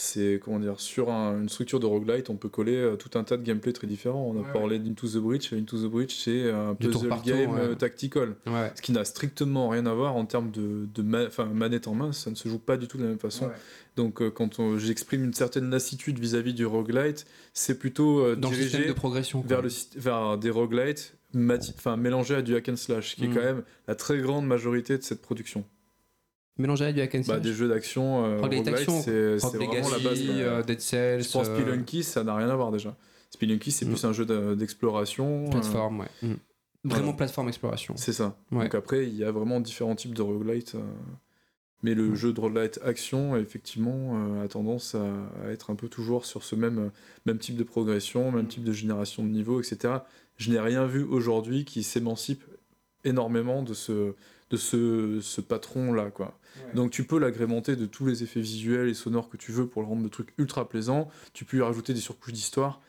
[0.00, 3.10] Euh, C'est comment dire, sur un- une structure de roguelite, on peut coller euh, tout
[3.18, 4.24] un tas de gameplay très différents.
[4.34, 5.52] On a Ouais, parlé d'Into the Breach.
[5.52, 7.60] Into the Breach, c'est un Du tour puzzle game ouais.
[7.60, 8.36] euh, tactical.
[8.46, 8.72] Ouais.
[8.74, 12.12] Ce qui n'a strictement rien à voir en termes de, de ma- manette en main,
[12.12, 13.50] ça ne se joue pas du tout de la même façon.
[13.96, 18.54] Donc euh, quand j'exprime une certaine lassitude vis-à-vis du roguelite, c'est plutôt euh, Dans le
[18.56, 19.40] système dirigé de progression.
[19.46, 21.14] vers, le, vers des roguelites
[21.96, 23.30] mélangés à du hack and slash, qui Mm.
[23.30, 25.64] est quand même la très grande majorité de cette production.
[26.60, 27.42] Mélanger avec du hack and Bah, slash.
[27.42, 28.38] des jeux d'action, euh,
[29.38, 30.20] c'est vraiment la base.
[30.28, 32.96] euh, Dead Cells, Je pense euh, Spelunky, ça n'a rien à voir déjà.
[33.30, 33.88] Spelunky, c'est Mm.
[33.88, 35.46] plus un jeu de- d'exploration.
[35.46, 36.06] euh, plateforme, ouais.
[36.22, 36.26] Mm.
[36.84, 37.12] Vraiment voilà.
[37.16, 37.94] plateforme exploration.
[37.96, 38.36] C'est ça.
[38.52, 38.64] Ouais.
[38.64, 40.74] Donc après, il y a vraiment différents types de roguelite.
[40.74, 40.80] euh,
[41.82, 42.16] Mais le Ouais.
[42.16, 45.02] jeu de roguelite action, effectivement, euh, a tendance à,
[45.44, 46.90] à être un peu toujours sur ce même,
[47.24, 49.94] même type de progression, même type de génération de niveau, etc.
[50.36, 52.44] Je n'ai rien vu aujourd'hui qui s'émancipe
[53.04, 54.14] énormément de ce,
[54.50, 56.36] de ce, ce patron-là, quoi.
[56.74, 59.82] Donc tu peux l'agrémenter de tous les effets visuels et sonores que tu veux pour
[59.82, 61.08] le rendre le truc ultra plaisant.
[61.32, 62.80] Tu peux y rajouter des surcouches d'histoire.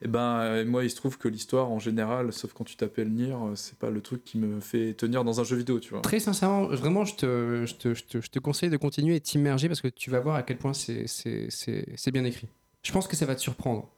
[0.00, 3.10] Et ben euh, moi il se trouve que l'histoire en général, sauf quand tu t'appelles
[3.10, 5.90] Nier, euh, c'est pas le truc qui me fait tenir dans un jeu vidéo, tu
[5.90, 6.00] vois.
[6.02, 9.20] Très sincèrement, vraiment, je te, je te, je te, je te conseille de continuer et
[9.20, 12.46] t'immerger parce que tu vas voir à quel point c'est- c'est c'est- c'est bien écrit.
[12.84, 13.88] Je pense que ça va te surprendre.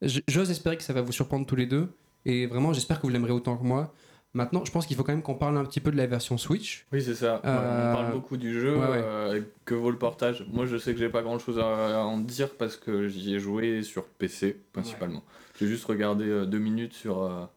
[0.00, 1.88] J'ose espérer que ça va vous surprendre tous les deux.
[2.24, 3.94] Et vraiment, j'espère que vous l'aimerez autant que moi.
[4.34, 6.38] Maintenant, je pense qu'il faut quand même qu'on parle un petit peu de la version
[6.38, 6.86] Switch.
[6.90, 7.34] Oui, c'est ça.
[7.34, 8.76] Ouais, Euh, On parle beaucoup du jeu.
[8.76, 9.00] ouais, ouais.
[9.04, 12.00] euh, et que vaut le portage Moi, je sais que j'ai pas grand chose à,
[12.00, 15.22] à en dire parce que j'y ai joué sur PC principalement.
[15.60, 17.48] J'ai juste regardé euh, deux minutes sur,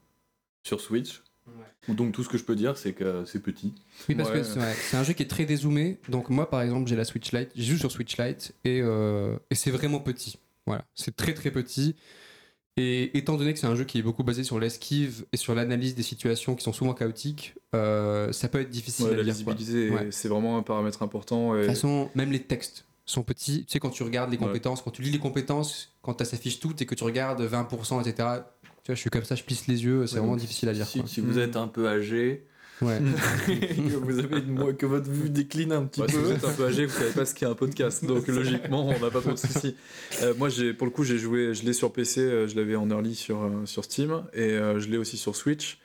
[0.63, 1.21] sur Switch.
[1.87, 3.73] Donc, tout ce que je peux dire, c'est que c'est petit.
[4.09, 5.99] Oui, parce que c'est un jeu qui est très dézoomé.
[6.09, 7.51] Donc, moi, par exemple, j'ai la Switch Lite.
[7.55, 10.39] J'ai joue sur Switch Lite et, et c'est vraiment petit.
[10.65, 11.95] Voilà, c'est très très petit.
[12.77, 15.55] Et étant donné que c'est un jeu qui est beaucoup basé sur l'esquive et sur
[15.55, 19.23] l'analyse des situations qui sont souvent chaotiques, euh, ça peut être difficile Ouais, à la
[19.23, 19.33] lire.
[19.33, 20.07] visibilité, Ouais.
[20.11, 21.53] c'est vraiment un paramètre important.
[21.53, 23.63] De toute façon, même les textes sont petits.
[23.65, 24.45] Tu sais, quand tu regardes les Ouais.
[24.47, 28.01] compétences, quand tu lis les compétences, quand ça s'affiche tout et que tu regardes 20%,
[28.01, 28.13] etc.
[28.83, 30.73] Tu vois, je suis comme ça, je plisse les yeux, c'est Ouais, vraiment difficile à
[30.73, 30.85] lire.
[30.85, 31.07] Si, quoi.
[31.07, 32.45] si vous êtes un peu âgé,
[32.81, 32.99] Ouais.
[33.47, 36.21] que vous avez une que votre vue décline un petit Ouais, si peu.
[36.21, 38.99] vous êtes un peu âgé, vous savez pas ce qu'est un podcast, donc logiquement, on
[38.99, 39.75] n'a pas trop de soucis.
[40.21, 42.75] Euh, moi, j'ai, pour le coup, j'ai joué, je l'ai sur PC, euh, je l'avais
[42.75, 45.77] en early sur, euh, sur Steam, et euh, je l'ai aussi sur Switch.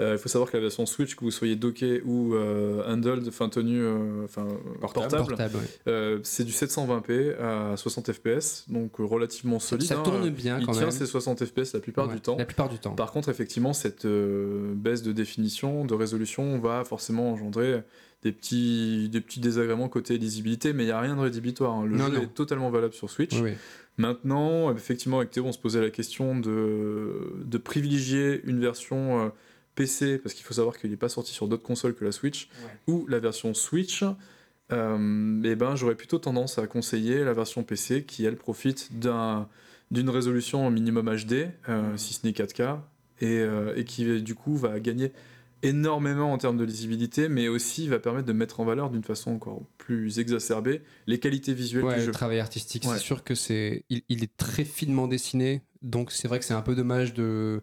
[0.00, 3.28] Euh, Il faut savoir que la version Switch, que vous soyez docké ou euh, handled,
[3.28, 4.44] enfin tenu, euh, enfin
[4.80, 5.08] Portable.
[5.08, 5.62] portable, Portable, ouais.
[5.86, 9.86] euh, c'est du 720p à 60 fps, donc relativement solide.
[9.86, 10.02] Ça hein.
[10.02, 10.90] tourne bien Il quand tient même.
[10.90, 12.36] ses 60 fps la plupart Ouais, du temps.
[12.36, 12.94] La plupart du temps.
[12.94, 17.82] Par contre, effectivement, cette euh, baisse de définition, de résolution, va forcément engendrer
[18.24, 21.72] des petits, des petits désagréments côté lisibilité, mais il n'y a rien de rédhibitoire.
[21.74, 21.84] hein.
[21.86, 22.22] Le Non, jeu non.
[22.22, 23.34] est totalement valable sur Switch.
[23.40, 23.52] Oui.
[23.96, 29.28] Maintenant, effectivement, avec Théo, on se posait la question de, de privilégier une version euh,
[29.74, 32.48] PC, parce qu'il faut savoir qu'il n'est pas sorti sur d'autres consoles que la Switch,
[32.86, 34.04] ou la version Switch.
[34.72, 39.48] Euh, et ben, j'aurais plutôt tendance à conseiller la version PC qui, elle, profite d'un
[39.90, 42.78] d'une résolution au minimum HD, euh, si ce n'est 4K,
[43.20, 45.12] et, euh, et qui, du coup, va gagner
[45.62, 49.30] énormément en termes de lisibilité, mais aussi va permettre de mettre en valeur d'une façon
[49.32, 52.12] encore plus exacerbée les qualités visuelles Ouais, du le jeu.
[52.12, 52.94] travail artistique, Ouais.
[52.94, 56.54] c'est sûr que c'est, il, il est très finement dessiné, donc c'est vrai que c'est
[56.54, 57.62] un peu dommage de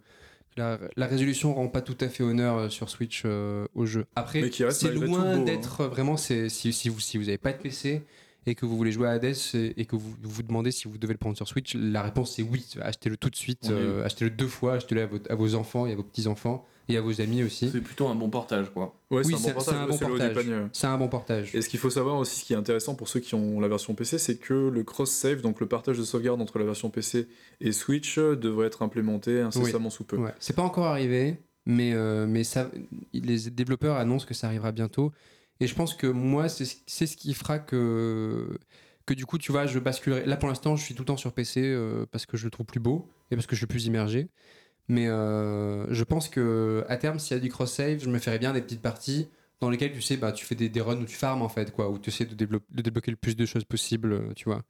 [0.57, 4.05] la, la résolution rend pas tout à fait honneur euh, sur Switch euh, au jeu.
[4.15, 4.41] Après,
[4.71, 5.39] c'est loin hein.
[5.39, 8.01] d'être vraiment, c'est si, si vous si vous avez pas de PC
[8.47, 10.97] et que vous voulez jouer à Hades et, et que vous vous demandez si vous
[10.97, 12.65] devez le prendre sur Switch, la réponse c'est oui.
[12.81, 15.91] Achetez-le tout de suite, euh, achetez-le deux fois, achetez-le à, vos- à vos enfants et
[15.93, 17.69] à vos petits enfants et à vos amis aussi.
[17.71, 18.95] C'est plutôt un bon portage, quoi.
[19.09, 19.97] Ouais, Oui, c'est un bon portage, un bon
[20.83, 21.55] un bon portage.
[21.55, 23.67] Et ce qu'il faut savoir aussi, ce qui est intéressant pour ceux qui ont la
[23.67, 27.27] version PC, c'est que le cross-save, donc le partage de sauvegarde entre la version PC
[27.59, 30.17] et Switch, euh, devrait être implémenté incessamment sous peu.
[30.17, 32.69] Ouais, c'est pas encore arrivé, mais, euh, mais ça,
[33.13, 35.11] les développeurs annoncent que ça arrivera bientôt.
[35.59, 38.57] Et je pense que moi, c'est ce- c'est ce qui fera que,
[39.05, 40.25] que du coup, tu vois, je basculerai.
[40.25, 42.51] Là, pour l'instant, je suis tout le temps sur PC euh, parce que je le
[42.51, 44.27] trouve plus beau et parce que je suis plus immergé.
[44.91, 48.39] Mais euh, je pense que à terme, s'il y a du cross-save, je me ferais
[48.39, 49.29] bien des petites parties
[49.61, 51.71] dans lesquelles tu sais, bah, tu fais des, des runs où tu farmes en fait,
[51.71, 54.63] quoi, où tu essaies de, de débloquer le plus de choses possible, euh, tu vois.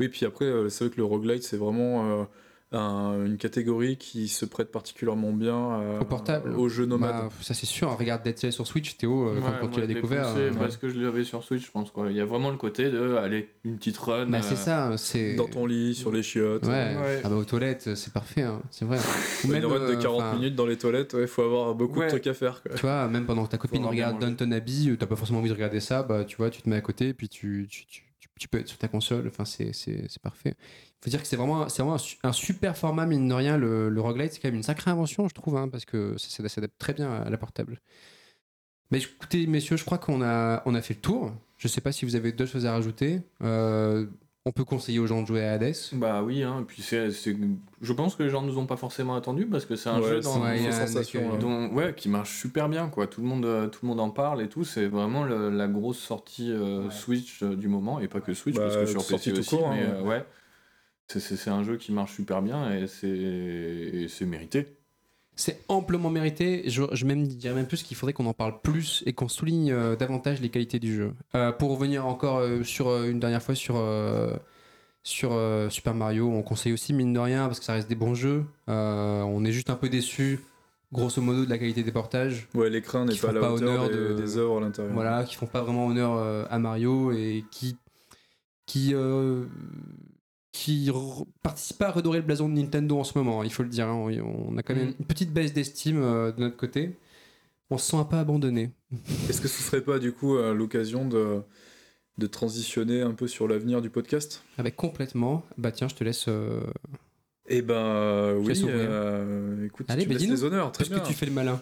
[0.00, 2.26] Oui, puis après, euh, c'est vrai que le roguelite, c'est vraiment
[2.72, 6.50] un- une catégorie qui se prête particulièrement bien euh, Au portable.
[6.56, 7.10] aux jeux nomades.
[7.12, 7.96] Bah, ça, c'est sûr.
[7.96, 10.26] Regarde Dead Cells sur Switch, Théo, euh, quand, Ouais, quand moi, tu l'as découvert.
[10.36, 11.90] euh, Parce que je l'avais sur Switch, je pense.
[11.90, 12.10] Quoi.
[12.10, 14.26] Il y a vraiment le côté de, allez, une petite run.
[14.26, 15.34] Bah, euh, c'est ça, c'est.
[15.34, 16.64] Dans ton lit, sur les chiottes.
[16.64, 16.70] Ouais.
[16.96, 17.20] Ouais.
[17.24, 18.98] Ah bah aux toilettes, c'est parfait, hein, c'est vrai.
[19.44, 21.74] Ou Une même, run de euh, 40 enfin, minutes dans les toilettes, il faut avoir
[21.74, 22.06] beaucoup Ouais.
[22.06, 22.62] de trucs à faire.
[22.62, 22.74] Quoi.
[22.74, 24.18] Tu vois, même pendant que ta copine regarde.
[24.18, 26.68] Downton Abbey, euh, t'as pas forcément envie de regarder ça, bah tu vois, tu te
[26.68, 28.02] mets à côté, puis tu, tu, tu,
[28.38, 29.72] tu- peux être sur ta console, enfin c'est
[30.22, 30.54] parfait.
[31.02, 33.56] Faut dire que c'est vraiment, c'est vraiment un, su- un super format, mine de rien,
[33.58, 36.28] le, le roguelite, c'est quand même une sacrée invention, je trouve, hein, parce que ça,
[36.42, 37.80] ça s'adapte très bien à la portable.
[38.90, 41.32] Mais écoutez, messieurs, je crois qu'on a, on a fait le tour.
[41.56, 43.20] Je sais pas si vous avez d'autres choses à rajouter.
[43.42, 44.06] Euh,
[44.44, 45.74] on peut conseiller aux gens de jouer à Hades.
[45.92, 46.58] Bah oui, hein.
[46.60, 47.36] et puis c'est, c'est-
[47.80, 50.08] je pense que les gens nous ont pas forcément attendu parce que c'est un Ouais,
[50.08, 51.36] jeu dans, Ouais, sensation.
[51.38, 53.06] dont- ouais, qui marche super bien quoi.
[53.06, 54.64] Tout le monde, euh, tout le monde en parle et tout.
[54.64, 58.56] C'est vraiment le- la grosse sortie euh, Switch euh, du moment et pas que Switch
[58.56, 59.50] Bah, parce que sur sortie PC aussi.
[59.56, 59.92] court, hein, mais ouais.
[59.94, 60.24] euh, ouais,
[61.20, 64.66] c'est, un jeu qui marche super bien et c'est, mérité.
[65.34, 66.62] C'est amplement mérité.
[66.68, 69.72] Je, je même, dirais même plus qu'il faudrait qu'on en parle plus et qu'on souligne
[69.72, 71.14] euh, davantage les qualités du jeu.
[71.34, 74.34] Euh, pour revenir encore euh, sur euh, une dernière fois sur, euh,
[75.02, 77.94] sur euh, Super Mario, on conseille aussi mine de rien parce que ça reste des
[77.94, 78.44] bons jeux.
[78.68, 80.40] Euh, on est juste un peu déçu,
[80.92, 82.46] grosso modo, de la qualité des portages.
[82.54, 84.60] Ouais, l'écran n'est pas à font la pas hauteur honneur des, de- des œuvres à
[84.60, 84.92] l'intérieur.
[84.92, 87.76] Voilà, qui font pas vraiment honneur euh, à Mario et qui
[88.66, 89.44] qui euh,
[90.52, 90.90] qui
[91.42, 93.42] participent pas à redorer le blason de Nintendo en ce moment.
[93.42, 93.88] Il faut le dire.
[93.88, 93.94] hein.
[94.48, 94.94] On, a quand même Mhm.
[95.00, 96.96] une petite baisse d'estime euh, de notre côté.
[97.70, 98.70] On se sent un peu abandonné.
[99.30, 101.40] Est-ce que ce serait pas du coup euh, l'occasion de,
[102.18, 104.44] de transitionner un peu sur l'avenir du podcast?
[104.58, 105.42] Avec complètement.
[105.56, 106.26] Bah tiens, je te laisse.
[106.28, 106.60] euh,
[107.48, 111.00] Eh ben euh, oui, euh, écoute, Allez, tu bah, me laisses les honneurs, très bien.
[111.00, 111.60] tu fais le malin.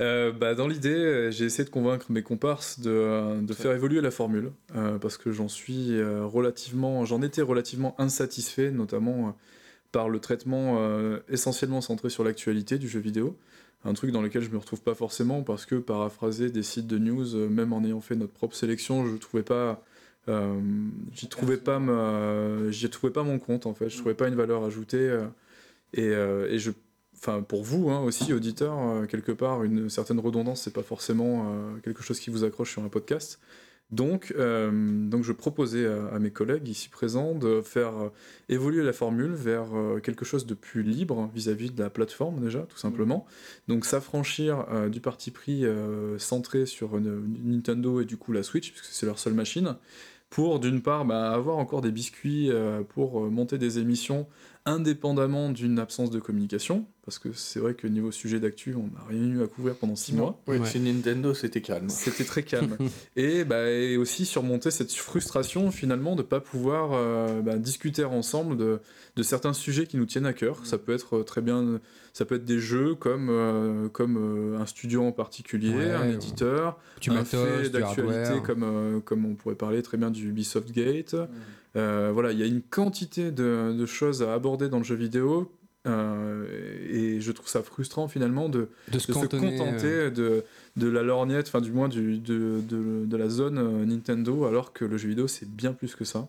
[0.00, 4.12] Euh, bah, dans l'idée, j'ai essayé de convaincre mes comparses de, de faire évoluer la
[4.12, 9.30] formule euh, parce que j'en suis euh, relativement, j'en étais relativement insatisfait, notamment euh,
[9.90, 13.36] par le traitement euh, essentiellement centré sur l'actualité du jeu vidéo.
[13.84, 16.98] Un truc dans lequel je me retrouve pas forcément parce que paraphraser des sites de
[16.98, 19.82] news, euh, même en ayant fait notre propre sélection, je trouvais pas,
[20.28, 20.60] euh,
[21.12, 23.88] j'y trouvais pas, ma- j'y trouvais pas mon compte en fait.
[23.88, 25.26] Je trouvais pas une valeur ajoutée euh,
[25.92, 26.72] et, euh, et je
[27.16, 31.50] enfin pour vous hein, aussi auditeurs quelque part une certaine redondance c'est pas forcément
[31.82, 33.40] quelque chose qui vous accroche sur un podcast
[33.90, 37.92] Donc, donc je proposais à, à mes collègues ici présents de faire
[38.50, 39.68] évoluer la formule vers
[40.02, 43.24] quelque chose de plus libre vis-à-vis de la plateforme déjà, tout simplement.
[43.66, 45.64] Donc s'affranchir du parti pris
[46.18, 49.76] centré sur Nintendo et du coup la Switch, puisque c'est leur seule machine,
[50.30, 54.26] pour d'une part bah, avoir encore des biscuits euh, pour euh, monter des émissions
[54.66, 59.04] indépendamment d'une absence de communication, parce que c'est vrai que niveau sujet d'actu, on n'a
[59.08, 60.42] rien eu à couvrir pendant six mois.
[60.48, 60.58] Ouais.
[60.66, 61.88] Chez Nintendo, c'était calme.
[61.88, 62.76] C'était très calme.
[63.16, 68.04] et, bah, et aussi surmonter cette frustration finalement de ne pas pouvoir euh, bah, discuter
[68.04, 68.80] ensemble de,
[69.14, 70.66] de certains sujets qui nous tiennent à cœur.
[70.66, 71.80] Ça peut être très bien,
[72.16, 76.08] ça peut être des jeux comme, euh, comme euh, un studio en particulier, Ouais, un
[76.08, 80.72] éditeur, Du un fait d'actualité comme, euh, comme on pourrait parler très bien du Ubisoft
[80.72, 81.14] Gate.
[81.76, 84.94] Euh, voilà, il y a une quantité de, de choses à aborder dans le jeu
[84.94, 85.52] vidéo.
[85.86, 86.46] euh,
[86.90, 90.44] et je trouve ça frustrant finalement de, de se de se cantonner, contenter euh, de,
[90.76, 94.86] de la lorgnette, enfin du moins du, de, de, de la zone Nintendo, alors que
[94.86, 96.28] le jeu vidéo c'est bien plus que ça.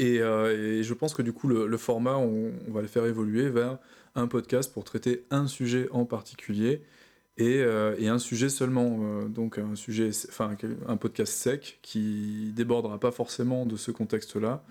[0.00, 3.78] Euh, et je pense que du coup le, format, on, va le faire évoluer vers
[4.14, 6.82] un podcast pour traiter un sujet en particulier
[7.38, 8.98] et, euh, un sujet seulement.
[9.02, 10.56] euh, donc un sujet, enfin
[10.86, 14.62] un podcast sec qui débordera pas forcément de ce contexte-là.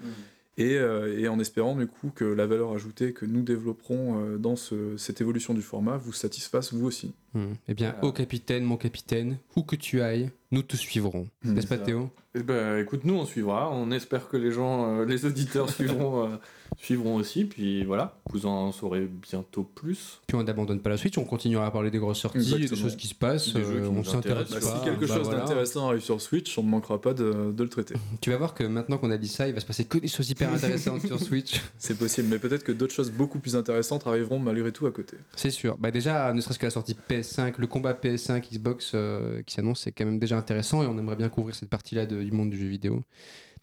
[0.58, 4.38] Et, euh, et en espérant du coup que la valeur ajoutée que nous développerons euh,
[4.38, 7.14] dans ce- cette évolution du format vous satisfasse vous aussi.
[7.34, 7.56] Hmm.
[7.68, 8.06] Eh bien, Voilà.
[8.08, 11.28] ô capitaine, mon capitaine, où que tu ailles, nous te suivrons.
[11.44, 11.54] Hmm.
[11.54, 11.84] N'est-ce pas Ça.
[11.84, 12.10] Théo?
[12.36, 13.70] Eh ben, écoute, nous on suivra.
[13.70, 16.36] On espère que les gens, euh, les auditeurs suivront, euh,
[16.78, 17.46] suivront aussi.
[17.46, 20.22] Puis voilà, vous en saurez bientôt plus.
[20.28, 22.96] Puis on n'abandonne pas la Switch, on continuera à parler des grosses sorties, des choses
[22.96, 24.50] qui se passent, Des jeux qui euh, on s'intéresse.
[24.50, 25.42] Bah, si quelque bah chose voilà.
[25.42, 27.96] d'intéressant arrive sur Switch, on ne manquera pas de, de le traiter.
[28.22, 30.08] Tu vas voir que maintenant qu'on a dit ça, il va se passer que des
[30.08, 31.62] choses hyper intéressantes sur Switch.
[31.78, 35.18] C'est possible, mais peut-être que d'autres choses beaucoup plus intéressantes arriveront malgré tout à côté.
[35.36, 35.78] C'est sûr.
[35.78, 39.82] Bah déjà, ne serait-ce que la sortie PS5, le combat PS5, Xbox euh, qui s'annonce,
[39.82, 42.58] c'est quand même déjà intéressant et on aimerait bien couvrir cette partie-là du monde du
[42.58, 43.04] jeu vidéo.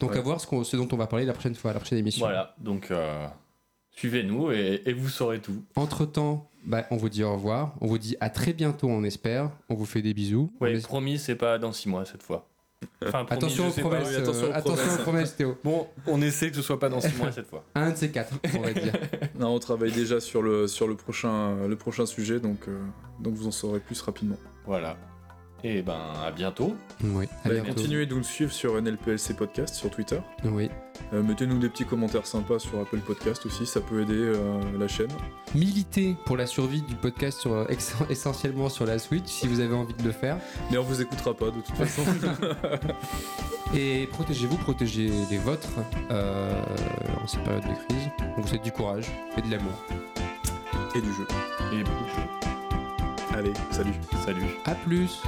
[0.03, 0.19] Donc Ouais.
[0.19, 2.27] à voir ce, qu'on- ce dont on va parler la prochaine fois, la prochaine émission.
[2.27, 3.27] Voilà, donc euh,
[3.91, 5.63] suivez-nous et, et vous saurez tout.
[5.77, 9.51] Entre-temps, bah, on vous dit au revoir, on vous dit à très bientôt, on espère.
[9.69, 10.51] On vous fait des bisous.
[10.61, 12.49] On Ouais, es- promis, c'est pas dans six mois cette fois.
[13.01, 13.81] Enfin, promis, Attention aux pas.
[13.81, 14.99] promesses, oui, attention euh, aux attention promesses.
[14.99, 15.57] aux promesses, Théo.
[15.63, 17.65] Bon, on essaie que ce soit pas dans six mois cette fois.
[17.77, 18.93] Un de ces quatre, on va dire.
[19.39, 22.81] Non, on travaille déjà sur le, sur le, prochain, le prochain sujet, donc, euh,
[23.21, 24.37] donc vous en saurez plus rapidement.
[24.67, 24.97] Voilà.
[25.65, 26.75] Et ben, à bientôt.
[27.05, 27.75] Oui, à Bah, bientôt.
[27.75, 30.19] continuez de nous suivre sur NLPLC Podcast sur Twitter.
[30.45, 30.69] Oui.
[31.13, 34.89] Euh, Mettez-nous des petits commentaires sympas sur Apple Podcast aussi, ça peut aider euh, la
[34.89, 35.11] chaîne.
[35.55, 37.65] Militez pour la survie du podcast sur, euh,
[38.11, 40.37] essentiellement sur la Switch, si vous avez envie de le faire.
[40.71, 42.03] Mais on vous écoutera pas de toute façon.
[43.75, 45.69] Et protégez-vous, protégez les vôtres
[46.11, 46.63] euh,
[47.23, 48.09] en cette période de crise.
[48.37, 49.07] On vous souhaite du courage
[49.39, 49.73] et de l'amour.
[50.95, 51.27] Et du jeu.
[51.73, 52.22] Et beaucoup de choses.
[53.35, 53.95] Allez, salut.
[54.25, 54.59] Salut.
[54.67, 55.23] A plus